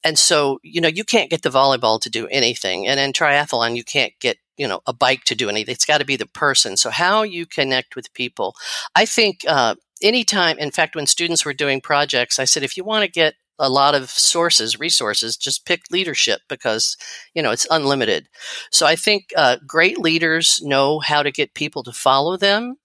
And 0.03 0.17
so, 0.17 0.59
you 0.63 0.79
know, 0.79 0.87
you 0.87 1.03
can't 1.03 1.29
get 1.29 1.41
the 1.41 1.49
volleyball 1.49 1.99
to 2.01 2.09
do 2.09 2.27
anything. 2.27 2.87
And 2.87 2.99
in 2.99 3.13
triathlon, 3.13 3.75
you 3.75 3.83
can't 3.83 4.13
get, 4.19 4.37
you 4.55 4.67
know, 4.67 4.81
a 4.85 4.93
bike 4.93 5.23
to 5.25 5.35
do 5.35 5.49
anything. 5.49 5.73
It's 5.73 5.85
got 5.85 5.97
to 5.97 6.05
be 6.05 6.15
the 6.15 6.27
person. 6.27 6.77
So, 6.77 6.89
how 6.89 7.23
you 7.23 7.45
connect 7.45 7.95
with 7.95 8.13
people. 8.13 8.55
I 8.95 9.05
think 9.05 9.41
uh, 9.47 9.75
anytime, 10.01 10.59
in 10.59 10.71
fact, 10.71 10.95
when 10.95 11.07
students 11.07 11.45
were 11.45 11.53
doing 11.53 11.81
projects, 11.81 12.39
I 12.39 12.45
said, 12.45 12.63
if 12.63 12.77
you 12.77 12.83
want 12.83 13.03
to 13.03 13.11
get 13.11 13.35
a 13.59 13.69
lot 13.69 13.95
of 13.95 14.09
sources, 14.09 14.79
resources, 14.79 15.37
just 15.37 15.65
pick 15.65 15.81
leadership 15.91 16.41
because, 16.47 16.97
you 17.33 17.41
know, 17.41 17.51
it's 17.51 17.67
unlimited. 17.71 18.27
So 18.71 18.85
I 18.85 18.95
think 18.95 19.29
uh, 19.35 19.57
great 19.65 19.97
leaders 19.97 20.61
know 20.63 20.99
how 20.99 21.23
to 21.23 21.31
get 21.31 21.53
people 21.53 21.83
to 21.83 21.91
follow 21.91 22.37
them. 22.37 22.75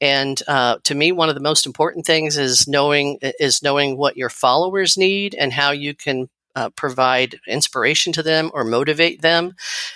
And 0.00 0.42
uh, 0.48 0.78
to 0.84 0.94
me, 0.94 1.12
one 1.12 1.28
of 1.28 1.34
the 1.34 1.40
most 1.40 1.66
important 1.66 2.06
things 2.06 2.36
is 2.38 2.66
knowing 2.66 3.18
is 3.22 3.62
knowing 3.62 3.96
what 3.96 4.16
your 4.16 4.30
followers 4.30 4.96
need 4.96 5.34
and 5.34 5.52
how 5.52 5.70
you 5.70 5.94
can 5.94 6.28
uh, 6.54 6.70
provide 6.70 7.38
inspiration 7.46 8.12
to 8.12 8.22
them 8.22 8.50
or 8.52 8.64
motivate 8.64 9.22
them. 9.22 9.54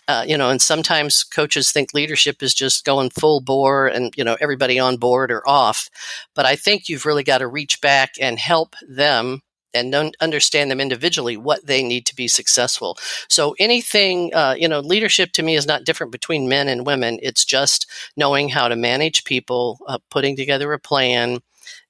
Uh, 0.09 0.25
you 0.27 0.39
know, 0.39 0.51
and 0.51 0.63
sometimes 0.63 1.25
coaches 1.25 1.71
think 1.71 1.93
leadership 1.93 2.43
is 2.43 2.55
just 2.55 2.85
going 2.85 3.11
full 3.11 3.41
bore 3.41 3.87
and, 3.87 4.15
you 4.17 4.25
know, 4.25 4.37
everybody 4.41 4.79
on 4.79 4.97
board 4.97 5.31
or 5.31 5.47
off. 5.49 5.89
But 6.35 6.47
I 6.47 6.57
think 6.57 6.89
you've 6.89 7.07
really 7.07 7.25
got 7.25 7.39
to 7.39 7.47
reach 7.47 7.81
back 7.81 8.15
and 8.21 8.39
help 8.39 8.75
them 8.89 9.43
and 9.77 10.17
understand 10.21 10.71
them 10.71 10.81
individually 10.81 11.37
what 11.37 11.67
they 11.67 11.83
need 11.83 12.07
to 12.07 12.17
be 12.17 12.29
successful. 12.29 12.97
So 13.29 13.55
anything, 13.59 14.35
uh, 14.35 14.57
you 14.59 14.69
know, 14.69 14.81
leadership 14.81 15.33
to 15.33 15.43
me 15.43 15.55
is 15.55 15.67
not 15.67 15.85
different 15.85 16.13
between 16.13 16.49
men 16.49 16.69
and 16.69 16.87
women. 16.87 17.19
It's 17.23 17.45
just 17.45 17.87
knowing 18.17 18.49
how 18.49 18.69
to 18.69 18.77
manage 18.77 19.25
people, 19.25 19.79
uh, 19.87 19.99
putting 20.11 20.37
together 20.37 20.73
a 20.73 20.79
plan, 20.79 21.41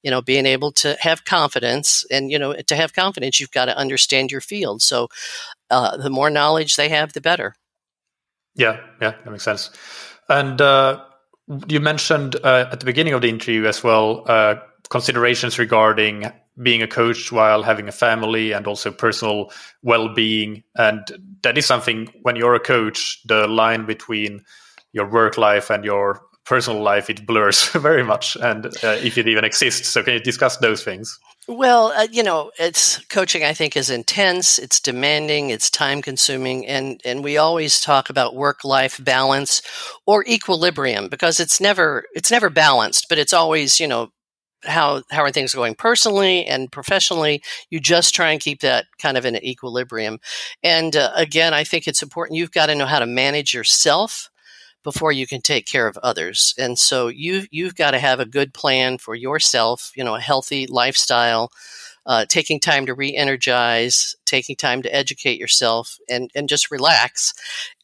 you 0.03 0.11
know, 0.11 0.21
being 0.21 0.45
able 0.45 0.71
to 0.73 0.97
have 0.99 1.25
confidence. 1.25 2.05
And, 2.11 2.31
you 2.31 2.39
know, 2.39 2.53
to 2.53 2.75
have 2.75 2.93
confidence, 2.93 3.39
you've 3.39 3.51
got 3.51 3.65
to 3.65 3.77
understand 3.77 4.31
your 4.31 4.41
field. 4.41 4.81
So 4.81 5.07
uh, 5.69 5.97
the 5.97 6.09
more 6.09 6.29
knowledge 6.29 6.75
they 6.75 6.89
have, 6.89 7.13
the 7.13 7.21
better. 7.21 7.55
Yeah, 8.55 8.79
yeah, 9.01 9.11
that 9.23 9.31
makes 9.31 9.43
sense. 9.43 9.69
And 10.29 10.59
uh, 10.59 11.03
you 11.67 11.79
mentioned 11.79 12.35
uh, 12.43 12.69
at 12.71 12.79
the 12.79 12.85
beginning 12.85 13.13
of 13.13 13.21
the 13.21 13.29
interview 13.29 13.65
as 13.65 13.83
well 13.83 14.23
uh, 14.27 14.55
considerations 14.89 15.59
regarding 15.59 16.31
being 16.61 16.81
a 16.81 16.87
coach 16.87 17.31
while 17.31 17.63
having 17.63 17.87
a 17.87 17.91
family 17.91 18.51
and 18.51 18.67
also 18.67 18.91
personal 18.91 19.51
well-being. 19.83 20.63
And 20.75 21.01
that 21.43 21.57
is 21.57 21.65
something 21.65 22.07
when 22.23 22.35
you're 22.35 22.55
a 22.55 22.59
coach 22.59 23.21
the 23.25 23.47
line 23.47 23.85
between 23.85 24.43
your 24.93 25.07
work 25.07 25.37
life 25.37 25.69
and 25.69 25.85
your 25.85 26.21
personal 26.45 26.81
life 26.81 27.09
it 27.09 27.25
blurs 27.27 27.67
very 27.73 28.03
much. 28.03 28.35
And 28.37 28.65
uh, 28.83 28.97
if 29.01 29.17
it 29.17 29.27
even 29.27 29.43
exists. 29.43 29.87
So 29.89 30.01
can 30.01 30.13
you 30.13 30.19
discuss 30.19 30.57
those 30.57 30.83
things? 30.83 31.19
Well 31.49 31.93
uh, 31.95 32.07
you 32.11 32.23
know 32.23 32.51
it's 32.59 32.97
coaching 33.05 33.45
i 33.45 33.53
think 33.53 33.77
is 33.77 33.89
intense 33.89 34.59
it's 34.59 34.81
demanding 34.81 35.49
it's 35.49 35.69
time 35.69 36.01
consuming 36.01 36.67
and 36.67 36.99
and 37.05 37.23
we 37.23 37.37
always 37.37 37.79
talk 37.79 38.09
about 38.09 38.35
work 38.35 38.65
life 38.65 39.01
balance 39.01 39.61
or 40.05 40.25
equilibrium 40.27 41.07
because 41.07 41.39
it's 41.39 41.61
never 41.61 42.03
it's 42.13 42.31
never 42.31 42.49
balanced 42.49 43.07
but 43.07 43.17
it's 43.17 43.31
always 43.31 43.79
you 43.79 43.87
know 43.87 44.11
how 44.67 45.01
how 45.11 45.21
are 45.23 45.31
things 45.31 45.55
going 45.55 45.75
personally 45.75 46.45
and 46.45 46.71
professionally 46.71 47.41
you 47.69 47.79
just 47.79 48.13
try 48.13 48.31
and 48.31 48.41
keep 48.41 48.61
that 48.61 48.85
kind 48.99 49.17
of 49.17 49.25
in 49.25 49.35
equilibrium 49.37 50.19
and 50.63 50.95
uh, 50.95 51.11
again 51.15 51.53
i 51.53 51.63
think 51.63 51.87
it's 51.87 52.03
important 52.03 52.37
you've 52.37 52.51
got 52.51 52.67
to 52.67 52.75
know 52.75 52.85
how 52.85 52.99
to 52.99 53.05
manage 53.05 53.53
yourself 53.53 54.29
before 54.83 55.11
you 55.11 55.27
can 55.27 55.41
take 55.41 55.65
care 55.65 55.85
of 55.85 55.97
others. 55.97 56.53
And 56.57 56.79
so 56.79 57.09
you 57.09 57.45
you've 57.51 57.75
got 57.75 57.91
to 57.91 57.99
have 57.99 58.21
a 58.21 58.25
good 58.25 58.53
plan 58.53 58.97
for 58.97 59.15
yourself, 59.15 59.91
you 59.97 60.03
know, 60.03 60.15
a 60.15 60.21
healthy 60.21 60.65
lifestyle, 60.65 61.51
uh, 62.07 62.25
taking 62.25 62.57
time 62.57 62.85
to 62.85 62.93
re-energize, 62.93 64.15
taking 64.25 64.55
time 64.55 64.81
to 64.81 64.95
educate 64.95 65.37
yourself, 65.37 65.97
and 66.09 66.31
and 66.33 66.47
just 66.47 66.71
relax, 66.71 67.33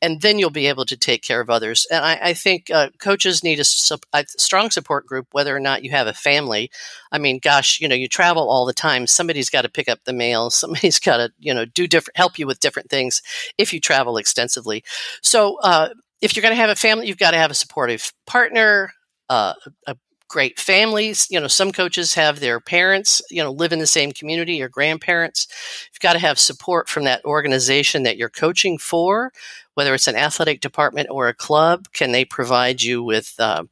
and 0.01 0.21
then 0.21 0.39
you'll 0.39 0.49
be 0.49 0.67
able 0.67 0.85
to 0.85 0.95
take 0.95 1.21
care 1.21 1.41
of 1.41 1.49
others. 1.49 1.85
And 1.91 2.03
I, 2.03 2.19
I 2.21 2.33
think 2.33 2.71
uh, 2.71 2.89
coaches 2.99 3.43
need 3.43 3.59
a, 3.59 3.65
a, 4.13 4.25
strong 4.27 4.71
support 4.71 5.05
group, 5.05 5.27
whether 5.33 5.53
or 5.53 5.59
not 5.59 5.83
you 5.83 5.91
have 5.91 6.07
a 6.07 6.13
family. 6.13 6.71
I 7.11 7.17
mean, 7.17 7.39
gosh, 7.43 7.81
you 7.81 7.89
know, 7.89 7.95
you 7.95 8.07
travel 8.07 8.49
all 8.49 8.65
the 8.65 8.71
time. 8.71 9.07
Somebody's 9.07 9.49
got 9.49 9.63
to 9.63 9.69
pick 9.69 9.89
up 9.89 9.99
the 10.05 10.13
mail. 10.13 10.49
Somebody's 10.63 10.99
got 10.99 11.17
to 11.17 11.29
you 11.37 11.53
know 11.53 11.65
do 11.65 11.85
different, 11.85 12.15
help 12.15 12.39
you 12.39 12.47
with 12.47 12.61
different 12.61 12.89
things 12.89 13.21
if 13.57 13.73
you 13.73 13.79
travel 13.79 14.17
extensively. 14.17 14.83
So. 15.21 15.59
Uh, 15.59 15.89
if 16.21 16.37
you're 16.37 16.41
going 16.41 16.53
to 16.53 16.61
have 16.61 16.69
a 16.69 16.75
family, 16.75 17.07
you've 17.07 17.17
got 17.17 17.31
to 17.31 17.37
have 17.37 17.51
a 17.51 17.53
supportive 17.53 18.13
partner, 18.25 18.93
uh, 19.27 19.55
a 19.85 19.97
great 20.27 20.59
families. 20.59 21.27
You 21.29 21.39
know, 21.39 21.47
some 21.47 21.71
coaches 21.71 22.13
have 22.15 22.39
their 22.39 22.59
parents, 22.59 23.21
you 23.29 23.43
know, 23.43 23.51
live 23.51 23.73
in 23.73 23.79
the 23.79 23.87
same 23.87 24.11
community 24.11 24.61
or 24.61 24.69
grandparents. 24.69 25.47
You've 25.91 25.99
got 25.99 26.13
to 26.13 26.19
have 26.19 26.39
support 26.39 26.89
from 26.89 27.03
that 27.05 27.23
organization 27.25 28.03
that 28.03 28.17
you're 28.17 28.29
coaching 28.29 28.77
for, 28.77 29.31
whether 29.75 29.93
it's 29.93 30.07
an 30.07 30.15
athletic 30.15 30.61
department 30.61 31.09
or 31.11 31.27
a 31.27 31.33
club. 31.33 31.87
Can 31.93 32.11
they 32.11 32.25
provide 32.25 32.81
you 32.81 33.03
with 33.03 33.35
uh, 33.39 33.63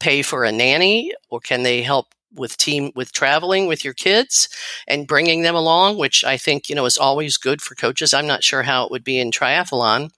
pay 0.00 0.22
for 0.22 0.44
a 0.44 0.52
nanny 0.52 1.12
or 1.30 1.40
can 1.40 1.62
they 1.62 1.82
help 1.82 2.06
with 2.34 2.56
team 2.56 2.92
with 2.94 3.12
traveling 3.12 3.66
with 3.66 3.84
your 3.84 3.94
kids 3.94 4.48
and 4.86 5.06
bringing 5.06 5.42
them 5.42 5.54
along 5.54 5.96
which 5.96 6.24
i 6.24 6.36
think 6.36 6.68
you 6.68 6.74
know 6.74 6.84
is 6.84 6.98
always 6.98 7.38
good 7.38 7.62
for 7.62 7.74
coaches 7.74 8.12
i'm 8.12 8.26
not 8.26 8.44
sure 8.44 8.62
how 8.62 8.84
it 8.84 8.90
would 8.90 9.02
be 9.02 9.18
in 9.18 9.30
triathlon 9.30 10.10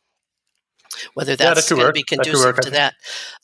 whether 1.15 1.37
that's, 1.37 1.71
yeah, 1.71 1.77
going 1.77 1.87
to 1.89 1.93
be 1.93 2.03
conducive 2.03 2.57
to 2.61 2.71
that. 2.71 2.95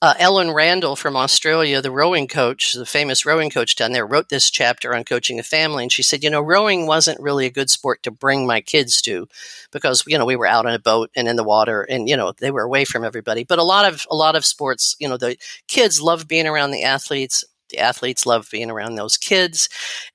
Uh, 0.03 0.15
Ellen 0.19 0.53
Randall 0.53 0.97
from 0.97 1.17
Australia, 1.17 1.81
the 1.81 1.91
rowing 1.91 2.29
coach, 2.29 2.75
the 2.75 2.87
famous 2.87 3.25
rowing 3.25 3.51
coach 3.51 3.77
down 3.77 3.93
there, 3.93 4.07
wrote 4.07 4.29
this 4.29 4.51
chapter 4.51 4.95
on 4.95 5.05
coaching 5.05 5.39
a 5.39 5.43
family. 5.43 5.85
And 5.85 5.93
she 5.93 6.03
said, 6.03 6.25
you 6.25 6.31
know, 6.31 6.41
rowing 6.41 6.87
wasn't 6.87 7.21
really 7.21 7.47
a 7.47 7.51
good 7.51 7.71
sport 7.71 8.03
to 8.03 8.11
bring 8.11 8.47
my 8.47 8.61
kids 8.61 9.01
to 9.03 9.29
because, 9.71 10.05
you 10.07 10.19
know, 10.19 10.27
we 10.27 10.37
were 10.37 10.47
out 10.47 10.67
on 10.67 10.75
a 10.75 10.79
boat 10.79 11.11
and 11.17 11.29
in 11.29 11.37
the 11.37 11.45
water 11.45 11.83
and, 11.83 12.09
you 12.09 12.17
know, 12.17 12.33
they 12.39 12.51
were 12.51 12.63
away 12.63 12.85
from 12.85 13.05
everybody. 13.05 13.45
But 13.45 13.59
a 13.59 13.65
lot 13.65 13.91
of, 13.91 14.07
a 14.11 14.17
lot 14.17 14.37
of 14.37 14.45
sports, 14.45 14.97
you 14.99 15.09
know, 15.09 15.17
the 15.17 15.37
kids 15.69 16.01
love 16.01 16.29
being 16.29 16.47
around 16.47 16.71
the 16.71 16.83
athletes 16.83 17.45
the 17.69 17.79
athletes 17.79 18.27
love 18.27 18.49
being 18.51 18.71
around 18.71 18.95
those 18.95 19.17
kids. 19.17 19.69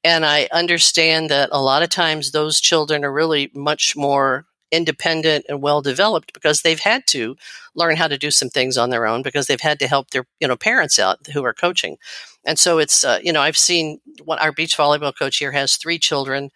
And 0.05 0.25
I 0.25 0.47
understand 0.53 1.29
that 1.31 1.49
a 1.51 1.61
lot 1.61 1.83
of 1.83 1.89
times 1.89 2.31
those 2.31 2.61
children 2.61 3.03
are 3.03 3.11
really 3.11 3.51
much 3.53 3.95
more 3.95 4.45
independent 4.71 5.45
and 5.49 5.61
well 5.61 5.81
developed 5.81 6.33
because 6.33 6.61
they've 6.61 6.79
had 6.79 7.05
to 7.07 7.35
learn 7.75 7.95
how 7.95 8.07
to 8.07 8.17
do 8.17 8.31
some 8.31 8.49
things 8.49 8.77
on 8.77 8.89
their 8.89 9.05
own 9.07 9.21
because 9.21 9.47
they've 9.47 9.61
had 9.61 9.79
to 9.79 9.87
help 9.87 10.11
their 10.11 10.25
you 10.39 10.47
know 10.47 10.55
parents 10.57 10.99
out 10.99 11.25
who 11.33 11.43
are 11.43 11.53
coaching. 11.53 11.97
And 12.45 12.57
so 12.57 12.79
it's 12.79 13.03
uh, 13.03 13.19
you 13.23 13.31
know 13.31 13.41
i've 13.41 13.57
seen 13.57 13.99
what 14.23 14.41
our 14.41 14.51
beach 14.51 14.77
volleyball 14.77 15.15
coach 15.17 15.37
here 15.37 15.51
has 15.51 15.75
three 15.75 15.99
children 15.99 16.49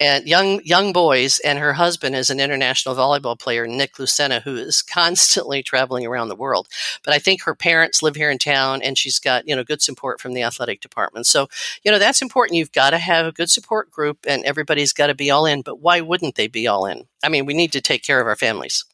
and 0.00 0.26
young 0.26 0.60
young 0.64 0.92
boys 0.92 1.38
and 1.40 1.58
her 1.58 1.72
husband 1.72 2.14
is 2.14 2.30
an 2.30 2.40
international 2.40 2.94
volleyball 2.94 3.38
player 3.38 3.66
nick 3.66 3.94
lucena 3.94 4.42
who 4.42 4.56
is 4.56 4.82
constantly 4.94 5.62
traveling 5.62 6.06
around 6.06 6.28
the 6.28 6.36
world. 6.36 6.68
But 7.04 7.14
i 7.14 7.18
think 7.18 7.42
her 7.42 7.54
parents 7.54 8.02
live 8.02 8.16
here 8.16 8.30
in 8.30 8.38
town 8.38 8.82
and 8.82 8.96
she's 8.96 9.18
got 9.18 9.48
you 9.48 9.54
know 9.54 9.64
good 9.64 9.82
support 9.82 10.20
from 10.20 10.34
the 10.34 10.42
athletic 10.42 10.80
department. 10.80 11.26
So 11.26 11.48
you 11.82 11.90
know 11.90 11.98
that's 11.98 12.22
important. 12.22 12.56
You've 12.56 12.72
got 12.72 12.90
to 12.90 12.98
have 12.98 13.26
a 13.26 13.32
good 13.32 13.50
support 13.50 13.90
group 13.90 14.18
and 14.26 14.44
everybody's 14.44 14.92
got 14.92 15.08
to 15.08 15.14
be 15.14 15.30
all 15.30 15.46
in. 15.46 15.62
But 15.62 15.80
why 15.80 16.00
wouldn't 16.00 16.36
they 16.36 16.48
be 16.48 16.66
all 16.66 16.86
in? 16.86 17.06
I 17.22 17.28
mean 17.28 17.46
we 17.46 17.54
need 17.54 17.72
to 17.72 17.80
take 17.80 18.02
care 18.04 18.20
of 18.20 18.26
our 18.26 18.36
families. 18.36 18.84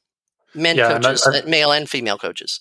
Men 0.55 0.77
yeah, 0.77 0.89
coaches 0.89 1.27
and 1.27 1.35
I, 1.35 1.39
I, 1.39 1.43
uh, 1.43 1.47
male 1.49 1.73
and 1.73 1.89
female 1.89 2.19
coaches 2.19 2.61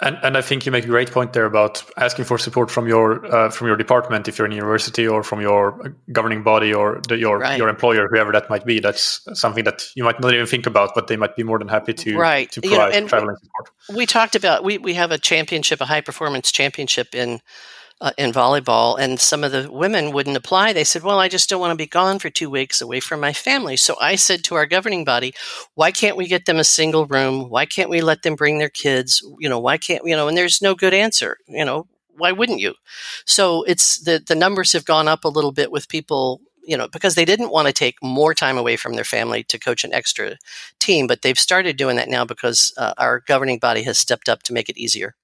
and, 0.00 0.18
and 0.22 0.36
I 0.36 0.42
think 0.42 0.66
you 0.66 0.72
make 0.72 0.84
a 0.84 0.88
great 0.88 1.10
point 1.10 1.32
there 1.32 1.46
about 1.46 1.82
asking 1.96 2.26
for 2.26 2.36
support 2.36 2.70
from 2.70 2.86
your 2.86 3.24
uh, 3.34 3.50
from 3.50 3.66
your 3.66 3.76
department 3.76 4.28
if 4.28 4.36
you're 4.36 4.46
in 4.46 4.52
university 4.52 5.08
or 5.08 5.22
from 5.22 5.40
your 5.40 5.96
governing 6.12 6.42
body 6.42 6.74
or 6.74 7.00
the, 7.08 7.16
your 7.16 7.38
right. 7.38 7.56
your 7.56 7.70
employer, 7.70 8.06
whoever 8.08 8.30
that 8.32 8.50
might 8.50 8.66
be. 8.66 8.78
That's 8.78 9.26
something 9.32 9.64
that 9.64 9.86
you 9.94 10.04
might 10.04 10.20
not 10.20 10.34
even 10.34 10.44
think 10.44 10.66
about, 10.66 10.94
but 10.94 11.06
they 11.06 11.16
might 11.16 11.34
be 11.34 11.44
more 11.44 11.58
than 11.58 11.68
happy 11.68 11.94
to 11.94 12.18
right. 12.18 12.50
to 12.52 12.60
provide 12.60 12.94
you 12.94 13.00
know, 13.00 13.08
traveling 13.08 13.36
support. 13.36 13.70
We 13.96 14.04
talked 14.04 14.36
about 14.36 14.64
we 14.64 14.76
we 14.76 14.92
have 14.94 15.12
a 15.12 15.18
championship, 15.18 15.80
a 15.80 15.86
high 15.86 16.02
performance 16.02 16.52
championship 16.52 17.14
in 17.14 17.40
uh, 18.00 18.12
in 18.18 18.32
volleyball, 18.32 18.98
and 18.98 19.18
some 19.18 19.42
of 19.42 19.52
the 19.52 19.70
women 19.70 20.12
wouldn't 20.12 20.36
apply. 20.36 20.72
They 20.72 20.84
said, 20.84 21.02
"Well, 21.02 21.18
I 21.18 21.28
just 21.28 21.48
don't 21.48 21.60
want 21.60 21.72
to 21.72 21.76
be 21.76 21.86
gone 21.86 22.18
for 22.18 22.30
two 22.30 22.50
weeks 22.50 22.80
away 22.80 23.00
from 23.00 23.20
my 23.20 23.32
family." 23.32 23.76
So 23.76 23.96
I 24.00 24.16
said 24.16 24.44
to 24.44 24.54
our 24.54 24.66
governing 24.66 25.04
body, 25.04 25.34
"Why 25.74 25.90
can't 25.90 26.16
we 26.16 26.26
get 26.26 26.44
them 26.46 26.58
a 26.58 26.64
single 26.64 27.06
room? 27.06 27.48
Why 27.48 27.66
can't 27.66 27.90
we 27.90 28.00
let 28.00 28.22
them 28.22 28.36
bring 28.36 28.58
their 28.58 28.68
kids? 28.68 29.22
You 29.38 29.48
know, 29.48 29.58
why 29.58 29.78
can't 29.78 30.02
you 30.04 30.16
know?" 30.16 30.28
And 30.28 30.36
there's 30.36 30.62
no 30.62 30.74
good 30.74 30.94
answer. 30.94 31.38
You 31.48 31.64
know, 31.64 31.86
why 32.16 32.32
wouldn't 32.32 32.60
you? 32.60 32.74
So 33.24 33.62
it's 33.64 33.98
the 33.98 34.22
the 34.26 34.34
numbers 34.34 34.72
have 34.72 34.84
gone 34.84 35.08
up 35.08 35.24
a 35.24 35.28
little 35.28 35.52
bit 35.52 35.70
with 35.70 35.88
people 35.88 36.40
you 36.66 36.76
know, 36.76 36.88
because 36.88 37.14
they 37.14 37.24
didn't 37.24 37.50
want 37.50 37.68
to 37.68 37.72
take 37.72 38.02
more 38.02 38.34
time 38.34 38.58
away 38.58 38.76
from 38.76 38.94
their 38.94 39.04
family 39.04 39.44
to 39.44 39.58
coach 39.58 39.84
an 39.84 39.94
extra 39.94 40.36
team, 40.80 41.06
but 41.06 41.22
they've 41.22 41.38
started 41.38 41.76
doing 41.76 41.96
that 41.96 42.08
now 42.08 42.24
because 42.24 42.74
uh, 42.76 42.92
our 42.98 43.20
governing 43.20 43.58
body 43.58 43.84
has 43.84 43.98
stepped 43.98 44.28
up 44.28 44.42
to 44.42 44.52
make 44.52 44.68
it 44.68 44.76
easier. 44.76 45.14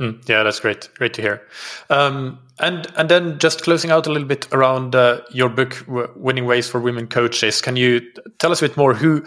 Mm, 0.00 0.26
yeah, 0.26 0.42
that's 0.42 0.60
great. 0.60 0.88
Great 0.94 1.12
to 1.14 1.22
hear. 1.22 1.42
Um, 1.90 2.38
and 2.58 2.86
and 2.96 3.10
then 3.10 3.38
just 3.38 3.62
closing 3.62 3.90
out 3.90 4.06
a 4.06 4.10
little 4.10 4.26
bit 4.26 4.48
around 4.50 4.94
uh, 4.94 5.20
your 5.30 5.50
book, 5.50 5.84
"Winning 6.16 6.46
Ways 6.46 6.70
for 6.70 6.80
Women 6.80 7.06
Coaches." 7.06 7.60
Can 7.60 7.76
you 7.76 8.00
tell 8.38 8.50
us 8.50 8.62
a 8.62 8.68
bit 8.68 8.78
more? 8.78 8.94
Who 8.94 9.22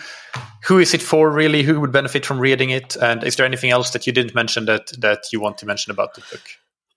who 0.63 0.79
is 0.79 0.95
it 0.95 1.03
for? 1.03 1.29
Really, 1.29 1.61
who 1.61 1.79
would 1.79 1.91
benefit 1.91 2.25
from 2.25 2.39
reading 2.39 2.71
it? 2.71 2.95
And 2.95 3.23
is 3.23 3.35
there 3.35 3.45
anything 3.45 3.69
else 3.69 3.91
that 3.91 4.07
you 4.07 4.13
didn't 4.13 4.33
mention 4.33 4.65
that 4.65 4.91
that 4.99 5.25
you 5.31 5.39
want 5.39 5.59
to 5.59 5.67
mention 5.67 5.91
about 5.91 6.15
the 6.15 6.21
book? 6.21 6.41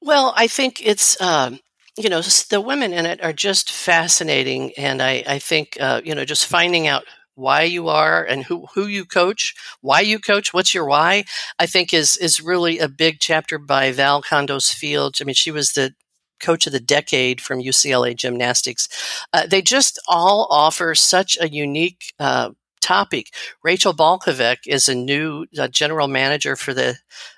Well, 0.01 0.33
I 0.37 0.47
think 0.47 0.81
it's. 0.85 1.21
Um, 1.21 1.61
you 1.99 2.11
know 2.11 2.21
the 2.21 2.61
women 2.61 2.93
in 2.93 3.07
it 3.07 3.25
are 3.25 3.33
just 3.33 3.73
fascinating 3.73 4.71
and 4.77 5.01
i, 5.01 5.25
I 5.27 5.39
think 5.39 5.79
uh, 5.81 6.03
you 6.05 6.15
know 6.15 6.27
just 6.27 6.45
finding 6.45 6.87
out 6.87 7.05
why 7.37 7.63
you 7.63 7.89
are 7.89 8.25
and 8.25 8.45
who, 8.45 8.67
who 8.75 8.87
you 8.87 9.05
coach, 9.05 9.55
why 9.81 10.01
you 10.01 10.19
coach, 10.19 10.53
what's 10.53 10.75
your 10.75 10.87
why, 10.87 11.25
I 11.59 11.67
think 11.67 11.95
is 11.95 12.17
is 12.17 12.41
really 12.41 12.79
a 12.79 12.89
big 12.89 13.19
chapter 13.21 13.59
by 13.59 13.93
Val 13.93 14.23
Kondos 14.23 14.75
Field. 14.75 15.17
I 15.21 15.25
mean, 15.25 15.35
she 15.35 15.53
was 15.53 15.73
the 15.73 15.95
coach 16.41 16.67
of 16.67 16.73
the 16.73 16.81
decade 16.81 17.41
from 17.41 17.63
UCLA 17.63 18.17
Gymnastics. 18.17 18.89
Uh, 19.33 19.47
they 19.47 19.63
just 19.63 20.01
all 20.09 20.47
offer 20.51 20.95
such 20.95 21.39
a 21.41 21.49
unique 21.49 22.13
uh, 22.19 22.51
topic. 22.81 23.33
Rachel 23.63 23.95
Balkovec 23.95 24.59
is 24.67 24.89
a 24.89 24.95
new 24.95 25.47
uh, 25.59 25.69
general 25.69 26.09
manager 26.09 26.57
for 26.57 26.73
the 26.73 26.97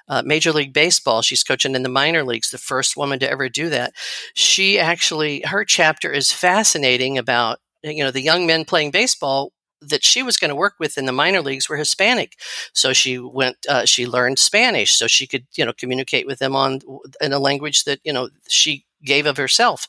uh, 0.08 0.22
Major 0.24 0.52
League 0.52 0.72
Baseball. 0.72 1.22
She's 1.22 1.44
coaching 1.44 1.74
in 1.74 1.82
the 1.82 1.88
minor 1.88 2.24
leagues, 2.24 2.50
the 2.50 2.58
first 2.58 2.96
woman 2.96 3.18
to 3.20 3.30
ever 3.30 3.48
do 3.48 3.68
that. 3.70 3.94
She 4.34 4.78
actually, 4.78 5.42
her 5.42 5.64
chapter 5.64 6.12
is 6.12 6.32
fascinating 6.32 7.18
about 7.18 7.58
you 7.82 8.02
know 8.02 8.10
the 8.10 8.22
young 8.22 8.46
men 8.46 8.64
playing 8.64 8.90
baseball 8.90 9.52
that 9.80 10.04
she 10.04 10.22
was 10.22 10.36
going 10.36 10.48
to 10.48 10.54
work 10.54 10.74
with 10.78 10.98
in 10.98 11.06
the 11.06 11.12
minor 11.12 11.40
leagues 11.40 11.68
were 11.68 11.76
Hispanic. 11.76 12.36
So 12.72 12.92
she 12.92 13.18
went, 13.18 13.56
uh, 13.68 13.84
she 13.84 14.06
learned 14.06 14.38
Spanish 14.38 14.94
so 14.94 15.06
she 15.06 15.26
could, 15.26 15.46
you 15.54 15.64
know, 15.64 15.72
communicate 15.72 16.26
with 16.26 16.38
them 16.38 16.56
on 16.56 16.80
in 17.20 17.32
a 17.32 17.38
language 17.38 17.84
that, 17.84 18.00
you 18.04 18.12
know, 18.12 18.28
she 18.48 18.84
gave 19.04 19.26
of 19.26 19.36
herself. 19.36 19.86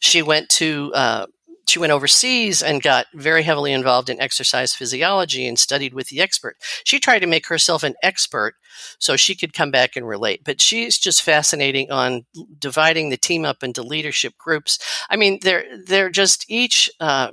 She 0.00 0.22
went 0.22 0.48
to, 0.50 0.92
uh, 0.94 1.26
she 1.68 1.78
went 1.78 1.92
overseas 1.92 2.62
and 2.62 2.82
got 2.82 3.06
very 3.14 3.42
heavily 3.42 3.72
involved 3.72 4.08
in 4.08 4.20
exercise 4.20 4.74
physiology 4.74 5.46
and 5.46 5.58
studied 5.58 5.92
with 5.92 6.08
the 6.08 6.20
expert. 6.20 6.56
She 6.82 6.98
tried 6.98 7.18
to 7.18 7.26
make 7.26 7.46
herself 7.46 7.82
an 7.82 7.94
expert 8.02 8.54
so 8.98 9.16
she 9.16 9.34
could 9.34 9.52
come 9.52 9.70
back 9.70 9.94
and 9.94 10.08
relate. 10.08 10.42
But 10.44 10.62
she's 10.62 10.98
just 10.98 11.22
fascinating 11.22 11.90
on 11.90 12.24
dividing 12.58 13.10
the 13.10 13.18
team 13.18 13.44
up 13.44 13.62
into 13.62 13.82
leadership 13.82 14.38
groups. 14.38 14.78
I 15.10 15.16
mean, 15.16 15.40
they're 15.42 15.64
they're 15.86 16.10
just 16.10 16.46
each 16.48 16.90
uh, 17.00 17.32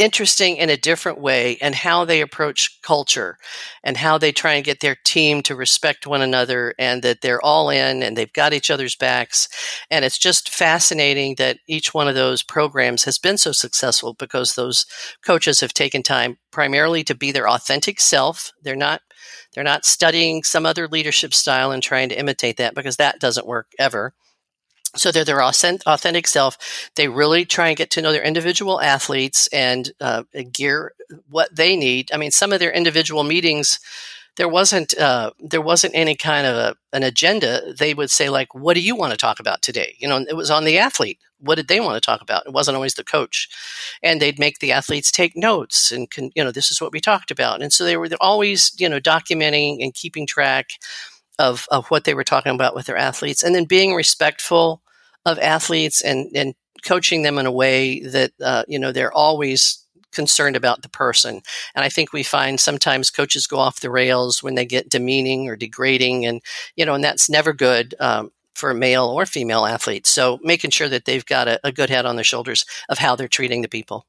interesting 0.00 0.56
in 0.56 0.70
a 0.70 0.78
different 0.78 1.20
way 1.20 1.58
and 1.60 1.74
how 1.74 2.06
they 2.06 2.22
approach 2.22 2.80
culture 2.80 3.36
and 3.84 3.98
how 3.98 4.16
they 4.16 4.32
try 4.32 4.54
and 4.54 4.64
get 4.64 4.80
their 4.80 4.96
team 5.04 5.42
to 5.42 5.54
respect 5.54 6.06
one 6.06 6.22
another 6.22 6.74
and 6.78 7.02
that 7.02 7.20
they're 7.20 7.44
all 7.44 7.68
in 7.68 8.02
and 8.02 8.16
they've 8.16 8.32
got 8.32 8.54
each 8.54 8.70
other's 8.70 8.96
backs. 8.96 9.46
And 9.90 10.02
it's 10.04 10.18
just 10.18 10.48
fascinating 10.48 11.34
that 11.36 11.58
each 11.68 11.92
one 11.92 12.08
of 12.08 12.14
those 12.14 12.42
programs 12.42 13.04
has 13.04 13.18
been 13.18 13.36
so 13.36 13.52
successful 13.52 14.14
because 14.14 14.54
those 14.54 14.86
coaches 15.24 15.60
have 15.60 15.74
taken 15.74 16.02
time 16.02 16.38
primarily 16.50 17.04
to 17.04 17.14
be 17.14 17.30
their 17.30 17.48
authentic 17.48 18.00
self. 18.00 18.52
They're 18.62 18.74
not 18.76 19.02
they're 19.52 19.64
not 19.64 19.84
studying 19.84 20.44
some 20.44 20.64
other 20.64 20.88
leadership 20.88 21.34
style 21.34 21.72
and 21.72 21.82
trying 21.82 22.08
to 22.08 22.18
imitate 22.18 22.56
that 22.56 22.74
because 22.74 22.96
that 22.96 23.20
doesn't 23.20 23.46
work 23.46 23.66
ever 23.78 24.14
so 24.96 25.12
they're 25.12 25.24
their 25.24 25.42
authentic 25.42 26.26
self. 26.26 26.90
They 26.96 27.08
really 27.08 27.44
try 27.44 27.68
and 27.68 27.76
get 27.76 27.90
to 27.90 28.02
know 28.02 28.12
their 28.12 28.24
individual 28.24 28.80
athletes 28.80 29.46
and 29.48 29.90
uh, 30.00 30.24
gear 30.52 30.92
what 31.28 31.54
they 31.54 31.76
need. 31.76 32.10
I 32.12 32.16
mean, 32.16 32.30
some 32.30 32.52
of 32.52 32.60
their 32.60 32.72
individual 32.72 33.22
meetings, 33.22 33.78
there 34.36 34.48
wasn't 34.48 34.96
uh, 34.98 35.32
there 35.38 35.60
wasn't 35.60 35.94
any 35.94 36.16
kind 36.16 36.46
of 36.46 36.56
a, 36.56 36.76
an 36.92 37.02
agenda. 37.02 37.72
They 37.74 37.94
would 37.94 38.10
say 38.10 38.30
like, 38.30 38.54
"What 38.54 38.74
do 38.74 38.80
you 38.80 38.96
want 38.96 39.12
to 39.12 39.16
talk 39.16 39.38
about 39.40 39.62
today?" 39.62 39.96
You 39.98 40.08
know, 40.08 40.24
it 40.28 40.36
was 40.36 40.50
on 40.50 40.64
the 40.64 40.78
athlete. 40.78 41.18
What 41.38 41.56
did 41.56 41.68
they 41.68 41.80
want 41.80 41.96
to 41.96 42.06
talk 42.06 42.20
about? 42.20 42.46
It 42.46 42.52
wasn't 42.52 42.74
always 42.74 42.94
the 42.94 43.04
coach, 43.04 43.48
and 44.02 44.20
they'd 44.20 44.38
make 44.38 44.58
the 44.58 44.72
athletes 44.72 45.10
take 45.10 45.36
notes 45.36 45.90
and 45.90 46.10
can, 46.10 46.30
you 46.34 46.44
know, 46.44 46.52
this 46.52 46.70
is 46.70 46.80
what 46.80 46.92
we 46.92 47.00
talked 47.00 47.30
about. 47.30 47.62
And 47.62 47.72
so 47.72 47.84
they 47.84 47.96
were 47.96 48.08
always 48.20 48.72
you 48.78 48.88
know 48.88 49.00
documenting 49.00 49.82
and 49.82 49.94
keeping 49.94 50.26
track 50.26 50.72
of, 51.40 51.66
of 51.70 51.86
what 51.88 52.04
they 52.04 52.14
were 52.14 52.24
talking 52.24 52.54
about 52.54 52.74
with 52.74 52.86
their 52.86 52.96
athletes 52.96 53.42
and 53.42 53.54
then 53.54 53.64
being 53.64 53.94
respectful 53.94 54.82
of 55.24 55.38
athletes 55.38 56.02
and, 56.02 56.30
and 56.34 56.54
coaching 56.84 57.22
them 57.22 57.38
in 57.38 57.46
a 57.46 57.52
way 57.52 58.00
that, 58.00 58.32
uh, 58.42 58.62
you 58.68 58.78
know, 58.78 58.92
they're 58.92 59.12
always 59.12 59.84
concerned 60.12 60.56
about 60.56 60.82
the 60.82 60.88
person. 60.88 61.40
And 61.74 61.84
I 61.84 61.88
think 61.88 62.12
we 62.12 62.22
find 62.22 62.60
sometimes 62.60 63.10
coaches 63.10 63.46
go 63.46 63.58
off 63.58 63.80
the 63.80 63.90
rails 63.90 64.42
when 64.42 64.54
they 64.54 64.66
get 64.66 64.90
demeaning 64.90 65.48
or 65.48 65.56
degrading 65.56 66.26
and, 66.26 66.42
you 66.76 66.84
know, 66.84 66.94
and 66.94 67.02
that's 67.02 67.30
never 67.30 67.52
good. 67.52 67.94
Um, 67.98 68.30
for 68.54 68.74
male 68.74 69.06
or 69.06 69.24
female 69.24 69.64
athlete. 69.64 70.06
So 70.06 70.38
making 70.42 70.70
sure 70.70 70.88
that 70.90 71.06
they've 71.06 71.24
got 71.24 71.48
a, 71.48 71.58
a 71.64 71.72
good 71.72 71.88
head 71.88 72.04
on 72.04 72.16
their 72.16 72.24
shoulders 72.24 72.66
of 72.90 72.98
how 72.98 73.16
they're 73.16 73.26
treating 73.26 73.62
the 73.62 73.68
people. 73.68 74.04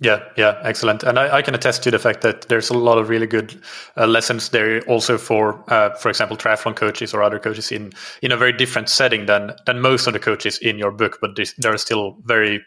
Yeah, 0.00 0.24
yeah, 0.36 0.58
excellent. 0.64 1.04
And 1.04 1.20
I, 1.20 1.36
I, 1.36 1.42
can 1.42 1.54
attest 1.54 1.84
to 1.84 1.90
the 1.90 2.00
fact 2.00 2.22
that 2.22 2.48
there's 2.48 2.68
a 2.68 2.74
lot 2.76 2.98
of 2.98 3.08
really 3.08 3.28
good 3.28 3.62
uh, 3.96 4.08
lessons 4.08 4.48
there, 4.48 4.82
also 4.88 5.16
for, 5.16 5.62
uh, 5.72 5.90
for 5.94 6.08
example, 6.08 6.36
triathlon 6.36 6.74
coaches 6.74 7.14
or 7.14 7.22
other 7.22 7.38
coaches 7.38 7.70
in 7.70 7.92
in 8.20 8.32
a 8.32 8.36
very 8.36 8.52
different 8.52 8.88
setting 8.88 9.26
than 9.26 9.52
than 9.66 9.80
most 9.80 10.08
of 10.08 10.12
the 10.12 10.18
coaches 10.18 10.58
in 10.58 10.78
your 10.78 10.90
book. 10.90 11.18
But 11.20 11.38
there 11.58 11.72
are 11.72 11.78
still 11.78 12.16
very 12.24 12.64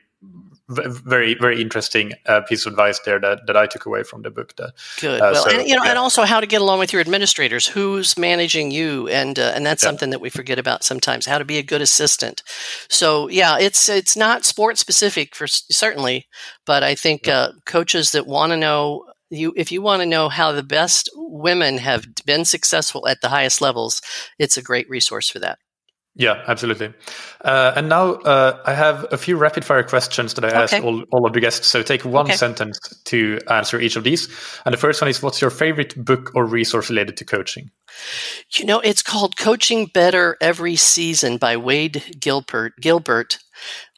very 0.69 1.33
very 1.35 1.61
interesting 1.61 2.13
uh, 2.25 2.41
piece 2.41 2.65
of 2.65 2.73
advice 2.73 2.99
there 3.05 3.19
that, 3.19 3.47
that 3.47 3.55
I 3.55 3.67
took 3.67 3.85
away 3.85 4.03
from 4.03 4.21
the 4.23 4.29
book. 4.29 4.55
That, 4.57 4.73
Good. 4.99 5.21
Uh, 5.21 5.29
well, 5.31 5.43
so, 5.43 5.51
and 5.51 5.67
you 5.67 5.75
know, 5.75 5.83
yeah. 5.83 5.91
and 5.91 5.99
also 5.99 6.23
how 6.23 6.39
to 6.39 6.47
get 6.47 6.61
along 6.61 6.79
with 6.79 6.91
your 6.91 6.99
administrators. 6.99 7.67
Who's 7.67 8.17
managing 8.17 8.71
you, 8.71 9.07
and 9.07 9.39
uh, 9.39 9.53
and 9.55 9.65
that's 9.65 9.83
yeah. 9.83 9.89
something 9.89 10.09
that 10.09 10.19
we 10.19 10.29
forget 10.29 10.59
about 10.59 10.83
sometimes. 10.83 11.25
How 11.25 11.37
to 11.37 11.45
be 11.45 11.57
a 11.57 11.63
good 11.63 11.81
assistant. 11.81 12.43
So 12.89 13.29
yeah, 13.29 13.57
it's 13.57 13.87
it's 13.87 14.17
not 14.17 14.45
sport 14.45 14.77
specific 14.77 15.35
for 15.35 15.47
certainly, 15.47 16.27
but 16.65 16.83
I 16.83 16.95
think 16.95 17.27
yeah. 17.27 17.37
Uh, 17.37 17.51
coaches 17.65 18.11
that 18.11 18.27
want 18.27 18.51
to 18.51 18.57
know 18.57 19.05
you 19.29 19.53
if 19.55 19.71
you 19.71 19.81
want 19.81 20.01
to 20.01 20.05
know 20.05 20.29
how 20.29 20.51
the 20.51 20.63
best 20.63 21.09
women 21.15 21.77
have 21.77 22.07
been 22.25 22.45
successful 22.45 23.07
at 23.07 23.21
the 23.21 23.29
highest 23.29 23.61
levels, 23.61 24.01
it's 24.39 24.57
a 24.57 24.61
great 24.61 24.89
resource 24.89 25.29
for 25.29 25.39
that. 25.39 25.59
Yeah, 26.19 26.43
absolutely. 26.47 26.93
Uh, 27.45 27.73
and 27.75 27.89
now 27.89 28.13
uh, 28.13 28.59
I 28.65 28.73
have 28.73 29.05
a 29.11 29.17
few 29.17 29.37
rapid 29.37 29.63
fire 29.63 29.83
questions 29.83 30.33
that 30.33 30.43
I 30.43 30.47
okay. 30.47 30.57
ask 30.57 30.83
all, 30.83 31.03
all 31.11 31.27
of 31.27 31.33
the 31.33 31.39
guests. 31.39 31.67
So 31.67 31.83
take 31.83 32.03
one 32.03 32.25
okay. 32.25 32.35
sentence 32.35 32.79
to 33.05 33.39
answer 33.49 33.79
each 33.79 33.95
of 33.95 34.03
these. 34.03 34.27
And 34.65 34.73
the 34.73 34.79
first 34.79 34.99
one 34.99 35.09
is 35.09 35.21
What's 35.21 35.41
your 35.41 35.51
favorite 35.51 35.93
book 36.03 36.31
or 36.33 36.45
resource 36.45 36.89
related 36.89 37.17
to 37.17 37.25
coaching? 37.25 37.69
You 38.55 38.65
know, 38.65 38.79
it's 38.79 39.03
called 39.03 39.37
Coaching 39.37 39.85
Better 39.93 40.37
Every 40.41 40.75
Season 40.75 41.37
by 41.37 41.55
Wade 41.55 42.17
Gilbert. 42.19 42.73
Gilbert. 42.81 43.37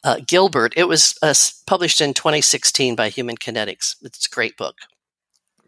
Uh, 0.04 0.20
Gilbert. 0.26 0.74
It 0.76 0.88
was 0.88 1.14
uh, 1.22 1.34
published 1.66 2.02
in 2.02 2.12
2016 2.12 2.96
by 2.96 3.08
Human 3.08 3.36
Kinetics. 3.36 3.96
It's 4.02 4.26
a 4.26 4.34
great 4.34 4.58
book. 4.58 4.76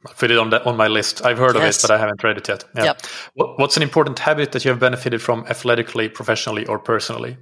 I'll 0.06 0.14
put 0.14 0.30
it 0.30 0.38
on 0.38 0.50
the, 0.50 0.64
on 0.64 0.76
my 0.76 0.88
list. 0.88 1.24
I've 1.24 1.38
heard 1.38 1.54
yes. 1.54 1.76
of 1.76 1.84
it, 1.84 1.88
but 1.88 1.94
I 1.94 1.98
haven't 1.98 2.24
read 2.24 2.36
it 2.36 2.48
yet. 2.48 2.64
Yeah. 2.74 2.84
Yep. 2.84 3.02
What, 3.34 3.58
what's 3.58 3.76
an 3.76 3.82
important 3.82 4.18
habit 4.18 4.52
that 4.52 4.64
you 4.64 4.70
have 4.70 4.80
benefited 4.80 5.22
from 5.22 5.46
athletically, 5.48 6.08
professionally, 6.08 6.66
or 6.66 6.78
personally? 6.78 7.36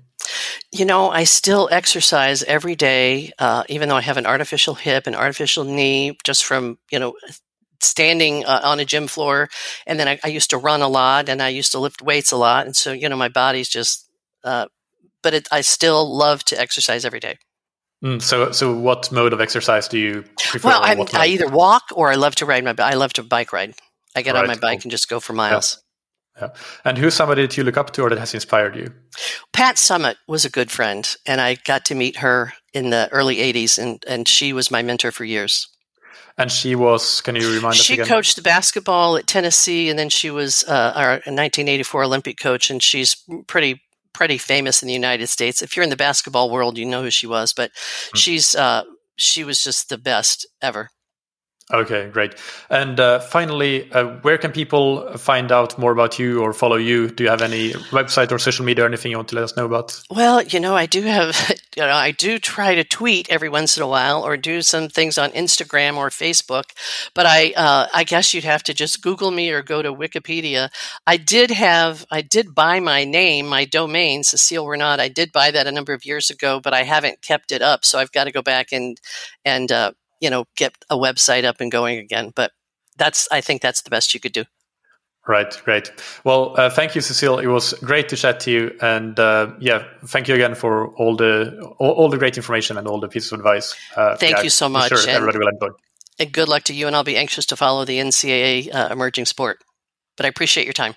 You 0.73 0.85
know, 0.85 1.11
I 1.11 1.25
still 1.25 1.69
exercise 1.73 2.43
every 2.43 2.77
day, 2.77 3.33
uh, 3.39 3.65
even 3.69 3.89
though 3.89 3.97
I 3.97 4.03
have 4.03 4.19
an 4.19 4.27
artificial 4.27 4.75
hip, 4.75 5.07
an 5.07 5.15
artificial 5.15 5.65
knee, 5.65 6.17
just 6.25 6.45
from 6.45 6.79
you 6.91 6.99
know 6.99 7.15
standing 7.81 8.45
uh, 8.45 8.61
on 8.63 8.79
a 8.79 8.85
gym 8.85 9.07
floor. 9.07 9.49
And 9.87 9.99
then 9.99 10.07
I, 10.07 10.21
I, 10.23 10.29
used 10.29 10.51
to 10.51 10.59
run 10.59 10.83
a 10.83 10.89
lot, 10.89 11.29
and 11.31 11.41
I 11.43 11.49
used 11.49 11.73
to 11.73 11.79
lift 11.79 12.03
weights 12.03 12.31
a 12.31 12.37
lot, 12.37 12.67
and 12.67 12.77
so 12.77 12.93
you 12.93 13.09
know 13.09 13.17
my 13.17 13.29
body's 13.29 13.69
just. 13.69 14.09
Uh, 14.45 14.67
but 15.23 15.35
it, 15.35 15.49
I 15.53 15.61
still 15.61 16.17
love 16.17 16.45
to 16.45 16.59
exercise 16.59 17.05
every 17.05 17.21
day. 17.21 17.37
Mm, 18.05 18.23
so, 18.23 18.51
so 18.53 18.75
what 18.75 19.13
mode 19.13 19.33
of 19.33 19.41
exercise 19.41 19.87
do 19.87 19.99
you 19.99 20.25
prefer? 20.39 20.69
Well, 20.69 20.81
I 20.83 21.27
either 21.27 21.49
walk 21.49 21.85
or 21.95 22.11
I 22.11 22.15
love 22.15 22.35
to 22.37 22.47
ride 22.47 22.65
my. 22.65 22.75
I 22.79 22.95
love 22.95 23.13
to 23.15 23.23
bike 23.23 23.53
ride. 23.53 23.75
I 24.17 24.23
get 24.23 24.35
right, 24.35 24.43
on 24.43 24.49
my 24.49 24.55
bike 24.55 24.79
cool. 24.79 24.85
and 24.85 24.91
just 24.91 25.09
go 25.09 25.21
for 25.21 25.35
miles. 25.35 25.83
Yeah. 26.37 26.43
yeah. 26.43 26.49
And 26.85 26.99
who's 26.99 27.15
somebody 27.15 27.43
that 27.43 27.57
you 27.57 27.63
look 27.63 27.77
up 27.77 27.93
to 27.93 28.03
or 28.03 28.11
that 28.11 28.19
has 28.19 28.33
inspired 28.33 28.75
you? 28.75 28.93
Pat 29.53 29.77
Summitt 29.77 30.17
was 30.27 30.45
a 30.45 30.51
good 30.51 30.71
friend, 30.71 31.15
and 31.27 31.41
I 31.41 31.57
got 31.67 31.85
to 31.87 31.95
meet 31.95 32.17
her 32.19 32.55
in 32.73 32.91
the 32.91 33.09
early 33.13 33.37
'80s, 33.37 33.79
and 33.79 34.03
and 34.09 34.27
she 34.27 34.55
was 34.55 34.71
my 34.71 34.83
mentor 34.83 35.13
for 35.13 35.25
years. 35.25 35.69
And 36.39 36.51
she 36.51 36.75
was. 36.75 37.21
Can 37.21 37.37
you 37.37 37.53
remind 37.53 37.77
she 37.77 38.01
us? 38.01 38.07
She 38.07 38.11
coached 38.11 38.37
the 38.37 38.43
basketball 38.43 39.19
at 39.19 39.27
Tennessee, 39.27 39.91
and 39.91 39.99
then 39.99 40.09
she 40.09 40.31
was 40.31 40.65
uh, 40.67 40.93
our 40.97 41.11
1984 41.11 42.05
Olympic 42.05 42.39
coach, 42.39 42.71
and 42.71 42.83
she's 42.83 43.15
pretty 43.47 43.83
pretty 44.13 44.39
famous 44.39 44.83
in 44.83 44.87
the 44.87 44.95
United 44.95 45.29
States. 45.29 45.63
If 45.63 45.77
you're 45.77 45.85
in 45.85 45.91
the 45.91 45.97
basketball 45.97 46.51
world, 46.51 46.79
you 46.79 46.87
know 46.87 47.03
who 47.03 47.11
she 47.11 47.27
was, 47.27 47.53
but 47.53 47.73
mm. 47.73 48.17
she's 48.17 48.55
uh, 48.55 48.85
she 49.17 49.45
was 49.45 49.63
just 49.63 49.89
the 49.89 49.99
best 49.99 50.47
ever. 50.63 50.91
Okay, 51.73 52.09
great. 52.09 52.35
And 52.69 52.99
uh, 52.99 53.21
finally, 53.21 53.91
uh, 53.93 54.17
where 54.23 54.39
can 54.39 54.51
people 54.51 55.17
find 55.17 55.53
out 55.53 55.79
more 55.79 55.93
about 55.93 56.19
you 56.19 56.43
or 56.43 56.53
follow 56.53 56.77
you? 56.77 57.09
Do 57.09 57.23
you 57.23 57.31
have 57.31 57.43
any 57.43 57.71
website 57.93 58.33
or 58.33 58.39
social 58.41 58.65
media 58.65 58.85
or 58.85 58.89
anything 58.89 59.13
you 59.13 59.17
want 59.17 59.29
to 59.29 59.37
let 59.37 59.45
us 59.45 59.57
know 59.57 59.67
about? 59.67 60.03
Well, 60.11 60.43
you 60.43 60.59
know, 60.59 60.75
I 60.75 60.87
do 60.87 61.03
have, 61.03 61.37
you 61.77 61.85
know, 61.85 61.91
I 61.91 62.11
do 62.11 62.41
try 62.41 62.75
to 62.75 62.83
tweet 62.83 63.31
every 63.31 63.49
once 63.49 63.77
in 63.77 63.85
a 63.85 63.87
while 63.87 64.23
or 64.23 64.37
do 64.37 64.63
some 64.63 64.89
things 64.89 65.17
on 65.17 65.31
Instagram 65.31 65.97
or 65.97 66.09
Facebook. 66.09 66.65
But 67.15 67.27
I, 67.27 67.53
uh, 67.57 67.87
I 67.95 68.03
guess 68.03 68.35
you'd 68.35 68.45
have 68.45 68.65
to 68.65 68.75
just 68.75 69.01
Google 69.01 69.31
me 69.31 69.51
or 69.51 69.63
go 69.63 69.81
to 69.81 69.95
Wikipedia. 69.95 70.71
I 71.07 71.19
did 71.19 71.53
have, 71.53 72.05
I 72.11 72.23
did 72.23 72.53
buy 72.53 72.81
my 72.81 73.05
name, 73.05 73.47
my 73.47 73.65
domain, 73.65 74.25
Cecile 74.25 74.67
Reynaud. 74.67 74.99
I 74.99 75.09
did 75.09 75.31
buy 75.31 75.53
that 75.53 75.69
a 75.69 75.73
number 75.73 75.93
of 75.93 76.05
years 76.05 76.31
ago, 76.31 76.59
but 76.59 76.75
I 76.75 76.83
haven't 76.83 77.23
kept 77.23 77.53
it 77.53 77.63
up. 77.63 77.85
So 77.85 77.99
I've 78.01 78.13
got 78.13 78.25
to 78.25 78.33
go 78.33 78.43
back 78.43 78.73
and 78.73 79.01
and 79.45 79.71
uh, 79.71 79.93
you 80.21 80.31
know 80.31 80.45
get 80.57 80.77
a 80.89 80.97
website 80.97 81.45
up 81.45 81.61
and 81.61 81.71
going 81.71 81.99
again. 81.99 82.33
But 82.35 82.53
that's 82.97 83.29
I 83.31 83.41
think 83.41 83.63
that's 83.63 83.83
the 83.83 83.91
best 83.91 84.15
you 84.15 84.21
could 84.21 84.33
do. 84.33 84.45
Right, 85.29 85.61
great. 85.65 85.93
Well, 86.25 86.59
uh, 86.59 86.71
thank 86.71 86.95
you, 86.95 87.03
Cecile. 87.03 87.39
It 87.39 87.47
was 87.47 87.75
great 87.75 88.09
to 88.09 88.17
chat 88.17 88.41
to 88.41 88.51
you, 88.51 88.77
and 88.81 89.19
uh, 89.21 89.53
yeah, 89.61 89.85
thank 90.07 90.29
you 90.29 90.35
again 90.35 90.55
for 90.55 90.89
all 90.97 91.15
the 91.15 91.61
all, 91.79 91.93
all, 91.93 92.09
the 92.09 92.17
great 92.17 92.37
information 92.37 92.79
and 92.79 92.89
all 92.89 92.99
the 92.99 93.09
pieces 93.09 93.31
of 93.33 93.41
advice. 93.41 93.77
Uh, 93.97 94.17
thank 94.17 94.39
yeah, 94.39 94.43
you 94.43 94.51
so 94.51 94.69
much. 94.69 94.89
Sure 94.89 95.09
everybody 95.09 95.39
will 95.39 95.49
enjoy. 95.49 95.69
And 96.19 96.33
good 96.33 96.49
luck 96.49 96.65
to 96.65 96.75
you, 96.75 96.87
and 96.87 96.97
I'll 96.97 97.05
be 97.05 97.17
anxious 97.17 97.47
to 97.47 97.57
follow 97.57 97.85
the 97.85 97.99
NCAA 97.99 98.75
uh, 98.75 98.89
emerging 98.91 99.27
sport. 99.27 99.63
But 100.17 100.27
I 100.27 100.29
appreciate 100.31 100.65
your 100.65 100.73
time. 100.73 100.95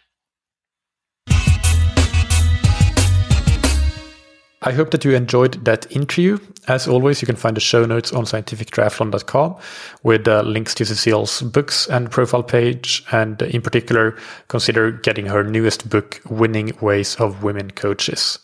I 4.65 4.71
hope 4.71 4.91
that 4.91 5.03
you 5.03 5.13
enjoyed 5.13 5.65
that 5.65 5.91
interview. 5.91 6.39
As 6.69 6.87
always, 6.87 7.21
you 7.21 7.25
can 7.25 7.35
find 7.35 7.57
the 7.57 7.61
show 7.61 7.85
notes 7.85 8.13
on 8.13 8.23
scientifictriathlon.com 8.23 9.57
with 10.03 10.25
uh, 10.25 10.41
links 10.43 10.73
to 10.75 10.85
Cecile's 10.85 11.41
books 11.41 11.85
and 11.87 12.09
profile 12.09 12.43
page. 12.43 13.03
And 13.11 13.41
in 13.41 13.61
particular, 13.61 14.17
consider 14.47 14.91
getting 14.91 15.25
her 15.25 15.43
newest 15.43 15.89
book, 15.89 16.21
Winning 16.29 16.71
Ways 16.79 17.17
of 17.17 17.43
Women 17.43 17.71
Coaches. 17.71 18.39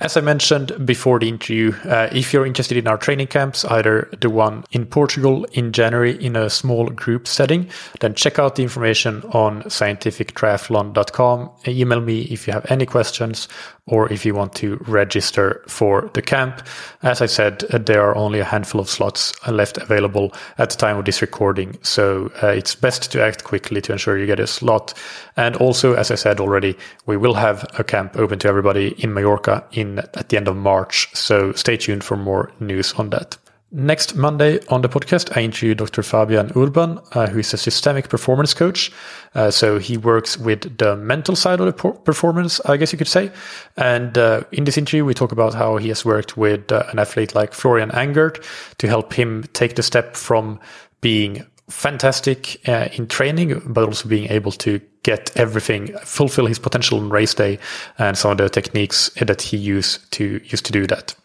As 0.00 0.16
I 0.16 0.20
mentioned 0.20 0.84
before 0.84 1.20
the 1.20 1.28
interview, 1.28 1.72
uh, 1.84 2.08
if 2.12 2.32
you're 2.32 2.44
interested 2.44 2.76
in 2.76 2.88
our 2.88 2.98
training 2.98 3.28
camps, 3.28 3.64
either 3.64 4.08
the 4.20 4.28
one 4.28 4.64
in 4.72 4.86
Portugal 4.86 5.46
in 5.52 5.72
January 5.72 6.22
in 6.22 6.34
a 6.34 6.50
small 6.50 6.86
group 6.88 7.28
setting, 7.28 7.70
then 8.00 8.14
check 8.14 8.40
out 8.40 8.56
the 8.56 8.62
information 8.62 9.22
on 9.32 9.62
scientifictriathlon.com. 9.62 11.50
Email 11.68 12.00
me 12.00 12.22
if 12.22 12.46
you 12.46 12.52
have 12.52 12.66
any 12.68 12.86
questions 12.86 13.48
or 13.86 14.10
if 14.10 14.24
you 14.24 14.34
want 14.34 14.54
to 14.54 14.76
register 14.86 15.62
for 15.68 16.10
the 16.14 16.22
camp. 16.22 16.66
As 17.02 17.20
I 17.20 17.26
said, 17.26 17.64
uh, 17.64 17.78
there 17.78 18.02
are 18.02 18.16
only 18.16 18.40
a 18.40 18.44
handful 18.44 18.80
of 18.80 18.88
slots 18.88 19.32
left 19.46 19.76
available 19.76 20.32
at 20.56 20.70
the 20.70 20.76
time 20.76 20.96
of 20.96 21.04
this 21.04 21.20
recording. 21.20 21.78
So 21.82 22.32
uh, 22.42 22.48
it's 22.48 22.74
best 22.74 23.12
to 23.12 23.22
act 23.22 23.44
quickly 23.44 23.82
to 23.82 23.92
ensure 23.92 24.18
you 24.18 24.26
get 24.26 24.40
a 24.40 24.46
slot. 24.46 24.94
And 25.36 25.56
also, 25.56 25.94
as 25.94 26.10
I 26.10 26.14
said 26.14 26.40
already, 26.40 26.76
we 27.04 27.16
will 27.18 27.34
have 27.34 27.66
a 27.78 27.84
camp 27.84 28.16
open 28.16 28.38
to 28.40 28.48
everybody 28.48 28.94
in 29.02 29.12
Mallorca 29.12 29.64
in 29.72 29.98
at 29.98 30.30
the 30.30 30.38
end 30.38 30.48
of 30.48 30.56
March. 30.56 31.14
So 31.14 31.52
stay 31.52 31.76
tuned 31.76 32.04
for 32.04 32.16
more 32.16 32.52
news 32.60 32.94
on 32.94 33.10
that. 33.10 33.36
Next 33.76 34.14
Monday 34.14 34.60
on 34.68 34.82
the 34.82 34.88
podcast, 34.88 35.36
I 35.36 35.40
interview 35.40 35.74
Dr. 35.74 36.04
Fabian 36.04 36.52
Urban, 36.54 37.00
uh, 37.10 37.26
who 37.26 37.40
is 37.40 37.52
a 37.54 37.56
systemic 37.56 38.08
performance 38.08 38.54
coach. 38.54 38.92
Uh, 39.34 39.50
so 39.50 39.80
he 39.80 39.96
works 39.96 40.38
with 40.38 40.78
the 40.78 40.94
mental 40.94 41.34
side 41.34 41.58
of 41.58 41.66
the 41.66 41.72
performance, 41.72 42.60
I 42.66 42.76
guess 42.76 42.92
you 42.92 42.98
could 42.98 43.08
say. 43.08 43.32
And 43.76 44.16
uh, 44.16 44.44
in 44.52 44.62
this 44.62 44.78
interview, 44.78 45.04
we 45.04 45.12
talk 45.12 45.32
about 45.32 45.54
how 45.54 45.78
he 45.78 45.88
has 45.88 46.04
worked 46.04 46.36
with 46.36 46.70
uh, 46.70 46.84
an 46.92 47.00
athlete 47.00 47.34
like 47.34 47.52
Florian 47.52 47.90
Angert 47.90 48.44
to 48.78 48.86
help 48.86 49.12
him 49.12 49.42
take 49.54 49.74
the 49.74 49.82
step 49.82 50.14
from 50.14 50.60
being 51.00 51.44
fantastic 51.68 52.60
uh, 52.68 52.90
in 52.92 53.08
training, 53.08 53.60
but 53.66 53.82
also 53.82 54.08
being 54.08 54.30
able 54.30 54.52
to 54.52 54.80
get 55.02 55.36
everything, 55.36 55.88
fulfill 56.04 56.46
his 56.46 56.60
potential 56.60 57.00
on 57.00 57.10
race 57.10 57.34
day, 57.34 57.58
and 57.98 58.16
some 58.16 58.30
of 58.30 58.38
the 58.38 58.48
techniques 58.48 59.10
that 59.20 59.42
he 59.42 59.56
used 59.56 60.12
to 60.12 60.40
used 60.44 60.64
to 60.64 60.70
do 60.70 60.86
that. 60.86 61.16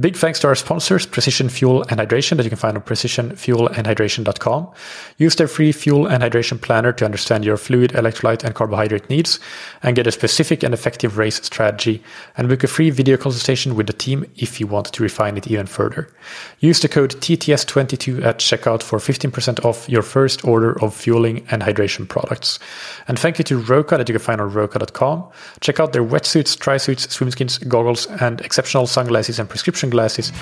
Big 0.00 0.14
thanks 0.14 0.38
to 0.38 0.46
our 0.46 0.54
sponsors, 0.54 1.06
Precision 1.06 1.48
Fuel 1.48 1.82
and 1.88 1.98
Hydration, 1.98 2.36
that 2.36 2.44
you 2.44 2.50
can 2.50 2.58
find 2.58 2.76
on 2.76 2.84
precisionfuelandhydration.com. 2.84 4.70
Use 5.16 5.34
their 5.34 5.48
free 5.48 5.72
fuel 5.72 6.06
and 6.06 6.22
hydration 6.22 6.60
planner 6.60 6.92
to 6.92 7.04
understand 7.04 7.44
your 7.44 7.56
fluid, 7.56 7.90
electrolyte, 7.94 8.44
and 8.44 8.54
carbohydrate 8.54 9.10
needs 9.10 9.40
and 9.82 9.96
get 9.96 10.06
a 10.06 10.12
specific 10.12 10.62
and 10.62 10.72
effective 10.72 11.18
race 11.18 11.42
strategy 11.42 12.00
and 12.36 12.48
book 12.48 12.62
a 12.62 12.68
free 12.68 12.90
video 12.90 13.16
consultation 13.16 13.74
with 13.74 13.88
the 13.88 13.92
team 13.92 14.24
if 14.36 14.60
you 14.60 14.68
want 14.68 14.86
to 14.86 15.02
refine 15.02 15.36
it 15.36 15.48
even 15.48 15.66
further. 15.66 16.08
Use 16.60 16.78
the 16.78 16.88
code 16.88 17.16
TTS22 17.16 18.24
at 18.24 18.38
checkout 18.38 18.84
for 18.84 19.00
15% 19.00 19.64
off 19.64 19.88
your 19.88 20.02
first 20.02 20.44
order 20.44 20.80
of 20.80 20.94
fueling 20.94 21.44
and 21.50 21.62
hydration 21.62 22.08
products. 22.08 22.60
And 23.08 23.18
thank 23.18 23.38
you 23.38 23.44
to 23.44 23.58
Roka 23.58 23.96
that 23.96 24.08
you 24.08 24.14
can 24.14 24.22
find 24.22 24.40
on 24.40 24.52
roka.com. 24.52 25.28
Check 25.60 25.80
out 25.80 25.92
their 25.92 26.04
wetsuits, 26.04 26.56
tri-suits, 26.56 27.08
swimskins, 27.08 27.66
goggles, 27.66 28.06
and 28.06 28.40
exceptional 28.42 28.86
sunglasses 28.86 29.40
and 29.40 29.48
glasses 29.90 30.32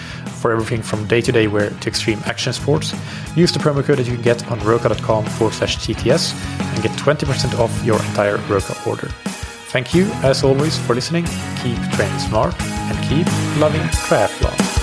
for 0.40 0.53
everything 0.53 0.82
from 0.82 1.07
day 1.07 1.20
to 1.20 1.32
day 1.32 1.47
wear 1.47 1.70
to 1.70 1.88
extreme 1.88 2.20
action 2.24 2.53
sports. 2.53 2.94
Use 3.36 3.53
the 3.53 3.59
promo 3.59 3.84
code 3.84 3.99
that 3.99 4.07
you 4.07 4.14
can 4.14 4.22
get 4.22 4.51
on 4.51 4.59
roka.com 4.61 5.24
forward 5.24 5.55
slash 5.55 5.76
TTS 5.78 6.34
and 6.74 6.82
get 6.82 6.92
20% 6.92 7.59
off 7.59 7.84
your 7.84 7.99
entire 8.07 8.36
Roka 8.49 8.76
order. 8.88 9.09
Thank 9.68 9.94
you, 9.94 10.07
as 10.22 10.44
always, 10.44 10.78
for 10.78 10.94
listening. 10.94 11.24
Keep 11.62 11.78
training 11.92 12.18
smart 12.18 12.55
and 12.62 12.99
keep 13.09 13.26
loving 13.61 13.82
triathlon. 14.07 14.76